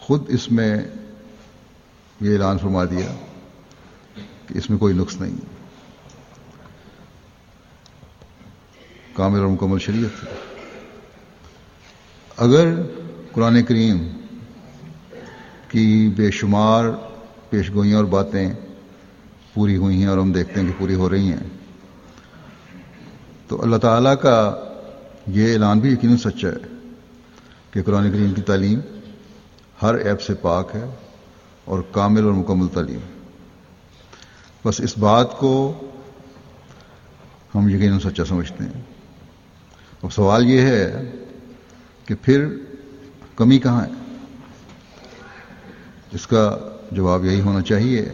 [0.02, 0.78] خود اس میں
[2.20, 3.14] یہ اعلان فرما دیا
[4.46, 5.36] کہ اس میں کوئی نقص نہیں۔
[9.12, 10.28] کامل اور مکمل شریعت۔ ہے
[12.36, 12.82] اگر
[13.32, 14.08] قرآن کریم
[15.68, 16.84] کی بے شمار
[17.50, 18.52] پیش گوئیاں اور باتیں
[19.54, 21.48] پوری ہوئی ہیں اور ہم دیکھتے ہیں کہ پوری ہو رہی ہیں،
[23.48, 24.64] تو اللہ تعالیٰ کا
[25.26, 26.88] یہ اعلان بھی یقیناً سچا ہے
[27.70, 28.80] کہ قرآن کریم کی تعلیم
[29.82, 30.84] ہر ایپ سے پاک ہے
[31.64, 32.98] اور کامل اور مکمل تعلیم۔
[34.64, 35.80] بس اس بات کو
[37.54, 38.82] ہم یقیناً سچا سمجھتے ہیں۔
[40.02, 41.12] اب سوال یہ ہے
[42.04, 42.48] کہ پھر
[43.36, 43.90] کمی کہاں ہے؟
[46.12, 46.58] اس کا
[46.92, 48.08] جواب یہی ہونا چاہیے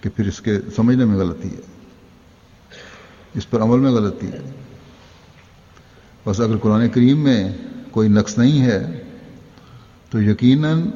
[0.00, 1.60] کہ پھر اس کے سمجھنے میں غلطی ہے۔
[3.34, 4.52] اس پر عمل میں غلطی ہے۔
[6.26, 7.56] بس اگر قرآن کریم میں
[7.90, 9.03] کوئی نقص نہیں ہے
[10.14, 10.90] تو یقیناً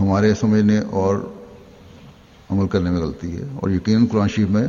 [0.00, 1.34] ہمارے سمجھنے اور
[2.50, 4.66] عمل کرنے میں غلطی ہے اور یقیناً قرآن شریف میں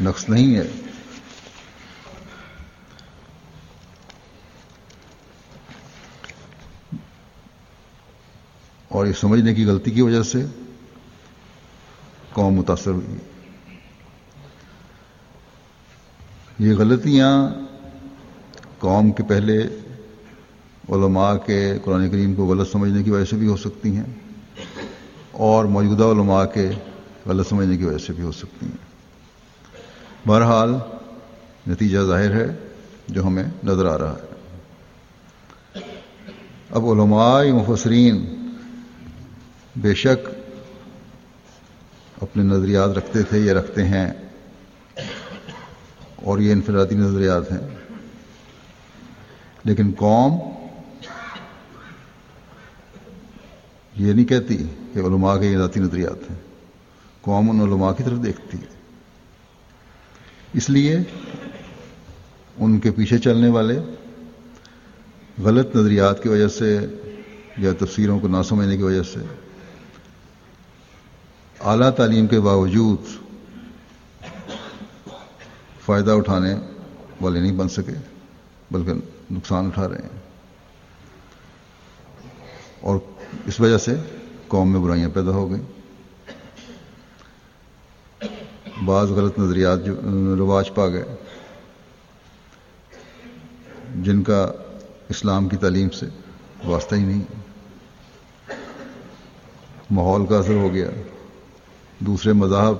[0.00, 0.70] نقص نہیں ہے۔
[8.88, 10.46] اور یہ سمجھنے کی غلطی کی وجہ سے
[12.32, 13.35] قوم متاثر ہوئی۔
[16.58, 17.50] یہ غلطیاں
[18.78, 19.62] قوم کے پہلے
[20.88, 24.04] علماء کے قرآن کریم کو غلط سمجھنے کی وجہ سے بھی ہو سکتی ہیں
[25.32, 26.70] اور موجودہ علماء کے
[27.26, 28.76] غلط سمجھنے کی وجہ سے بھی ہو سکتی ہیں۔
[30.28, 30.74] بہرحال
[31.68, 32.56] نتیجہ ظاہر ہے
[33.08, 34.36] جو ہمیں نظر آ رہا ہے۔
[36.70, 38.34] اب علماء مفسرین
[39.76, 40.28] بے شک
[42.22, 44.25] اپنے نظریات رکھتے تھے یا رکھتے ہیں۔
[46.26, 47.68] اور یہ انفرادی نظریات ہیں۔
[49.64, 50.38] لیکن قوم
[53.96, 54.56] یہ نہیں کہتی
[54.92, 56.38] کہ علماء کے یہ ذاتی نظریات ہیں۔
[57.20, 58.66] قوم ان علماء کی طرف دیکھتی ہے۔
[60.52, 60.98] اس لیے
[62.56, 63.78] ان کے پیچھے چلنے والے
[65.42, 66.86] غلط نظریات کی وجہ سے
[67.58, 69.20] یا تفسیروں کو نہ سمجھنے کی وجہ سے
[71.60, 73.25] اعلیٰ تعلیم کے باوجود
[75.86, 76.54] فائدہ اٹھانے
[77.20, 77.92] والے نہیں بن سکے،
[78.70, 78.92] بلکہ
[79.30, 80.20] نقصان اٹھا رہے ہیں۔
[82.80, 82.98] اور
[83.46, 83.94] اس وجہ سے
[84.48, 85.64] قوم میں برائیاں پیدا ہو گئیں۔
[88.84, 89.94] بعض غلط نظریات جو
[90.36, 91.04] رواج پا گئے،
[94.02, 94.52] جن کا
[95.08, 96.06] اسلام کی تعلیم سے
[96.64, 97.22] واسطہ ہی نہیں۔
[99.90, 100.90] ماحول کا اثر ہو گیا،
[101.98, 102.76] دوسرے مذاہب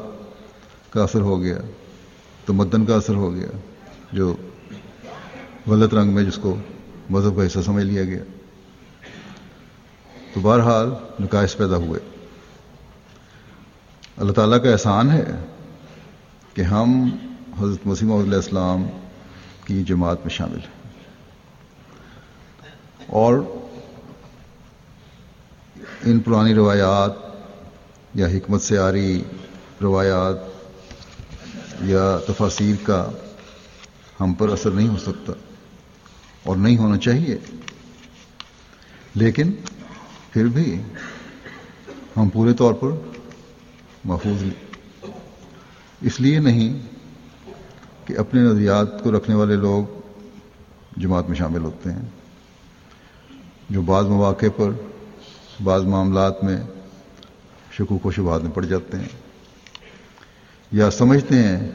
[0.91, 1.59] کا اثر ہو گیا۔
[2.47, 3.49] تمدن کا اثر ہو گیا،
[4.13, 4.37] جو
[5.67, 6.57] غلط رنگ میں جس کو
[7.11, 8.23] مذہب کا حصہ سمجھ لیا گیا۔
[10.35, 10.89] تو بہرحال
[11.21, 12.01] نکائش پیدا ہوئے۔
[14.17, 15.25] اللہ تعالیٰ کا احسان ہے
[16.55, 17.17] کہ ہم
[17.59, 18.87] حضرت مسیم علیہ السلام
[19.65, 20.93] کی جماعت میں شامل ہیں۔
[23.07, 23.35] اور
[26.05, 27.13] ان پرانی روایات
[28.15, 29.23] یا حکمت سے آری
[29.83, 30.56] روایات
[31.83, 33.11] یا تفاصیر کا
[34.21, 35.33] ہم پر اثر نہیں ہو سکتا
[36.43, 37.39] اور نہیں ہونا چاہیے۔
[39.15, 39.53] لیکن
[40.33, 40.83] پھر بھی
[42.17, 42.89] ہم پورے طور پر
[44.05, 44.45] محفوظ
[46.01, 46.87] اس لیے نہیں
[48.05, 50.01] کہ اپنے نظریات کو رکھنے والے لوگ
[50.97, 52.03] جماعت میں شامل ہوتے ہیں۔
[53.71, 54.71] جو بعض مواقع پر
[55.65, 56.63] بعض معاملات میں
[57.73, 59.26] شکوک و شبہات میں پڑ جاتے ہیں۔
[60.73, 61.71] یا سمجھتے ہیں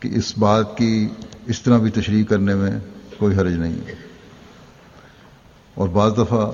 [0.00, 1.08] کہ اس بات کی
[1.46, 2.70] اس طرح بھی تشریح کرنے میں
[3.18, 3.94] کوئی حرج نہیں ہے۔
[5.74, 6.50] اور بعض دفعہ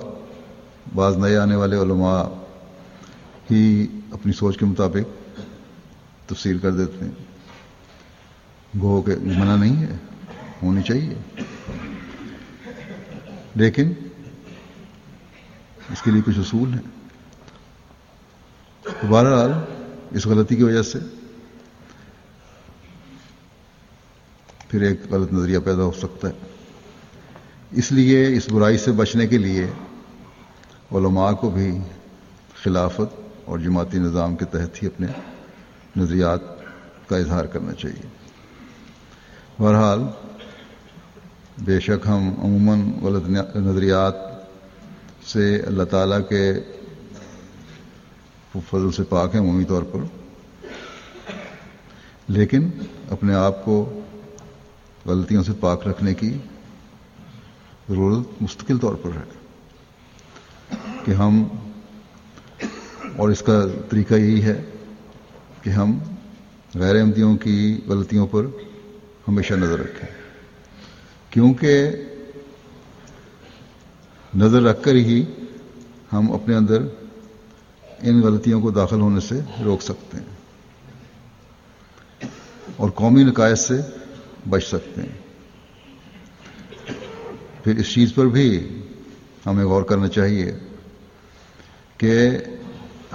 [0.95, 2.23] بعض نئے آنے والے علماء
[3.51, 5.31] ہی اپنی سوچ کے مطابق
[6.31, 7.13] تفصیل کر دیتے ہیں۔
[8.81, 9.97] گو کہ منع نہیں ہے،
[10.63, 11.43] ہونی چاہیے۔
[13.55, 13.93] لیکن
[15.91, 17.01] اس کے لیے کچھ اصول ہیں۔
[19.09, 19.53] بہرحال
[20.11, 20.99] اس غلطی کی وجہ سے۔
[24.69, 26.33] پھر ایک غلط نظریہ پیدا ہو سکتا ہے۔
[27.71, 29.65] اس لیے اس برائی سے بچنے کے لیے
[30.93, 31.79] علماء کو بھی
[32.63, 35.07] خلافت اور جماعتی نظام کے تحت ہی اپنے
[35.97, 36.41] نظریات
[37.09, 38.07] کا اظہار کرنا چاہیے۔
[39.59, 40.01] بہرحال،
[41.59, 44.15] بے شک ہم عموماً غلط نظریات
[45.29, 46.55] سے اللہ تعالیٰ کے
[48.55, 49.99] فضل سے پاک ہیں عمومی طور پر۔
[52.29, 52.69] لیکن
[53.11, 54.01] اپنے آپ کو
[55.07, 56.39] غلطیوں سے پاک رکھنے کی
[57.89, 59.23] ضرورت مستقل طور پر ہے
[61.05, 61.45] کہ ہم،
[63.17, 64.65] اور اس کا طریقہ یہی ہے
[65.63, 65.99] کہ ہم
[66.75, 68.47] غیر احمدیوں کی غلطیوں پر
[69.29, 70.09] ہمیشہ نظر رکھیں۔
[71.31, 71.91] کیونکہ
[74.37, 75.25] نظر رکھ کر ہی
[76.13, 76.83] ہم اپنے اندر
[78.03, 80.29] ان غلطیوں کو داخل ہونے سے روک سکتے ہیں
[82.77, 83.81] اور قومی نکائش سے
[84.49, 85.19] بچ سکتے ہیں۔
[87.65, 88.81] پھر اس چیز پر بھی
[89.47, 90.59] ہمیں غور کرنا چاہیے
[91.97, 92.31] کہ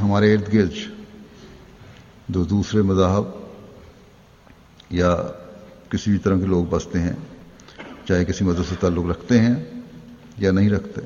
[0.01, 0.73] ہمارے ارد گرد
[2.29, 3.23] جو دوسرے مذاہب
[4.89, 5.15] یا
[5.89, 7.13] کسی بھی طرح کے لوگ بستے ہیں،
[8.07, 9.55] چاہے کسی مذہب سے تعلق رکھتے ہیں
[10.37, 11.01] یا نہیں رکھتے،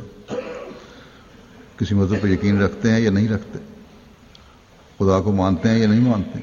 [1.77, 3.59] کسی مذہب پر یقین رکھتے ہیں یا نہیں رکھتے
[4.99, 6.39] خدا کو مانتے ہیں یا نہیں مانتے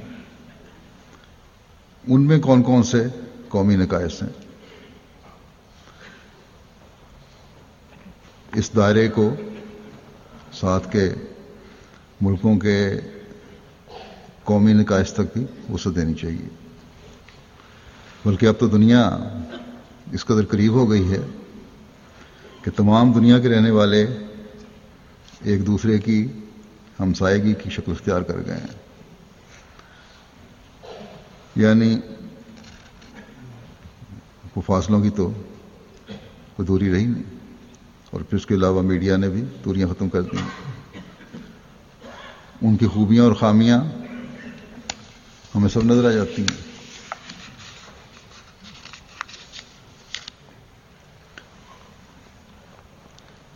[2.09, 3.07] ان میں کون کون سے
[3.49, 4.31] قومی نکائش ہیں؟
[8.55, 9.35] اس دائرے کو
[10.53, 11.15] ساتھ کے
[12.20, 13.01] ملکوں کے
[14.45, 16.49] قومی نکائش تک بھی وسعت دینی چاہیے۔
[18.24, 19.19] بلکہ اب تو دنیا
[20.12, 21.20] اس قدر قریب ہو گئی ہے
[22.62, 24.07] کہ تمام دنیا کے رہنے والے
[25.43, 26.28] ایک دوسرے کی
[27.01, 28.74] ہمسائیگی کی شکل اختیار کر گئے ہیں۔
[31.56, 31.97] یعنی
[34.56, 35.31] وہ فاصلوں کی تو
[36.56, 37.23] کوئی دوری رہی نہیں،
[38.10, 40.36] اور پھر اس کے علاوہ میڈیا نے بھی دوریاں ختم کر دی
[42.62, 43.85] ان کی خوبیاں اور خامیاں
[45.55, 46.64] ہمیں سب نظر آ جاتی ہیں۔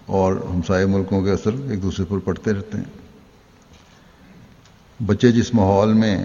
[0.06, 3.09] اور ہمسائے ملکوں کے اثر ایک دوسرے پر پڑتے رہتے ہیں۔
[5.06, 6.16] بچے جس ماحول میں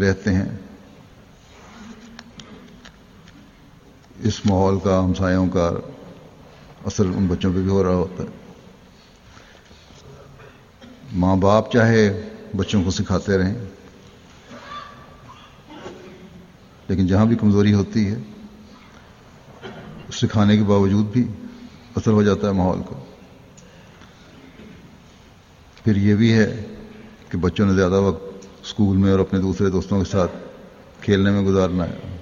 [0.00, 0.48] رہتے ہیں،
[4.22, 5.70] اس ماحول کا، ہمسایوں کا
[6.86, 8.28] اثر ان بچوں پہ بھی ہو رہا ہوتا ہے۔
[11.12, 12.02] ماں باپ چاہے
[12.56, 13.54] بچوں کو سکھاتے رہیں،
[16.88, 18.18] لیکن جہاں بھی کمزوری ہوتی ہے،
[20.12, 21.26] سکھانے کے باوجود بھی
[21.96, 22.98] اثر ہو جاتا ہے ماحول کا
[25.84, 26.48] پھر یہ بھی ہے
[27.30, 30.32] کہ بچوں نے زیادہ وقت اسکول میں اور اپنے دوسرے دوستوں کے ساتھ
[31.00, 32.16] کھیلنے میں گزارنا ہے۔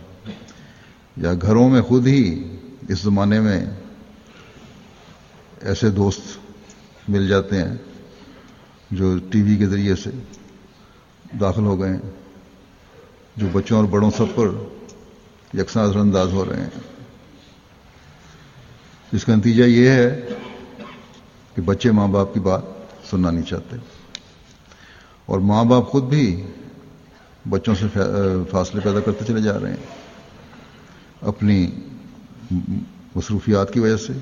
[1.16, 2.56] یا گھروں میں خود ہی
[2.88, 3.66] اس زمانے میں
[5.60, 6.20] ایسے دوست
[7.08, 7.76] مل جاتے ہیں
[8.90, 10.10] جو ٹی وی کے ذریعے سے
[11.40, 12.10] داخل ہو گئے ہیں،
[13.36, 14.48] جو بچوں اور بڑوں سب پر
[15.58, 16.80] یکساں اثر انداز ہو رہے ہیں۔
[19.12, 20.28] اس کا نتیجہ یہ ہے
[21.54, 22.62] کہ بچے ماں باپ کی بات
[23.10, 23.97] سننا نہیں چاہتے۔
[25.28, 26.46] اور ماں باپ خود بھی
[27.48, 27.86] بچوں سے
[28.50, 29.86] فاصلے پیدا کرتے چلے جا رہے ہیں۔
[31.22, 31.70] اپنی
[33.16, 34.12] مصروفیات کی وجہ سے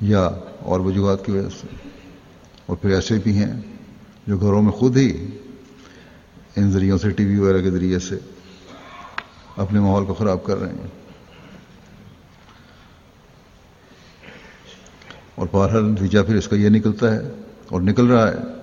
[0.00, 0.30] یا
[0.60, 1.66] اور وجوہات کی وجہ سے۔
[2.66, 3.60] اور پھر ایسے بھی ہیں
[4.26, 5.26] جو گھروں میں خود ہی
[6.56, 8.18] ان ذریعوں سے ٹی وی وغیرہ کے ذریعے سے
[9.56, 10.88] اپنے ماحول کو خراب کر رہے ہیں۔
[15.34, 17.20] اور بہرحال نتیجہ پھر اس کا یہ نکلتا ہے
[17.68, 18.61] اور نکل رہا ہے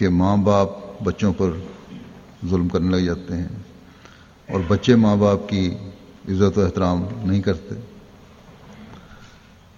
[0.00, 0.68] کہ ماں باپ
[1.02, 1.50] بچوں پر
[2.46, 3.48] ظلم کرنے لگ جاتے ہیں
[4.48, 5.74] اور بچے ماں باپ کی
[6.28, 7.74] عزت و احترام نہیں کرتے۔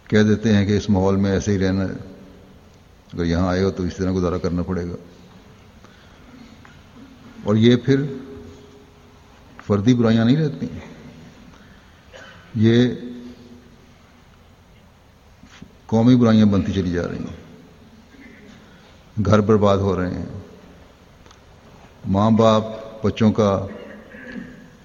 [0.09, 2.15] کہہ دیتے ہیں کہ اس ماحول میں ایسے ہی رہنا ہے۔
[3.13, 4.95] اگر یہاں آئے ہو تو اس طرح گزارا کرنا پڑے گا۔
[7.45, 8.03] اور یہ پھر
[9.67, 10.67] فردی برائیاں نہیں رہتی۔
[12.55, 12.89] یہ
[15.87, 17.42] قومی برائیاں بنتی چلی جا رہی ہیں۔
[19.27, 20.27] گھر برباد ہو رہے ہیں۔
[22.09, 22.63] ماں باپ،
[23.07, 23.67] بچوں کا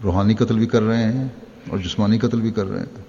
[0.03, 1.27] روحانی قتل بھی کر رہے ہیں
[1.69, 3.03] اور جسمانی قتل بھی کر رہے ہیں۔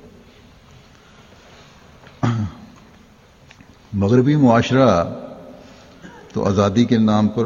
[3.93, 5.05] مغربی معاشرہ
[6.33, 7.45] تو آزادی کے نام پر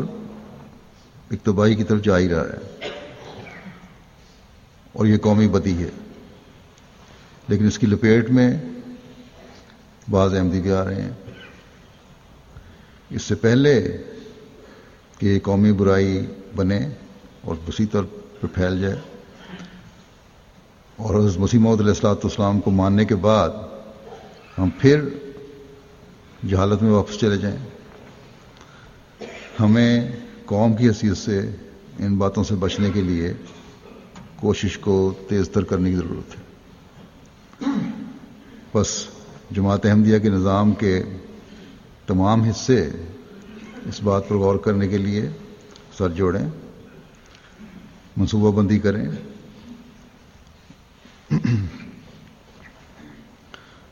[1.31, 2.89] اقتبائی کی طرف جا ہی رہا ہے
[4.93, 5.91] اور یہ قومی بدی ہے۔
[7.49, 8.63] لیکن اس کی لپیٹ میں
[10.11, 11.22] بعض احمدی بھی آ رہے ہیں۔
[13.13, 13.97] اس سے پہلے
[15.19, 16.27] کہ یہ قومی برائی
[16.57, 16.89] بنے
[17.41, 18.05] اور اسی طور
[18.41, 18.97] پر پھیل جائے
[20.97, 23.49] اور اس مسیم علیہ السلاۃ والسلام کو ماننے کے بعد
[24.59, 25.09] ہم پھر
[26.49, 27.57] جہالت میں واپس چلے جائیں۔
[29.61, 30.13] ہمیں
[30.45, 31.51] قوم کی حیثیت سے
[31.99, 33.33] ان باتوں سے بچنے کے لیے
[34.37, 36.43] کوشش کو تیز تر کرنے کی ضرورت ہے۔
[38.75, 39.07] بس
[39.51, 41.03] جماعت احمدیہ کے نظام کے
[42.13, 42.91] تمام حصے
[43.87, 45.31] اس بات پر غور کرنے کے لیے
[45.99, 46.49] سر جوڑیں،
[48.17, 49.05] منصوبہ بندی کریں۔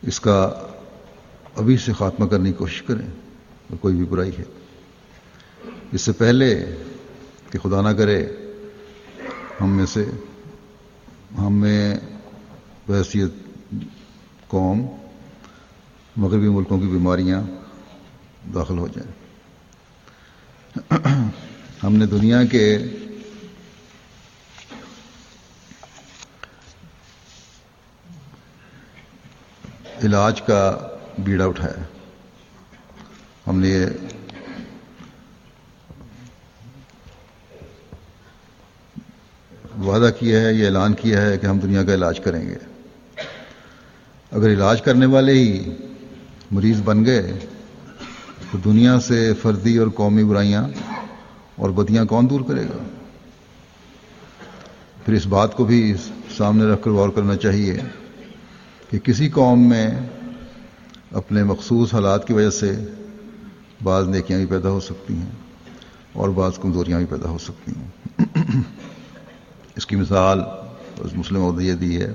[0.03, 0.51] اس کا
[1.57, 3.09] ابھی سے خاتمہ کرنے کی کوشش کریں
[3.81, 4.45] کوئی بھی برائی ہے۔
[5.93, 6.77] اس سے پہلے
[7.51, 8.27] کہ خدا نہ کرے،
[9.61, 10.05] ہم میں سے،
[11.39, 11.99] ہم میں
[12.89, 13.33] بحثیت
[14.49, 14.87] قوم،
[16.17, 17.43] مغربی ملکوں کی بیماریاں
[18.55, 19.13] داخل ہو جائیں
[21.83, 22.79] ہم نے دنیا کے
[30.05, 30.89] علاج کا
[31.19, 31.83] بیڑا اٹھایا۔
[33.47, 33.87] ہم نے یہ
[39.79, 42.57] وعدہ کیا ہے، یہ اعلان کیا ہے کہ ہم دنیا کا علاج کریں گے۔
[44.31, 45.71] اگر علاج کرنے والے ہی
[46.51, 47.47] مریض بن گئے
[48.51, 50.69] تو دنیا سے فردی اور قومی برائیاں
[51.57, 52.79] اور بدیاں کون دور کرے گا؟
[55.05, 55.95] پھر اس بات کو بھی
[56.37, 57.79] سامنے رکھ کر غور کرنا چاہیے
[58.91, 59.91] کہ کسی قوم میں
[61.13, 62.85] اپنے مخصوص حالات کی وجہ سے
[63.83, 65.31] بعض نیکیاں بھی پیدا ہو سکتی ہیں
[66.13, 68.25] اور بعض کمزوریاں بھی پیدا ہو سکتی ہیں۔
[69.77, 70.41] اس کی مثال
[71.15, 72.15] مسلم عہدیہ دی ہے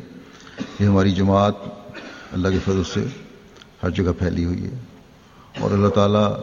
[0.80, 1.54] یہ ہماری جماعت
[2.32, 3.04] اللہ کے فضل سے
[3.84, 4.95] ہر جگہ پھیلی ہوئی ہے۔
[5.60, 6.34] اور اللہ تعالیٰ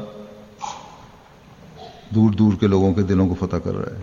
[2.14, 4.02] دور دور کے لوگوں کے دلوں کو فتح کر رہا ہے۔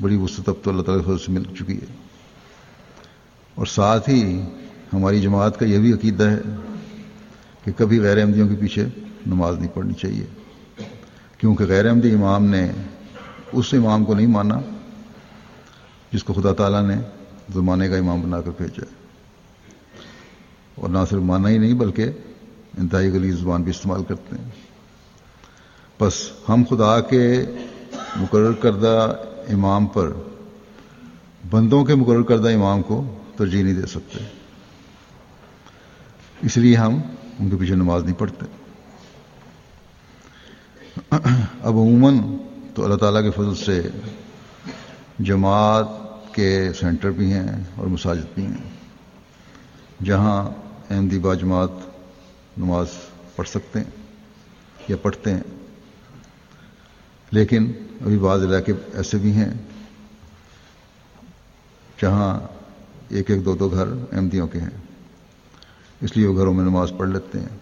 [0.00, 1.96] بڑی وسط اب تو اللہ تعالیٰ کے سے مل چکی ہے۔
[3.54, 4.42] اور ساتھ ہی
[4.92, 6.38] ہماری جماعت کا یہ بھی عقیدہ ہے
[7.64, 8.86] کہ کبھی غیر احمدیوں کے پیچھے
[9.26, 10.26] نماز نہیں پڑھنی چاہیے۔
[11.38, 12.70] کیونکہ غیر احمدی امام نے
[13.52, 14.60] اس امام کو نہیں مانا
[16.12, 16.96] جس کو خدا تعالیٰ نے
[17.54, 18.94] زمانے کا امام بنا کر بھیجا ہے۔
[20.74, 22.10] اور نہ صرف مانا ہی نہیں، بلکہ
[22.78, 24.50] انتہائی گلی زبان بھی استعمال کرتے ہیں۔
[26.00, 27.44] بس ہم خدا کے
[28.16, 29.16] مقرر کردہ
[29.48, 30.12] امام پر،
[31.50, 34.18] بندوں کے مقرر کردہ امام کو ترجیح نہیں دے سکتے۔
[36.42, 36.94] اس لیے ہم
[37.38, 38.46] ان کے پیچھے نماز نہیں پڑھتے۔
[41.62, 42.18] اب عموماً
[42.74, 43.88] تو اللہ تعالیٰ کے فضل سے
[45.18, 45.86] جماعت
[46.34, 48.70] کے سینٹر بھی ہیں اور مساجد بھی ہیں۔
[50.04, 50.50] جہاں
[50.90, 51.91] احمدی با جماعت
[52.58, 52.86] نماز
[53.36, 53.90] پڑھ سکتے ہیں
[54.88, 55.42] یا پڑھتے ہیں۔
[57.30, 59.54] لیکن ابھی بعض علاقے ایسے بھی ہیں
[62.02, 62.40] جہاں
[63.08, 64.70] ایک ایک دو دو گھر احمدیوں کے ہیں،
[66.00, 67.58] اس لیے وہ گھروں میں نماز پڑھ لیتے ہیں۔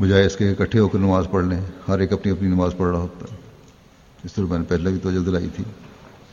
[0.00, 2.90] بجائے اس کے اکٹھے ہو کر نماز پڑھ لیں، ہر ایک اپنی اپنی نماز پڑھ
[2.90, 3.36] رہا ہوتا۔ ہے
[4.24, 5.64] اس طرح میں نے پہلے بھی توجہ دلائی تھی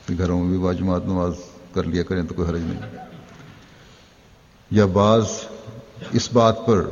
[0.05, 1.33] کہ گھروں میں بھی باجماعت نماز
[1.73, 2.95] کر لیا کریں تو کوئی حرج نہیں۔
[4.71, 5.25] یا بعض
[6.11, 6.89] اس بات پر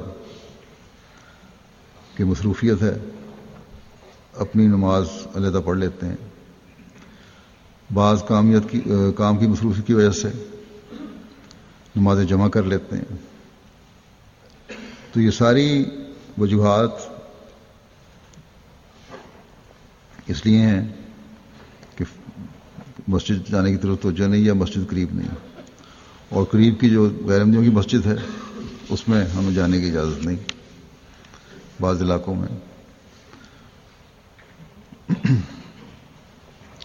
[2.16, 2.98] کہ مصروفیت ہے،
[4.34, 6.16] اپنی نماز علیحدہ پڑھ لیتے ہیں۔
[7.94, 8.82] بعض کامیت کی،
[9.16, 10.28] کام کی مصروفی کی وجہ سے
[11.96, 13.18] نمازیں جمع کر لیتے ہیں۔
[15.14, 15.86] تو یہ ساری
[16.38, 16.92] وجوہات
[20.28, 20.88] اس لیے ہیں
[21.96, 22.06] کہ
[23.08, 25.28] مسجد جانے کی طرف توجہ نہیں یا مسجد قریب نہیں۔
[26.30, 28.16] اور قریب کی جو غیرمندیوں کی مسجد ہے
[28.92, 30.36] اس میں ہمیں جانے کی اجازت نہیں
[31.82, 32.48] بعض علاقوں میں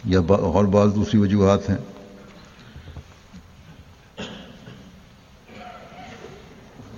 [0.04, 1.76] یا اور بعض دوسری وجوہات ہیں۔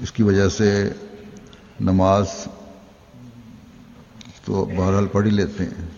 [0.01, 0.93] اس کی وجہ سے
[1.81, 2.29] نماز
[4.45, 5.89] تو بہرحال پڑھ ہی لیتے ہیں،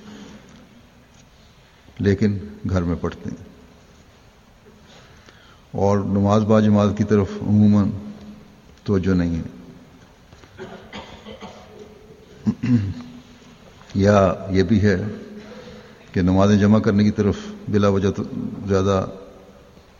[1.99, 2.39] لیکن
[2.71, 3.49] گھر میں پڑھتے ہیں۔
[5.71, 7.91] اور نماز با جماعت کی طرف عموماً
[8.91, 9.43] توجہ نہیں ہے۔
[13.95, 14.97] یا یہ بھی ہے
[16.13, 17.37] کہ نمازیں جمع کرنے کی طرف
[17.69, 18.23] بلا وجہ تو
[18.69, 19.07] زیادہ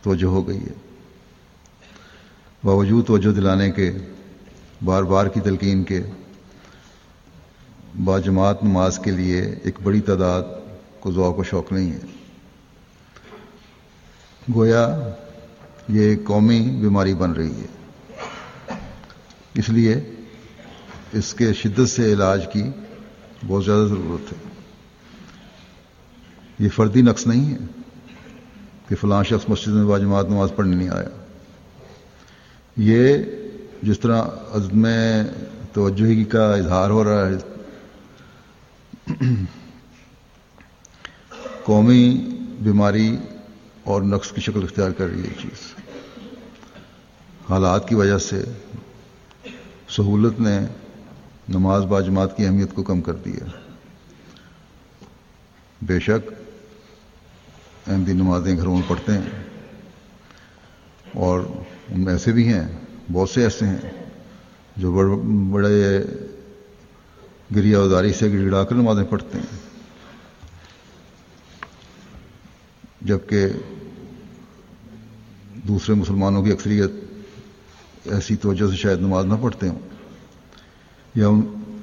[0.01, 0.73] توجہ ہو گئی ہے۔
[2.63, 3.91] باوجود توجہ دلانے کے،
[4.85, 6.01] بار بار کی تلقین کے،
[8.03, 10.43] باجماعت نماز کے لیے ایک بڑی تعداد
[10.99, 11.99] کو ذوق و شوق نہیں ہے۔
[14.55, 15.09] گویا
[15.89, 17.80] یہ قومی بیماری بن رہی ہے۔
[19.53, 20.09] اس لیے
[21.13, 22.63] اس کے شدت سے علاج کی
[23.47, 24.37] بہت زیادہ ضرورت ہے۔
[26.59, 27.57] یہ فردی نقص نہیں ہے
[28.87, 31.09] کہ فلاں شخص مسجد میں باجماعت نماز پڑھنے نہیں آیا۔
[32.77, 33.17] یہ
[33.83, 34.87] جس طرح عزم
[35.73, 37.35] توجہی کا اظہار ہو رہا ہے،
[41.63, 42.09] قومی
[42.59, 43.17] بیماری
[43.83, 45.73] اور نقص کی شکل اختیار کر رہی ہے یہ چیز۔
[47.49, 48.43] حالات کی وجہ سے
[49.95, 50.59] سہولت نے
[51.49, 53.45] نماز باجماعت کی اہمیت کو کم کر دیا۔
[55.81, 56.31] بے شک
[57.87, 59.43] احمدی نمازیں گھروں میں پڑھتے ہیں
[61.15, 61.39] اور
[61.89, 62.67] ان میں ایسے بھی ہیں،
[63.11, 63.89] بہت سے ایسے ہیں
[64.77, 65.15] جو بڑے
[65.51, 66.03] بڑے
[67.55, 69.57] گریا اداری سے گڑ گڑا کر نمازیں پڑھتے ہیں۔
[73.01, 73.47] جبکہ
[75.67, 76.91] دوسرے مسلمانوں کی اکثریت
[78.05, 79.79] ایسی توجہ سے شاید نماز نہ پڑھتے ہوں۔
[81.15, 81.27] یا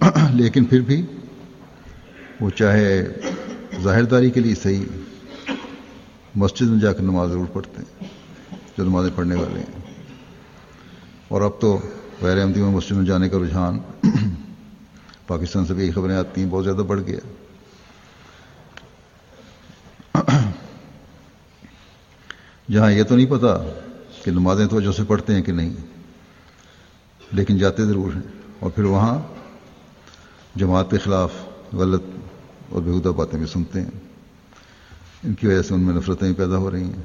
[0.35, 1.07] لیکن پھر بھی
[2.41, 3.07] وہ چاہے
[3.83, 4.85] ظاہر داری کے لیے صحیح
[6.35, 8.09] مسجد میں جا کر نماز ضرور پڑھتے ہیں،
[8.79, 9.95] جو نمازیں پڑھنے والے ہیں۔
[11.29, 11.79] اور اب تو
[12.23, 13.79] غیر احمدی میں مسجد میں جانے کا رجحان
[15.27, 17.19] پاکستان سے بھی یہی خبریں آتی ہیں، بہت زیادہ بڑھ گیا۔
[22.71, 23.81] جہاں یہ تو نہیں پتا
[24.25, 25.98] کہ نمازیں توجہ سے پڑھتے ہیں کہ نہیں۔
[27.33, 28.23] لیکن جاتے ضرور ہیں۔
[28.61, 29.21] اور پھر وہاں
[30.57, 31.33] جماعت کے خلاف
[31.73, 32.03] غلط
[32.69, 33.91] اور بےحدہ باتیں بھی سنتے ہیں۔
[35.25, 37.03] ان کی وجہ سے ان میں نفرتیں پیدا ہو رہی ہیں۔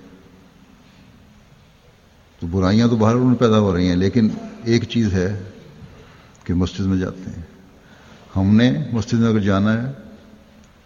[2.39, 4.29] تو برائیاں تو باہر ان پیدا ہو رہی ہیں، لیکن
[4.63, 5.43] ایک چیز ہے
[6.43, 7.43] کہ مسجد میں جاتے ہیں۔
[8.35, 9.91] ہم نے مسجد میں اگر جانا ہے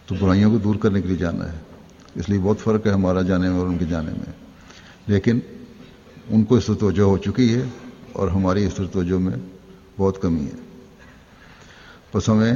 [0.06, 1.58] تو برائیوں کو دور کرنے کے لیے جانا ہے۔
[2.16, 4.34] اس لیے بہت فرق ہے ہمارا جانے میں اور ان کے جانے میں۔
[5.08, 5.40] لیکن
[6.30, 7.64] ان کو اس طرح توجہ ہو چکی ہے
[8.18, 9.34] اور ہماری اس طرح توجہ میں
[9.98, 10.86] بہت کمی ہے۔
[12.14, 12.54] بس ہمیں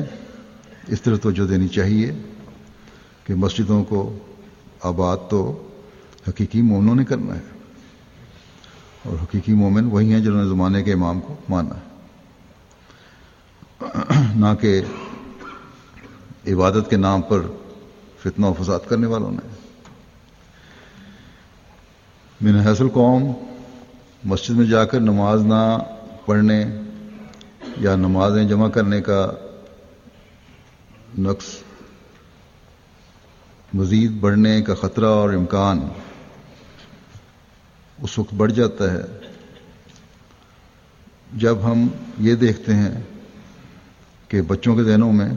[0.87, 2.11] اس طرح توجہ دینی چاہیے
[3.23, 4.17] کہ مسجدوں کو
[4.83, 5.67] آباد تو
[6.27, 7.41] حقیقی مومنوں نے کرنا ہے
[9.03, 11.91] اور حقیقی مومن وہی ہیں جنہوں نے زمانے کے امام کو مانا ہے۔
[14.35, 14.81] نہ کہ
[16.47, 17.41] عبادت کے نام پر
[18.19, 19.49] فتنہ و فساد کرنے والوں نے۔
[22.41, 23.50] من حیث قوم
[24.23, 25.77] مسجد میں جا کر نماز نہ
[26.25, 26.65] پڑھنے
[27.77, 29.31] یا نمازیں جمع کرنے کا
[31.19, 31.45] نقص،
[33.73, 35.87] مزید بڑھنے کا خطرہ اور امکان
[38.01, 39.01] اس وقت بڑھ جاتا ہے۔
[41.33, 41.87] جب ہم
[42.19, 43.01] یہ دیکھتے ہیں
[44.27, 45.29] کہ بچوں کے ذہنوں میں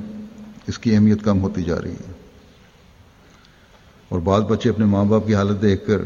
[0.67, 2.13] اس کی اہمیت کم ہوتی جا رہی ہے
[4.09, 6.01] اور بعض بچے اپنے ماں باپ کی حالت دیکھ کر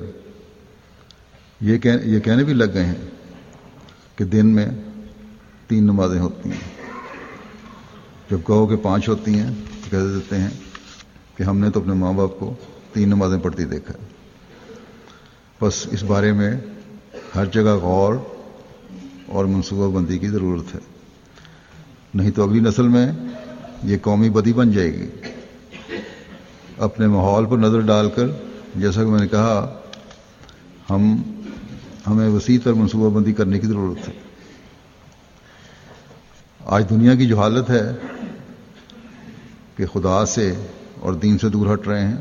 [1.61, 3.11] یہ یہ کہنے بھی لگ گئے ہیں
[4.17, 4.67] کہ دن میں
[5.69, 6.83] تین نمازیں ہوتی ہیں۔
[8.31, 10.51] جب کہو کہ پانچ ہوتی ہیں، تو کہہ دیتے ہیں
[11.37, 12.55] کہ ہم نے تو اپنے ماں باپ کو
[12.93, 14.09] تین نمازیں پڑھتی دیکھا۔ ہے
[15.61, 16.61] بس اس بارے میں
[17.35, 18.15] ہر جگہ غور
[19.27, 20.81] اور منصوبہ بندی کی ضرورت ہے۔
[22.15, 23.13] نہیں تو اگلی نسل میں
[23.85, 25.09] یہ قومی بدی بن جائے گی۔
[26.79, 28.27] اپنے ماحول پر نظر ڈال کر،
[28.77, 29.81] جیسا کہ میں نے کہا،
[30.91, 31.23] ہم
[32.09, 34.13] ہمیں وسیع تر منصوبہ بندی کرنے کی ضرورت ہے۔
[36.67, 37.91] آج دنیا کی جو حالت ہے
[39.77, 40.55] کہ خدا سے
[41.01, 42.17] اور دین سے دور ہٹ رہے ہیں۔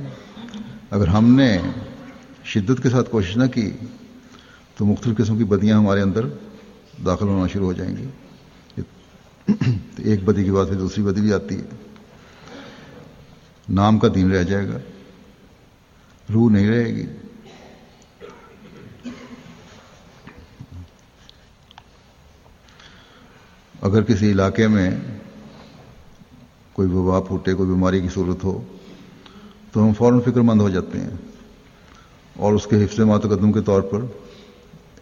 [0.91, 1.57] اگر ہم نے
[2.45, 3.71] شدت کے ساتھ کوشش نہ کی
[4.77, 6.27] تو مختلف قسم کی بدیاں ہمارے اندر
[7.05, 8.05] داخل ہونا شروع ہو جائیں گی۔
[9.97, 11.63] ایک بدی کے بعد پھر دوسری بدی بھی آتی ہے۔
[13.69, 14.77] نام کا دین رہ جائے گا،
[16.33, 17.05] روح نہیں رہے گی۔
[23.81, 24.91] اگر کسی علاقے میں
[26.73, 28.63] کوئی وبا پھوٹے، کوئی بیماری کی صورت ہو،
[29.71, 31.09] تو ہم فوراً فکر مند ہو جاتے ہیں۔
[32.35, 33.99] اور اس کے حفظ ماتقدم کے طور پر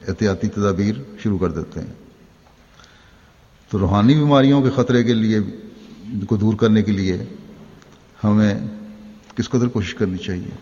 [0.08, 1.94] احتیاطی تدابیر شروع کر دیتے ہیں۔
[3.70, 5.40] تو روحانی بیماریوں کے خطرے کے لیے،
[6.28, 7.24] کو دور کرنے کے لیے
[8.24, 8.56] ہمیں
[9.36, 10.56] کس قدر کوشش کرنی چاہیے؟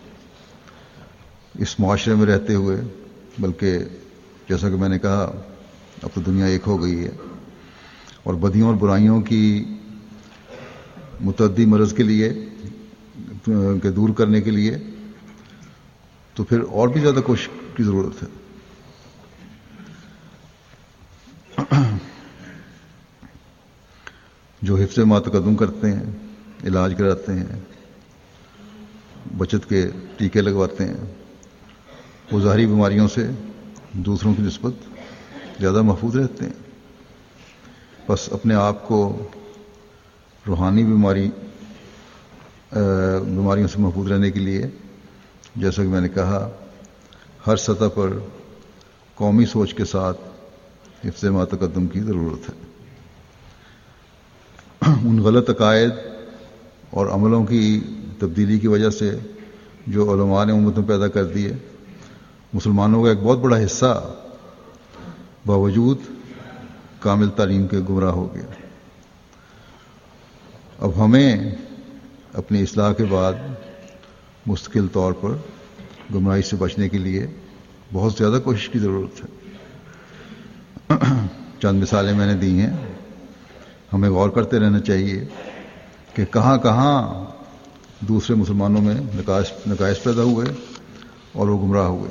[1.58, 2.80] اس معاشرے میں رہتے ہوئے،
[3.38, 3.78] بلکہ
[4.48, 5.32] جیسا کہ میں نے کہا،
[6.02, 7.10] اب تو دنیا ایک ہو گئی ہے۔
[8.24, 9.64] اور بدیوں اور برائیوں کی
[11.20, 12.48] متعدی مرض کے لیے،
[13.82, 14.76] کے دور کرنے کے لیے
[16.34, 18.28] تو پھر اور بھی زیادہ کوشش کی ضرورت ہے۔
[24.62, 26.02] جو حفظ ماتقدم کرتے ہیں،
[26.64, 27.60] علاج کراتے ہیں،
[29.38, 31.14] بچت کے ٹیکے لگواتے ہیں،
[32.32, 33.28] وہ ظاہری بیماریوں سے
[33.92, 34.74] دوسروں کی نسبت
[35.60, 36.63] زیادہ محفوظ رہتے ہیں۔
[38.08, 39.28] بس اپنے آپ کو
[40.46, 41.30] روحانی بیماری
[42.72, 44.62] بیماریوں سے محفوظ رہنے کے لیے،
[45.56, 46.50] جیسا کہ میں نے کہا،
[47.46, 48.12] ہر سطح پر
[49.14, 50.20] قومی سوچ کے ساتھ
[51.04, 52.54] حفظ ماتقدم کی ضرورت ہے۔
[55.04, 55.90] ان غلط عقائد
[56.90, 57.80] اور عملوں کی
[58.18, 59.18] تبدیلی کی وجہ سے
[59.86, 61.52] جو علماء نے امت میں پیدا کر دیے،
[62.52, 64.14] مسلمانوں کا ایک بہت بڑا حصہ
[65.46, 65.98] باوجود
[67.04, 68.46] کامل تعلیم کے گمراہ ہو گیا
[70.78, 71.54] اب ہمیں
[72.32, 73.32] اپنی اصلاح کے بعد
[74.46, 75.30] مستقل طور پر
[76.14, 77.26] گمراہی سے بچنے کے لیے
[77.92, 79.28] بہت زیادہ کوشش کی ضرورت ہے۔
[81.62, 82.76] چند مثالیں میں نے دی ہیں۔
[83.92, 85.24] ہمیں غور کرتے رہنا چاہیے
[86.14, 87.24] کہ کہاں کہاں
[88.00, 90.46] دوسرے مسلمانوں میں نقائش نقائص پیدا ہوئے
[91.32, 92.10] اور وہ گمراہ ہوئے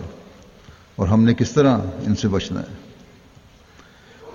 [0.95, 2.82] اور ہم نے کس طرح ان سے بچنا ہے۔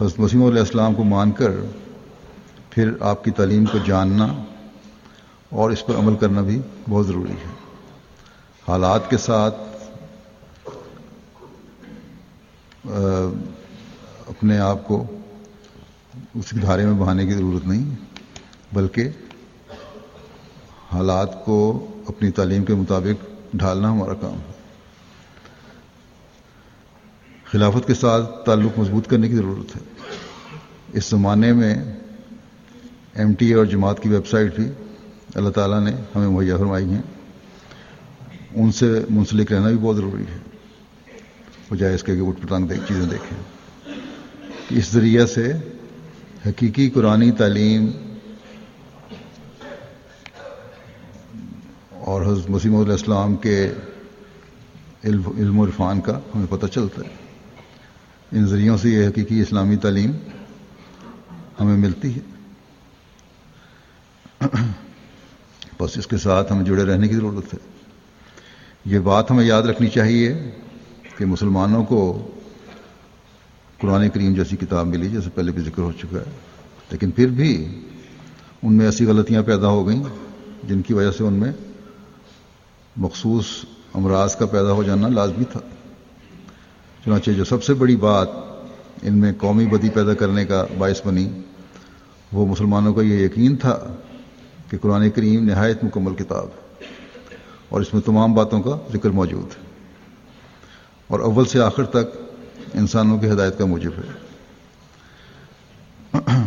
[0.00, 1.50] حضرت مسیم علیہ السلام کو مان کر
[2.70, 4.26] پھر آپ کی تعلیم کو جاننا
[5.50, 7.50] اور اس پر عمل کرنا بھی بہت ضروری ہے۔
[8.68, 9.56] حالات کے ساتھ
[14.28, 15.04] اپنے آپ کو
[16.34, 17.94] اس دھارے میں بہانے کی ضرورت نہیں،
[18.72, 19.08] بلکہ
[20.92, 24.57] حالات کو اپنی تعلیم کے مطابق ڈھالنا ہمارا کام ہے۔
[27.52, 29.80] خلافت کے ساتھ تعلق مضبوط کرنے کی ضرورت ہے۔
[30.92, 31.74] اس زمانے میں
[33.14, 34.68] ایم ٹی اے اور جماعت کی ویب سائٹ بھی
[35.34, 37.02] اللہ تعالیٰ نے ہمیں مہیا فرمائی ہیں۔
[38.54, 40.38] ان سے منسلک رہنا بھی بہت ضروری ہے۔
[41.70, 43.42] بجائے اس کے کہ اٹھ پٹانگ دیکھ چیزیں دیکھیں۔
[44.70, 45.52] اس ذریعے سے
[46.46, 47.90] حقیقی قرآن تعلیم
[51.90, 53.72] اور حضرت مسیم علیہ السلام کے
[55.04, 57.27] علم و عرفان کا ہمیں پتہ چلتا ہے۔
[58.32, 60.10] ان ذریعوں سے یہ حقیقی اسلامی تعلیم
[61.60, 62.20] ہمیں ملتی ہے۔
[65.80, 67.58] بس اس کے ساتھ ہمیں جڑے رہنے کی ضرورت ہے۔
[68.84, 70.50] یہ بات ہمیں یاد رکھنی چاہیے
[71.16, 72.00] کہ مسلمانوں کو
[73.78, 76.30] قرآن کریم جیسی کتاب ملی جیسے پہلے بھی ذکر ہو چکا ہے،
[76.90, 77.80] لیکن پھر بھی
[78.62, 80.02] ان میں ایسی غلطیاں پیدا ہو گئیں
[80.68, 81.52] جن کی وجہ سے ان میں
[82.96, 83.46] مخصوص
[83.94, 85.60] امراض کا پیدا ہو جانا لازمی تھا۔
[87.08, 88.28] چنانچہ جو سب سے بڑی بات
[89.02, 91.42] ان میں قومی بدی پیدا کرنے کا باعث بنی،
[92.32, 93.94] وہ مسلمانوں کا یہ یقین تھا
[94.70, 96.86] کہ قرآن کریم نہایت مکمل کتاب ہے
[97.68, 99.64] اور اس میں تمام باتوں کا ذکر موجود ہے۔
[101.06, 102.16] اور اول سے آخر تک
[102.74, 104.12] انسانوں کی ہدایت کا موجب ہے۔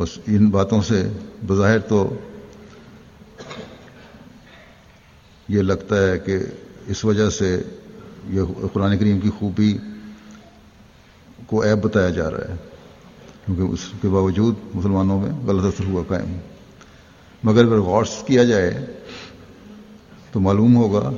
[0.00, 1.12] بس ان باتوں سے
[1.46, 2.16] بظاہر تو
[5.48, 6.38] یہ لگتا ہے کہ
[6.86, 7.62] اس وجہ سے
[8.30, 8.42] یہ
[8.72, 9.78] قرآن کریم کی خوبی
[11.46, 12.54] کو عیب بتایا جا رہا ہے،
[13.46, 16.38] کیونکہ اس کے باوجود مسلمانوں میں غلط اثر ہوا قائم۔
[17.44, 18.86] مگر اگر غور کیا جائے
[20.32, 21.12] تو معلوم ہوگا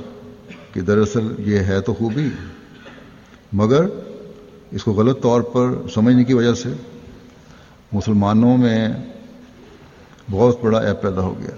[0.73, 2.29] کہ دراصل یہ ہے تو خوبی،
[3.53, 3.85] مگر
[4.71, 6.69] اس کو غلط طور پر سمجھنے کی وجہ سے
[7.91, 8.89] مسلمانوں میں
[10.31, 11.55] بہت بڑا ایپ پیدا ہو گیا۔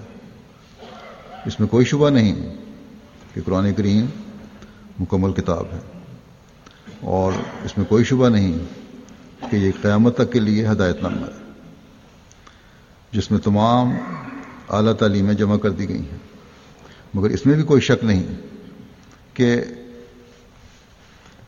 [1.45, 2.66] اس میں کوئی شبہ نہیں۔
[3.37, 4.05] کہ قرآن کریم
[4.99, 5.79] مکمل کتاب ہے
[7.01, 7.33] اور
[7.63, 8.57] اس میں کوئی شبہ نہیں
[9.51, 11.51] کہ یہ قیامت تک کے لیے ہدایت نامہ ہے،
[13.11, 13.91] جس میں تمام
[14.69, 16.17] اعلیٰ تعلیمیں جمع کر دی گئی ہیں۔
[17.13, 18.23] مگر اس میں بھی کوئی شک نہیں
[19.33, 19.61] کہ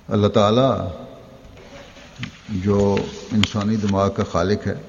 [0.07, 0.74] اللہ تعالیٰ
[2.49, 2.98] جو
[3.32, 4.80] انسانی دماغ کا خالق ہے،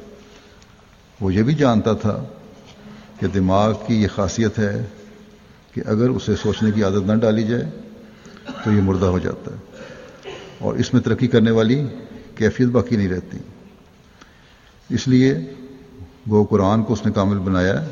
[1.21, 2.25] وہ یہ بھی جانتا تھا
[3.21, 4.87] کہ دماغ کی یہ خاصیت ہے
[5.73, 7.71] کہ اگر اسے سوچنے کی عادت نہ ڈالی جائے
[8.65, 9.57] تو یہ مردہ ہو جاتا ہے۔
[10.59, 11.87] اور اس میں ترقی کرنے والی
[12.35, 13.39] کیفیت باقی نہیں رہتی۔
[14.89, 15.35] اس لیے
[16.27, 17.85] وہ قرآن کو اس نے کامل بنایا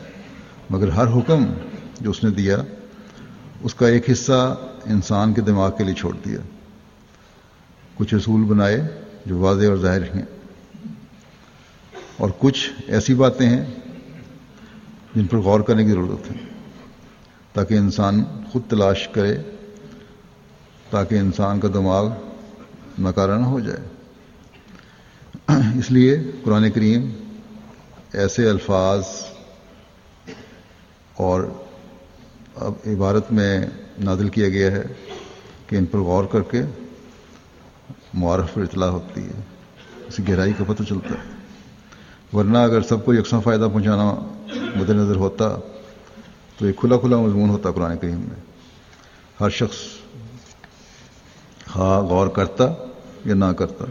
[0.71, 1.45] مگر ہر حکم
[2.01, 2.63] جو اس نے دیا،
[3.63, 6.39] اس کا ایک حصہ انسان کے دماغ کے لیے چھوڑ دیا۔
[7.95, 8.89] کچھ اصول بنائے
[9.27, 10.23] جو واضح اور ظاہر ہیں۔
[12.17, 13.65] اور کچھ ایسی باتیں ہیں
[15.15, 16.58] جن پر غور کرنے کی ضرورت ہے۔
[17.59, 19.37] تاکہ انسان خود تلاش کرے،
[20.91, 22.09] تاکہ انسان کا دماغ
[22.99, 23.83] ناکارہ نہ ہو جائے۔
[25.79, 27.09] اس لیے قرآن کریم
[28.13, 29.03] ایسے الفاظ
[31.17, 31.43] اور
[32.55, 33.67] اب عبارت میں
[33.99, 34.83] نادل کیا گیا ہے
[35.67, 36.63] کہ ان پر غور کر کے
[38.15, 39.41] معرف پر اطلاع ہوتی ہے،
[40.09, 44.15] اس گہرائی کا پتہ چلتا ہے۔ ورنہ اگر سب کو یکساں فائدہ پہنچانا
[44.77, 45.57] مد نظر ہوتا
[46.59, 48.41] تو ایک کھلا کھلا مضمون ہوتا قرآن کریم میں۔
[49.41, 49.77] ہر شخص
[51.77, 52.65] ہاں غور کرتا
[53.25, 53.85] یا نہ کرتا،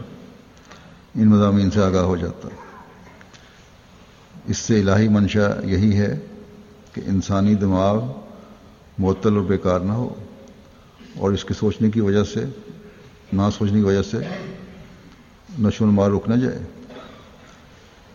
[1.14, 2.48] ان مضامین سے آگاہ ہو جاتا۔
[4.46, 6.20] اس سے الہی منشا یہی ہے
[6.92, 8.04] کہ انسانی دماغ
[8.98, 10.14] معطل اور بیکار نہ ہو۔
[11.16, 12.44] اور اس کے سوچنے کی وجہ سے،
[13.32, 14.18] نہ سوچنے کی وجہ سے
[15.58, 16.58] نشو و نما رک نہ جائے۔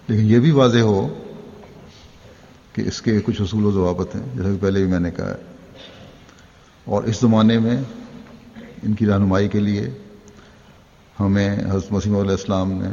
[0.08, 1.23] لیکن یہ بھی واضح ہو
[2.74, 5.30] کہ اس کے کچھ اصول و ضوابط ہیں، جیسا کہ پہلے بھی میں نے کہا
[5.30, 5.54] ہے۔
[6.86, 7.82] اور اس زمانے میں
[8.84, 9.90] ان کی رہنمائی کے لیے
[11.20, 12.88] ہمیں حضرت مسیم علیہ السلام نے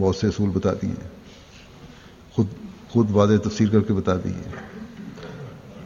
[0.00, 1.08] بہت سے اصول بتا دیے
[2.32, 2.46] خود
[2.88, 4.50] خود واضح تفسیر کر کے بتا دیے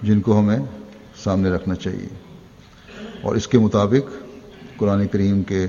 [0.03, 0.59] جن کو ہمیں
[1.25, 2.09] سامنے رکھنا چاہیے۔
[3.23, 4.11] اور اس کے مطابق
[4.77, 5.67] قرآن کریم کے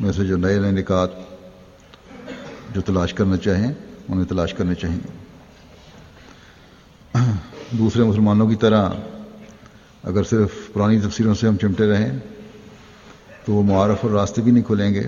[0.00, 1.10] میں سے جو نئے نئے نکات
[2.74, 3.72] جو تلاش کرنا چاہیں
[4.08, 5.12] انہیں تلاش کرنے چاہیے۔
[7.78, 8.90] دوسرے مسلمانوں کی طرح
[10.02, 12.18] اگر صرف پرانی تفسیروں سے ہم چمٹے رہیں
[13.44, 15.02] تو وہ معارف اور راستے بھی نہیں کھلیں گے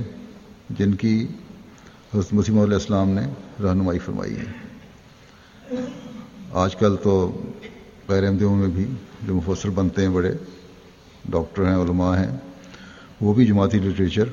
[0.70, 1.26] جن کی
[2.14, 3.22] حضرت مسیم علیہ السلام نے
[3.62, 4.44] رہنمائی فرمائی ہے۔
[6.52, 7.42] آج کل تو
[8.08, 8.86] غیر احمدیوں میں بھی
[9.22, 10.32] جو مفسر بنتے ہیں بڑے،
[11.28, 12.36] ڈاکٹر ہیں، علماء ہیں،
[13.20, 14.24] وہ بھی جماعتی لٹریچر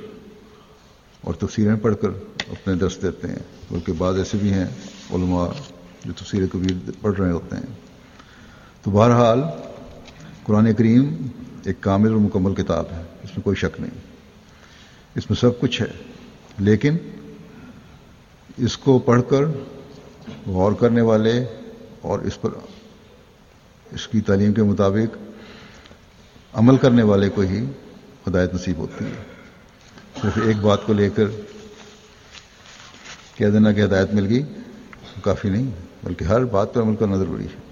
[1.22, 2.10] اور تفسیریں پڑھ کر
[2.50, 4.66] اپنے درس دیتے ہیں۔ بلکہ بعض ایسے بھی ہیں
[5.12, 5.48] علماء
[6.06, 7.76] جو تفسیر کبیر پڑھ رہے ہوتے ہیں۔
[8.82, 9.42] تو بہرحال
[10.44, 11.28] قرآن کریم
[11.64, 13.92] ایک کامل اور مکمل کتاب ہے، اس میں کوئی شک نہیں۔
[15.16, 15.92] اس میں سب کچھ ہے،
[16.60, 16.98] لیکن
[18.58, 19.46] اس کو پڑھ کر
[20.46, 21.46] غور کرنے والے
[22.02, 22.50] اور اس پر
[23.92, 25.18] اس کی تعلیم کے مطابق
[26.54, 27.66] عمل کرنے والے کو ہی
[28.28, 29.24] ہدایت نصیب ہوتی ہے۔
[30.22, 31.26] صرف ایک بات کو لے کر
[33.36, 34.44] کہہ دینا کہ ہدایت مل گئی،
[35.22, 35.72] کافی نہیں،
[36.04, 37.64] بلکہ ہر بات پر عمل کرنا ضروری ہے۔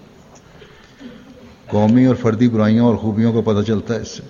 [1.67, 4.23] قومی اور فردی برائیوں اور خوبیوں کا پتہ چلتا ہے اس سے۔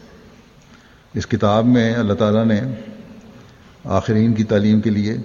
[1.13, 2.61] اس کتاب میں اللہ تعالیٰ نے
[3.85, 5.17] آخرین کی تعلیم کے لیے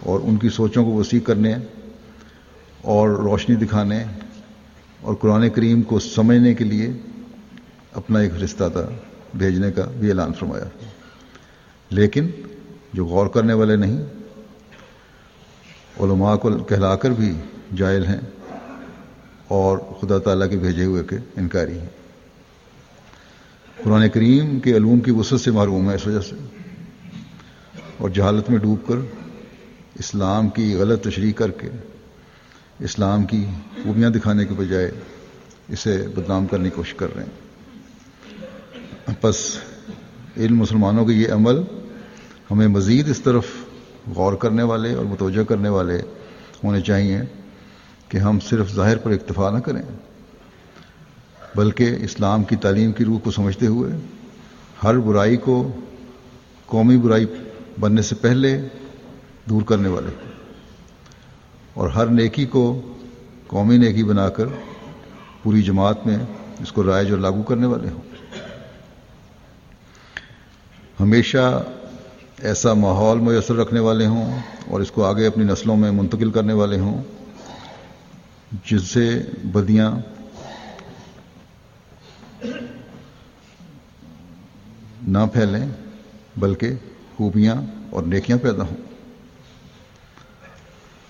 [0.00, 1.54] اور ان کی سوچوں کو وسیع کرنے
[2.82, 4.04] اور روشنی دکھانے
[5.00, 6.92] اور قرآن کریم کو سمجھنے کے لیے
[7.92, 8.86] اپنا ایک رشتہ تھا
[9.34, 10.64] بھیجنے کا بھی اعلان فرمایا۔
[11.90, 12.28] لیکن
[12.92, 14.04] جو غور کرنے والے نہیں
[16.00, 17.32] علماء کو کہلا کر بھی
[17.76, 18.20] جائل ہیں
[19.48, 21.86] اور خدا تعالیٰ کے بھیجے ہوئے کے انکاری ہیں۔
[23.82, 26.36] قرآن کریم کے علوم کی وسعت سے معروم ہے اس وجہ سے۔
[27.98, 28.94] اور جہالت میں ڈوب کر
[29.94, 31.68] اسلام کی غلط تشریح کر کے
[32.78, 33.46] اسلام کی
[33.84, 34.90] خوبیاں دکھانے کے بجائے
[35.68, 37.54] اسے بدنام کرنے کی کوشش کر رہے ہیں۔
[39.22, 39.56] بس
[40.36, 41.56] علم مسلمانوں کے یہ عمل
[42.50, 43.46] ہمیں مزید اس طرف
[44.12, 46.00] غور کرنے والے اور متوجہ کرنے والے
[46.64, 47.20] ہونے چاہیے
[48.08, 49.82] کہ ہم صرف ظاہر پر اکتفا نہ کریں،
[51.54, 53.92] بلکہ اسلام کی تعلیم کی روح کو سمجھتے ہوئے
[54.82, 55.72] ہر برائی کو
[56.66, 57.26] قومی برائی
[57.80, 58.68] بننے سے پہلے
[59.48, 60.10] دور کرنے والے
[61.74, 62.92] اور ہر نیکی کو
[63.46, 64.46] قومی نیکی بنا کر
[65.42, 66.18] پوری جماعت میں
[66.60, 68.00] اس کو رائج اور لاگو کرنے والے ہوں۔
[71.00, 71.62] ہمیشہ
[72.44, 74.38] ایسا ماحول میسر رکھنے والے ہوں
[74.68, 77.02] اور اس کو آگے اپنی نسلوں میں منتقل کرنے والے ہوں
[78.66, 79.92] جس سے بدیاں
[85.02, 85.66] نہ پھیلیں
[86.36, 86.72] بلکہ
[87.16, 87.54] خوبیاں
[87.90, 88.76] اور نیکیاں پیدا ہوں۔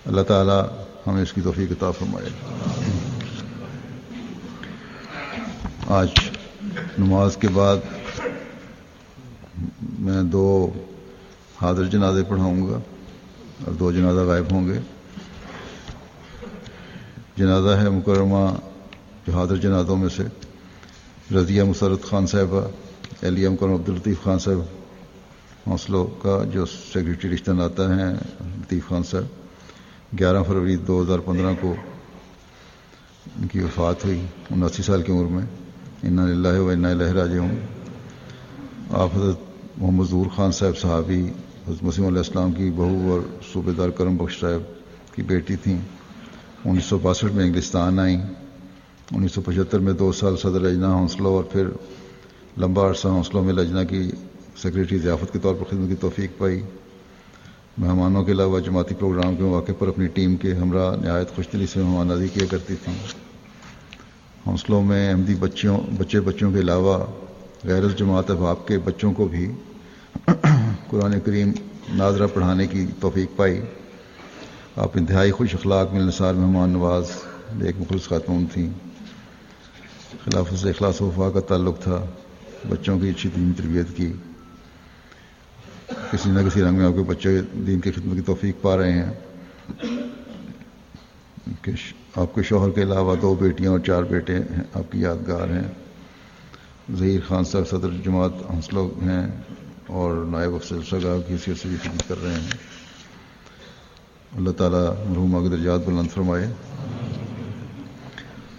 [0.07, 2.29] اللہ تعالی ہمیں اس کی توفیق عطا فرمائے۔
[5.87, 6.09] آج
[6.99, 7.77] نماز کے بعد
[9.99, 10.73] میں دو
[11.65, 12.79] حاضر جنازے پڑھاؤں گا
[13.67, 14.79] اور دو جنازہ غائب ہوں گے۔
[17.37, 18.55] جنازہ ہے مکرمہ
[19.27, 20.23] جو حاضر جنازوں میں سے۔
[21.35, 22.61] رضیہ مسرت خان صاحبہ
[23.23, 24.61] علیہ مکرم عبدالطیف خان صاحب
[25.71, 29.25] حوصلوں کا جو سیکرٹری رشتہ ناتا ہیں، لطیف خان صاحب۔
[30.19, 31.75] گیارہ فروری دو ہزار پندرہ کو
[33.37, 35.47] ان کی وفات ہوئی، اناسی سال کی عمر میں۔
[36.03, 37.57] انا اللہ و انا الہ راجع ہوں
[38.91, 39.41] آپ حضرت
[39.77, 41.33] محمد ظہور خان صاحب صحابی
[41.69, 43.21] حضرت مسیم علیہ السلام کی بہو اور
[43.53, 44.63] صوبے دار کرم بخش صاحب
[45.15, 45.79] کی بیٹی تھیں۔
[46.65, 48.23] انیس سو باسٹھ میں انگلستان آئیں۔
[49.11, 51.69] انیس سو پچہتر میں دو سال صدر لجنا حوصلوں اور پھر
[52.59, 54.11] لمبا عرصہ حوصلوں میں لجنا کی
[54.57, 56.63] سیکرٹری ضیافت کے طور پر خدمت کی توفیق پائی۔
[57.79, 61.67] مہمانوں کے علاوہ جماعتی پروگرام کے مواقع پر اپنی ٹیم کے ہمراہ نہایت خوش دلی
[61.67, 62.95] سے مہمان نازی کیا کرتی تھیں۔
[64.47, 67.07] حوصلوں میں احمدی بچوں بچے بچوں کے علاوہ
[67.65, 69.53] غیر جماعت احباب کے بچوں کو بھی
[70.95, 71.53] قرآن کریم
[71.95, 73.61] ناظرہ پڑھانے کی توفیق پائی۔
[74.77, 77.05] آپ انتہائی خوش اخلاق میں نثار مہمان نواز
[77.63, 78.71] ایک مخلص خاتون تھیں۔
[80.25, 82.07] خلاف سے اخلاص وفا کا تعلق تھا۔
[82.69, 84.13] بچوں کی اچھی دین تربیت کی۔
[86.11, 88.93] کسی نہ کسی رنگ میں آپ کے بچے دین کی خدمت کی توفیق پا رہے
[88.93, 89.13] ہیں۔
[91.63, 91.73] کہ
[92.17, 95.71] آپ کے شوہر کے علاوہ دو بیٹیاں اور چار بیٹے ہیں۔ آپ کی یادگار ہیں۔
[96.97, 99.54] ظہیر خان صاحب صدر جماعت حوصلوں ہیں۔
[99.87, 102.51] اور نائب افسر سگا کی حیثیت سے بھی خدمت کر رہے ہیں۔
[104.37, 106.53] اللہ تعالیٰ مرحوما کے درجات بلند فرمائے۔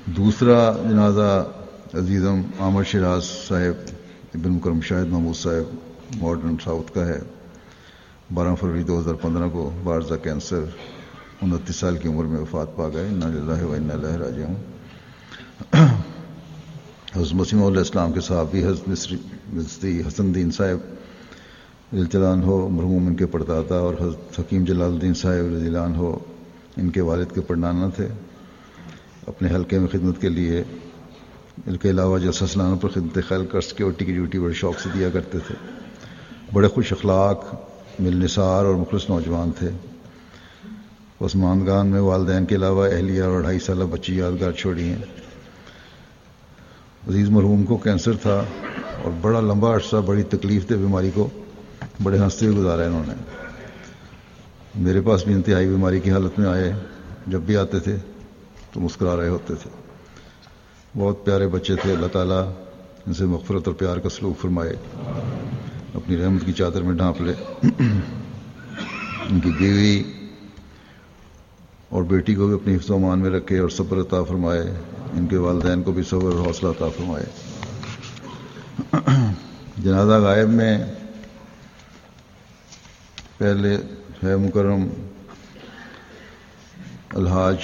[0.05, 1.47] دوسرا جنازہ
[1.93, 3.91] عزیزم عامر شراز صاحب
[4.33, 5.75] ابن مکرم شاہد محمود صاحب
[6.23, 7.19] ماڈرن ساؤتھ کا ہے۔
[8.33, 10.63] بارہ فروری دو ہزار پندرہ کو بارزہ کینسر
[11.41, 14.63] انتیس سال کی عمر میں وفات پا گئے۔ اللہ و اللہ راج ہوں
[17.15, 19.11] حضرت مسیم علیہ السلام کے صحابی حضرت
[19.53, 20.77] مصری حسن دین صاحب
[21.91, 26.19] الجلان ہو، مرحوم ان کے پردادا اور حضرت حکیم جلال الدین صاحب رضیلان ہو
[26.77, 28.07] ان کے والد کے پڑنانا تھے۔
[29.27, 30.63] اپنے حلقے میں خدمت کے لیے
[31.67, 34.89] ان کے علاوہ جلسہ سلانوں پر خدمت خیل کر سیکورٹی کی ڈیوٹی بڑے شوق سے
[34.93, 35.55] دیا کرتے تھے۔
[36.53, 37.55] بڑے خوش اخلاق،
[37.99, 39.69] مل نثار اور مخلص نوجوان تھے۔
[41.21, 45.03] عثمان گان میں والدین کے علاوہ اہلیہ اور اڑھائی سالہ بچی یادگار چھوڑی ہیں۔
[47.09, 48.43] عزیز مرحوم کو کینسر تھا
[49.03, 51.29] اور بڑا لمبا عرصہ بڑی تکلیف دہ بیماری کو
[52.03, 53.13] بڑے ہنستے ہوئے گزارا انہوں نے۔
[54.75, 56.73] میرے پاس بھی انتہائی بیماری کی حالت میں آئے،
[57.27, 57.95] جب بھی آتے تھے
[58.73, 59.69] تو مسکرا رہے ہوتے تھے۔
[60.99, 62.51] بہت پیارے بچے تھے، اللہ تعالیٰ
[63.07, 64.75] ان سے مغفرت اور پیار کا سلوک فرمائے۔
[65.93, 67.33] اپنی رحمت کی چادر میں ڈھانپ لے۔
[69.29, 70.03] ان کی بیوی
[71.89, 74.61] اور بیٹی کو بھی اپنی حفظ و مان میں رکھے اور صبر عطا فرمائے۔
[75.13, 77.25] ان کے والدین کو بھی صبر اور حوصلہ عطا فرمائے۔
[79.77, 80.85] جنازہ غائب میں
[83.37, 83.77] پہلے
[84.23, 84.87] ہے مکرم
[87.15, 87.55] الحاج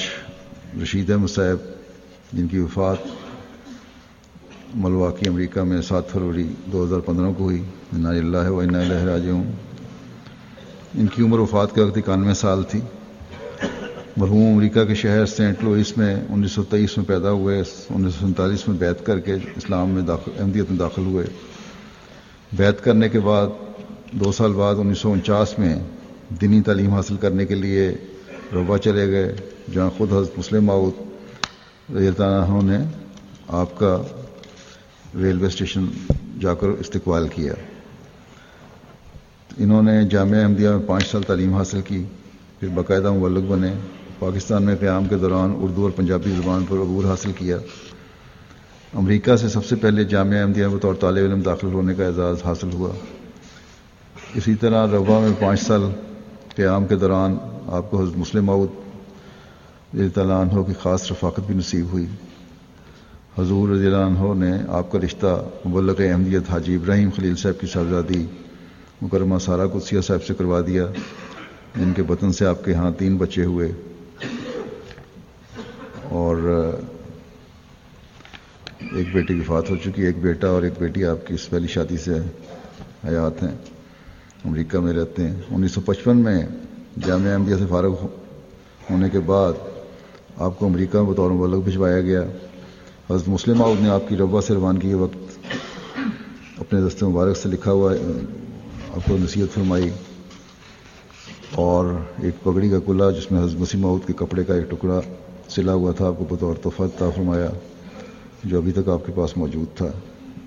[0.84, 1.57] رشید احمد صاحب،
[2.34, 2.98] جن کی وفات
[4.76, 9.30] ملواکی امریکہ میں سات فروری دو ہزار پندرہ کو ہوئی۔ انا اللہ و انا راج
[9.30, 9.52] ہوں
[10.93, 12.81] ان کی عمر وفات کے وقت اکانوے سال تھی۔
[14.18, 18.19] مرحوم امریکہ کے شہر سینٹ لوئس میں انیس سو تیئیس میں پیدا ہوئے، انیس سو
[18.19, 21.26] سینتالیس میں بیت کر کے اسلام میں داخل، احمدیت میں داخل ہوئے۔
[22.53, 23.48] بیت کرنے کے بعد
[24.11, 25.75] دو سال بعد انیس سو انچاس میں
[26.41, 27.91] دینی تعلیم حاصل کرنے کے لیے
[28.53, 29.35] ربا چلے گئے،
[29.73, 32.77] جہاں خود حضرت مسلم ماؤد عنہ نے
[33.47, 34.01] آپ کا
[35.21, 35.85] ریلوے اسٹیشن
[36.39, 37.53] جا کر استقبال کیا۔
[39.57, 42.03] انہوں نے جامعہ احمدیہ میں پانچ سال تعلیم حاصل کی،
[42.59, 43.73] پھر باقاعدہ مبلک بنے،
[44.19, 47.57] پاکستان میں قیام کے دوران اردو اور پنجابی زبان پر عبور حاصل کیا۔
[48.93, 52.73] امریکہ سے سب سے پہلے جامعہ احمدیہ بطور طالب علم داخل ہونے کا اعزاز حاصل
[52.73, 52.91] ہوا۔
[54.35, 55.81] اسی طرح روا میں پانچ سال
[56.55, 57.37] قیام کے دوران
[57.67, 58.69] آپ کو حضرت مسلم مود
[60.13, 62.05] تعالیٰ عنہ کی خاص رفاقت بھی نصیب ہوئی۔
[63.37, 67.67] حضور رضی اللہ عنہ نے آپ کا رشتہ مبلغ احمدیت حاجی ابراہیم خلیل صاحب کی
[67.67, 68.25] صاحبزادی
[69.01, 70.85] مکرمہ سارا قدسیہ صاحب سے کروا دیا۔
[71.75, 73.71] جن کے وطن سے آپ کے ہاں تین بچے ہوئے۔
[76.03, 76.37] اور
[78.79, 81.67] ایک بیٹی کی فات ہو چکی، ایک بیٹا اور ایک بیٹی آپ کی اس پہلی
[81.67, 82.13] شادی سے
[83.07, 83.80] حیات ہیں۔
[84.45, 86.45] امریکہ میں رہتے ہیں۔ انیس سو پچپن میں
[87.05, 87.95] جامعہ احمدیہ سے فارغ
[88.91, 89.53] ہونے کے بعد
[90.38, 92.22] آپ کو امریکہ میں بطور مبلغ بھجوایا گیا۔
[93.09, 95.47] حضرت مسلم عود نے آپ کی ربا سے روانگی کے وقت
[96.57, 97.93] اپنے دست مبارک سے لکھا ہوا،
[98.95, 99.89] آپ کو نصیحت فرمائی۔
[101.51, 105.01] اور ایک پگڑی کا کلا جس میں حضرت مسیم مود کے کپڑے کا ایک ٹکڑا
[105.49, 107.49] سلا ہوا تھا، آپ کو بطور تحفہ عطا فرمایا،
[108.43, 109.88] جو ابھی تک آپ کے پاس موجود تھا۔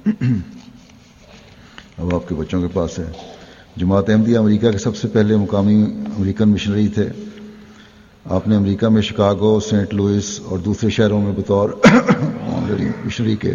[1.99, 3.34] اب آپ کے بچوں کے پاس ہے۔
[3.77, 5.83] جماعت احمدیہ امریکہ کے سب سے پہلے مقامی
[6.19, 7.09] امریکن مشنری تھے۔
[8.25, 11.71] آپ نے امریکہ میں شکاگو، سینٹ لوئس اور دوسرے شہروں میں بطور
[13.05, 13.55] مشنری کے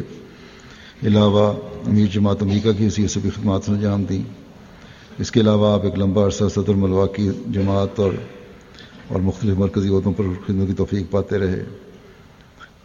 [1.04, 1.54] علاوہ
[1.88, 4.22] امیر جماعت امریکہ کی حیثیت سے بھی خدمات انجام دیں۔
[5.20, 8.12] اس کے علاوہ آپ ایک لمبا عرصہ صدر ملوا کی جماعت اور
[9.08, 11.64] اور مختلف مرکزی عہدوں پر خدمت کی توفیق پاتے رہے۔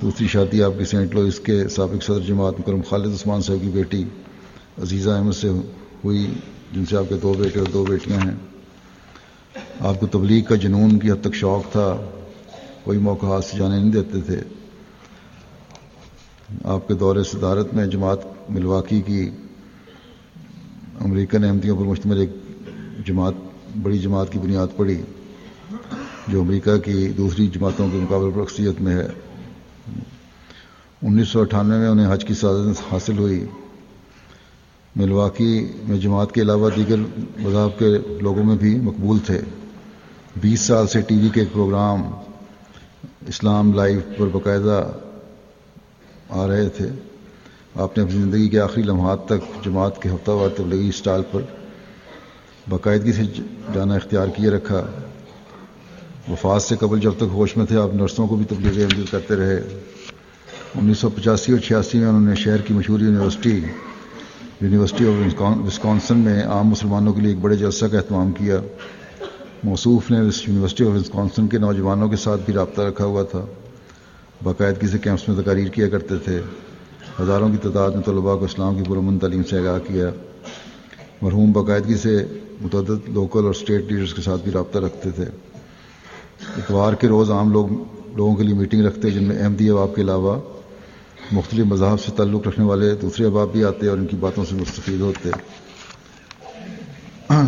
[0.02, 3.68] دوسری شادی آپ کی سینٹ لوئس کے سابق صدر جماعت مکرم خالد عثمان صاحب کی
[3.68, 4.04] بیٹی
[4.82, 5.48] عزیزہ احمد سے
[6.04, 6.30] ہوئی۔
[6.72, 8.34] جن سے آپ کے دو بیٹے اور دو بیٹیاں ہیں۔
[9.80, 11.96] آپ کو تبلیغ کا جنون کی حد تک شوق تھا،
[12.84, 14.40] کوئی موقع ہاتھ سے جانے نہیں دیتے تھے۔
[16.64, 19.30] آپ کے دور صدارت میں جماعت ملواکی کی
[21.00, 22.30] امریکن احمدیوں پر مشتمل ایک
[23.06, 23.34] جماعت،
[23.82, 25.02] بڑی جماعت کی بنیاد پڑی،
[26.28, 29.06] جو امریکہ کی دوسری جماعتوں کے مقابلے پر اکثریت میں ہے۔
[31.02, 33.44] انیس سو اٹھانوے میں انہیں حج کی سعادت حاصل ہوئی۔
[34.96, 36.96] ملواکی میں جماعت کے علاوہ دیگر
[37.38, 37.86] مذہب کے
[38.20, 39.40] لوگوں میں بھی مقبول تھے۔
[40.36, 42.02] بیس سال سے ٹی وی کے ایک پروگرام
[43.28, 44.92] اسلام لائیو پر باقاعدہ
[46.30, 46.88] آ رہے تھے۔
[47.74, 51.40] آپ نے اپنی زندگی کے آخری لمحات تک جماعت کے ہفتہ وار تبلیغی اسٹال پر
[52.68, 53.22] باقاعدگی سے
[53.74, 54.86] جانا اختیار کیے رکھا۔
[56.28, 59.36] وفات سے قبل جب تک ہوش میں تھے، آپ نرسوں کو بھی تبلیغ عمل کرتے
[59.36, 59.56] رہے۔
[60.74, 63.60] انیس سو پچاسی اور چھیاسی میں انہوں نے شہر کی مشہور یونیورسٹی
[64.60, 68.60] یونیورسٹی آف وسکانسن میں عام مسلمانوں کے لیے ایک بڑے جلسہ کا اہتمام کیا۔
[69.64, 73.44] موصوف نے یونیورسٹی آف وسکانسن کے نوجوانوں کے ساتھ بھی رابطہ رکھا ہوا تھا۔
[74.42, 76.40] باقاعدگی سے کیمپس میں تقاریر کیا کرتے تھے۔
[77.20, 80.10] ہزاروں کی تعداد میں طلباء کو اسلام کی پرامن تعلیم سے آگاہ کیا۔
[81.22, 82.26] مرحوم باقاعدگی سے
[82.60, 85.24] متعدد لوکل اور اسٹیٹ لیڈرز کے ساتھ بھی رابطہ رکھتے تھے۔
[86.56, 87.66] اتوار کے روز عام لوگ
[88.16, 90.40] لوگوں کے لیے میٹنگ رکھتے جن میں احمدی احباب کے علاوہ
[91.32, 94.54] مختلف مذاہب سے تعلق رکھنے والے دوسرے احباب بھی آتے اور ان کی باتوں سے
[94.54, 95.30] مستفید ہوتے۔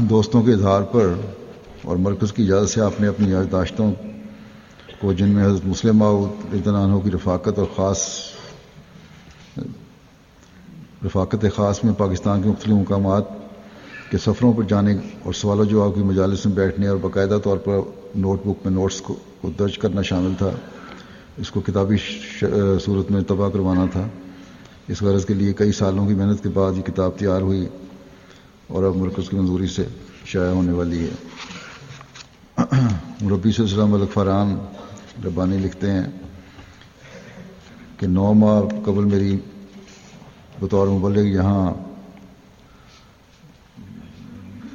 [0.00, 1.12] دوستوں کے اظہار پر
[1.84, 3.92] اور مرکز کی اجازت سے آپ نے اپنی یادداشتوں
[5.00, 8.08] کو جن میں حضرت مسلم عنہ کی رفاقت اور خاص،
[11.04, 13.24] رفاقت خاص میں پاکستان کے مختلف مقامات
[14.10, 17.56] کے سفروں پر جانے اور سوال و جواب کی مجالس میں بیٹھنے اور باقاعدہ طور
[17.56, 17.78] پر
[18.14, 19.16] نوٹ بک میں نوٹس کو
[19.58, 20.50] درج کرنا شامل تھا۔
[21.38, 21.96] اس کو کتابی
[22.84, 24.08] صورت میں تباہ کروانا تھا۔
[24.88, 27.66] اس غرض کے لیے کئی سالوں کی محنت کے بعد یہ کتاب تیار ہوئی
[28.66, 29.84] اور اب مرکز کی منظوری سے
[30.24, 32.64] شائع ہونے والی ہے۔
[33.20, 34.18] مربی سے السلام ملک
[35.26, 36.06] ربانی لکھتے ہیں
[37.96, 39.36] کہ نو ماہ قبل میری
[40.60, 41.74] بطور مبلغ یہاں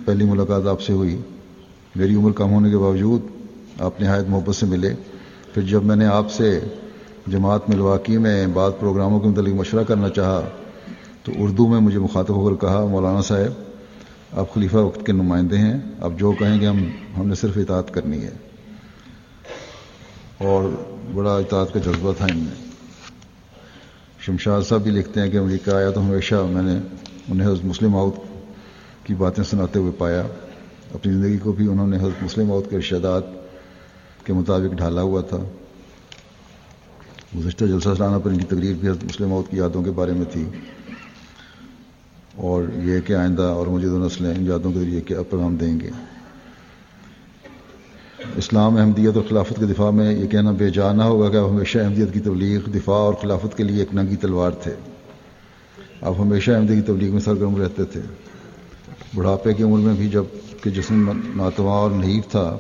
[0.06, 1.18] پہلی ملاقات آپ سے ہوئی۔
[1.96, 3.22] میری عمر کم ہونے کے باوجود
[3.80, 4.94] آپ نہایت محبت سے ملے۔
[5.54, 6.60] پھر جب میں نے آپ سے
[7.28, 10.42] جماعت ملواکی میں بعض پروگراموں کے متعلق مشورہ کرنا چاہا،
[11.24, 13.62] تو اردو میں مجھے مخاطب ہو کر کہا، مولانا صاحب،
[14.40, 16.86] آپ خلیفہ وقت کے نمائندے ہیں، آپ جو کہیں گے ہم
[17.18, 18.32] ہم نے صرف اطاعت کرنی ہے۔
[20.38, 20.70] اور
[21.14, 22.72] بڑا اطاعت کا جذبہ تھا ان میں۔
[24.20, 26.80] شمشاد صاحب بھی لکھتے ہیں کہ امریکہ آیا تو ہمیشہ میں نے
[27.30, 28.16] انہیں حضرت مسلم آؤت
[29.04, 30.24] کی باتیں سناتے ہوئے پایا۔
[30.94, 33.41] اپنی زندگی کو بھی انہوں نے حضرت مسلم آؤت کے ارشادات
[34.26, 35.38] کے مطابق ڈھالا ہوا تھا۔
[37.40, 40.26] گزشتہ جلسہ سلانہ پر ان کی تقریر بھی مسلم آؤت کی یادوں کے بارے میں
[40.32, 40.46] تھی۔
[42.36, 45.90] اور یہ کہ آئندہ اور مجھے نسلیں ان یادوں کے ذریعے کیا پیغام دیں گے۔
[48.36, 51.50] اسلام احمدیت اور خلافت کے دفاع میں یہ کہنا بے جان نہ ہوگا کہ آپ
[51.50, 54.76] ہمیشہ احمدیت کی تبلیغ، دفاع اور خلافت کے لیے ایک ننگی تلوار تھے۔
[56.02, 58.02] آپ ہمیشہ احمدی کی تبلیغ میں سرگرم رہتے تھے۔
[59.16, 62.58] بڑھاپے کی عمر میں بھی جبکہ جسم ناتواں اور نحیف تھا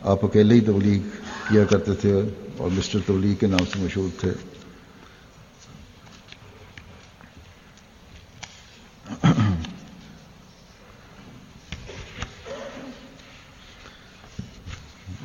[0.00, 1.02] آپ اکیلے ہی تبلیغ
[1.48, 2.22] کیا کرتے تھے
[2.56, 4.32] اور مسٹر تبلیغ کے نام سے مشہور تھے۔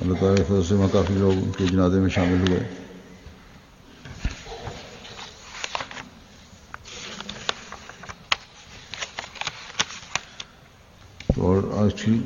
[0.02, 2.60] اللہ تعالیٰ فضل سے وہاں کافی لوگ ان کے جنازے میں شامل ہوئے۔
[11.38, 12.20] اور آج کی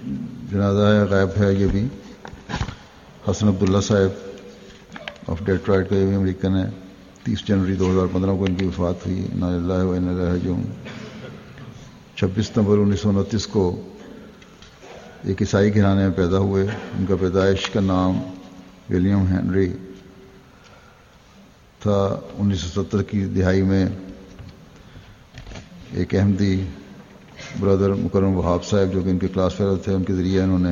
[0.51, 1.87] جنازہ ہے، غائب ہے یہ بھی۔
[3.31, 4.29] حسن عبداللہ صاحب
[5.27, 6.69] آف ڈیٹرائٹ کا امریکن ہے
[7.23, 10.53] تیس جنوری دو ہزار پندرہ کو ان کی وفات ہوئی۔ نا اللہ و اللہ
[12.15, 13.81] چھبیس نومبر انیس سو انتیس کو
[15.23, 16.67] ایک عیسائی گھرانے میں پیدا ہوئے۔
[16.99, 18.19] ان کا پیدائش کا نام
[18.89, 19.73] ولیم ہینری
[21.79, 23.85] تھا۔ انیس سو ستر کی دہائی میں
[25.91, 26.63] ایک احمدی
[27.59, 30.59] برادر مکرم وہاب صاحب جو کہ ان کے کلاس فیلو تھے، ان کے ذریعے انہوں
[30.59, 30.71] نے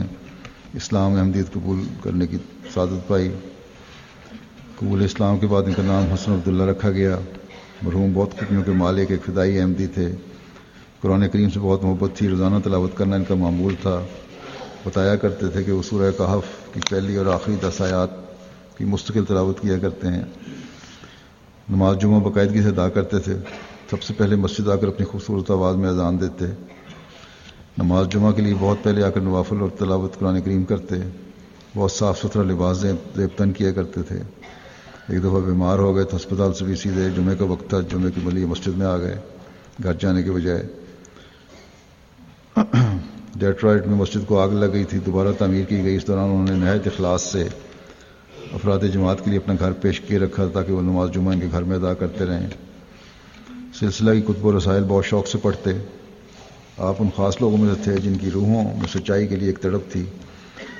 [0.76, 2.38] اسلام احمدیت قبول کرنے کی
[2.74, 3.32] سعادت پائی۔
[4.76, 7.20] قبول اسلام کے بعد ان کا نام حسن عبداللہ رکھا گیا۔
[7.82, 10.16] مرحوم بہت خوبیوں کے مالک ایک فدائی احمدی تھے۔
[11.02, 14.06] قرآن کریم سے بہت محبت تھی، روزانہ تلاوت کرنا ان کا معمول تھا۔
[14.84, 18.10] بتایا کرتے تھے کہ وہ سورہ کہف کی پہلی اور آخری دس آیات
[18.78, 20.24] کی مستقل تلاوت کیا کرتے ہیں۔
[21.70, 23.38] نماز جمعہ باقاعدگی سے ادا کرتے تھے۔
[23.90, 26.75] سب سے پہلے مسجد آ کر اپنی خوبصورت آواز میں اذان دیتے۔
[27.78, 30.96] نماز جمعہ کے لیے بہت پہلے آ کر نوافل اور تلاوت قرآن کریم کرتے،
[31.76, 32.78] بہت صاف ستھرا لباس
[33.16, 34.20] زیبتن کیا کرتے تھے۔
[35.10, 38.12] ایک دفعہ بیمار ہو گئے تو ہسپتال سے بھی سیدھے جمعے کا وقت تھا جمعے
[38.12, 39.18] کے ملیے مسجد میں آ گئے،
[39.84, 40.64] گھر جانے کے بجائے۔
[43.36, 46.46] ڈیٹرائٹ میں مسجد کو آگ لگ گئی تھی، دوبارہ تعمیر کی گئی۔ اس دوران انہوں
[46.50, 47.48] نے نہایت اخلاص سے
[48.52, 51.48] افراد جماعت کے لیے اپنا گھر پیش کیے رکھا تاکہ وہ نماز جمعہ ان کے
[51.52, 52.48] گھر میں ادا کرتے رہیں۔
[53.80, 55.72] سلسلہ کی کتب و رسائل بہت شوق سے پڑھتے۔
[56.78, 59.60] آپ ان خاص لوگوں میں سے تھے جن کی روحوں میں سچائی کے لیے ایک
[59.60, 60.06] تڑپ تھی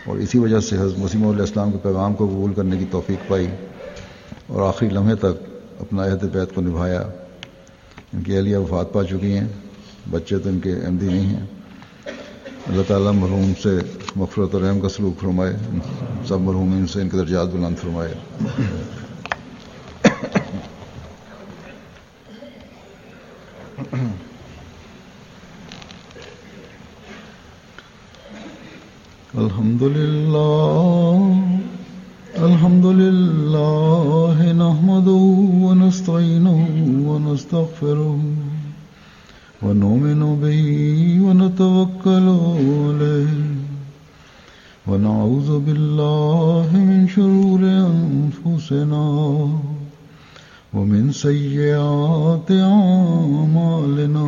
[0.06, 3.30] اور اسی وجہ سے حضرت مسیم علیہ السلام کے پیغام کو قبول کرنے کی توفیق
[3.30, 3.48] پائی
[4.48, 5.50] اور آخری لمحے تک
[5.80, 7.02] اپنا عہد بیت کو نبھایا۔
[8.14, 9.48] ان کی اہلیہ وفات پا چکی ہیں۔
[10.12, 11.46] بچے تو ان کے احمدی نہیں ہیں۔
[12.68, 13.70] اللہ تعالیٰ مرحوم سے
[14.16, 15.54] مغفرت و رحم کا سلوک فرمائے۔
[16.28, 18.14] سب مرحومین سے ان کے درجات بلند فرمائے۔
[29.44, 31.36] الحمد لله
[32.48, 35.24] الحمد لله نحمده
[35.66, 36.60] ونستعينه
[37.08, 38.20] ونستغفره
[39.64, 40.62] ونؤمن به
[41.26, 42.28] ونتوكل
[42.86, 43.44] عليه
[44.88, 49.06] ونعوذ بالله من شرور أنفسنا
[50.74, 54.28] ومن سيئات أعمالنا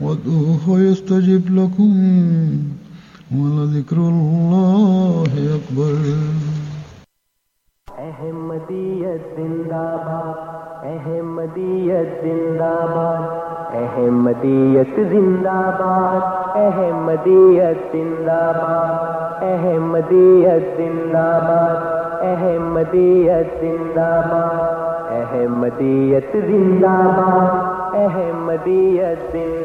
[0.00, 1.92] وادعوه يستجب لكم
[3.36, 5.94] ولذكر الله أكبر.
[7.88, 22.22] احمدیت زندہ باد احمدیت زندہ باد احمدیت زندہ باد احمدیت زندہ باد احمدیت زندہ باد
[22.32, 29.56] احمدیت زندہ باد احمدیت زندہ باد احمدیت زندہ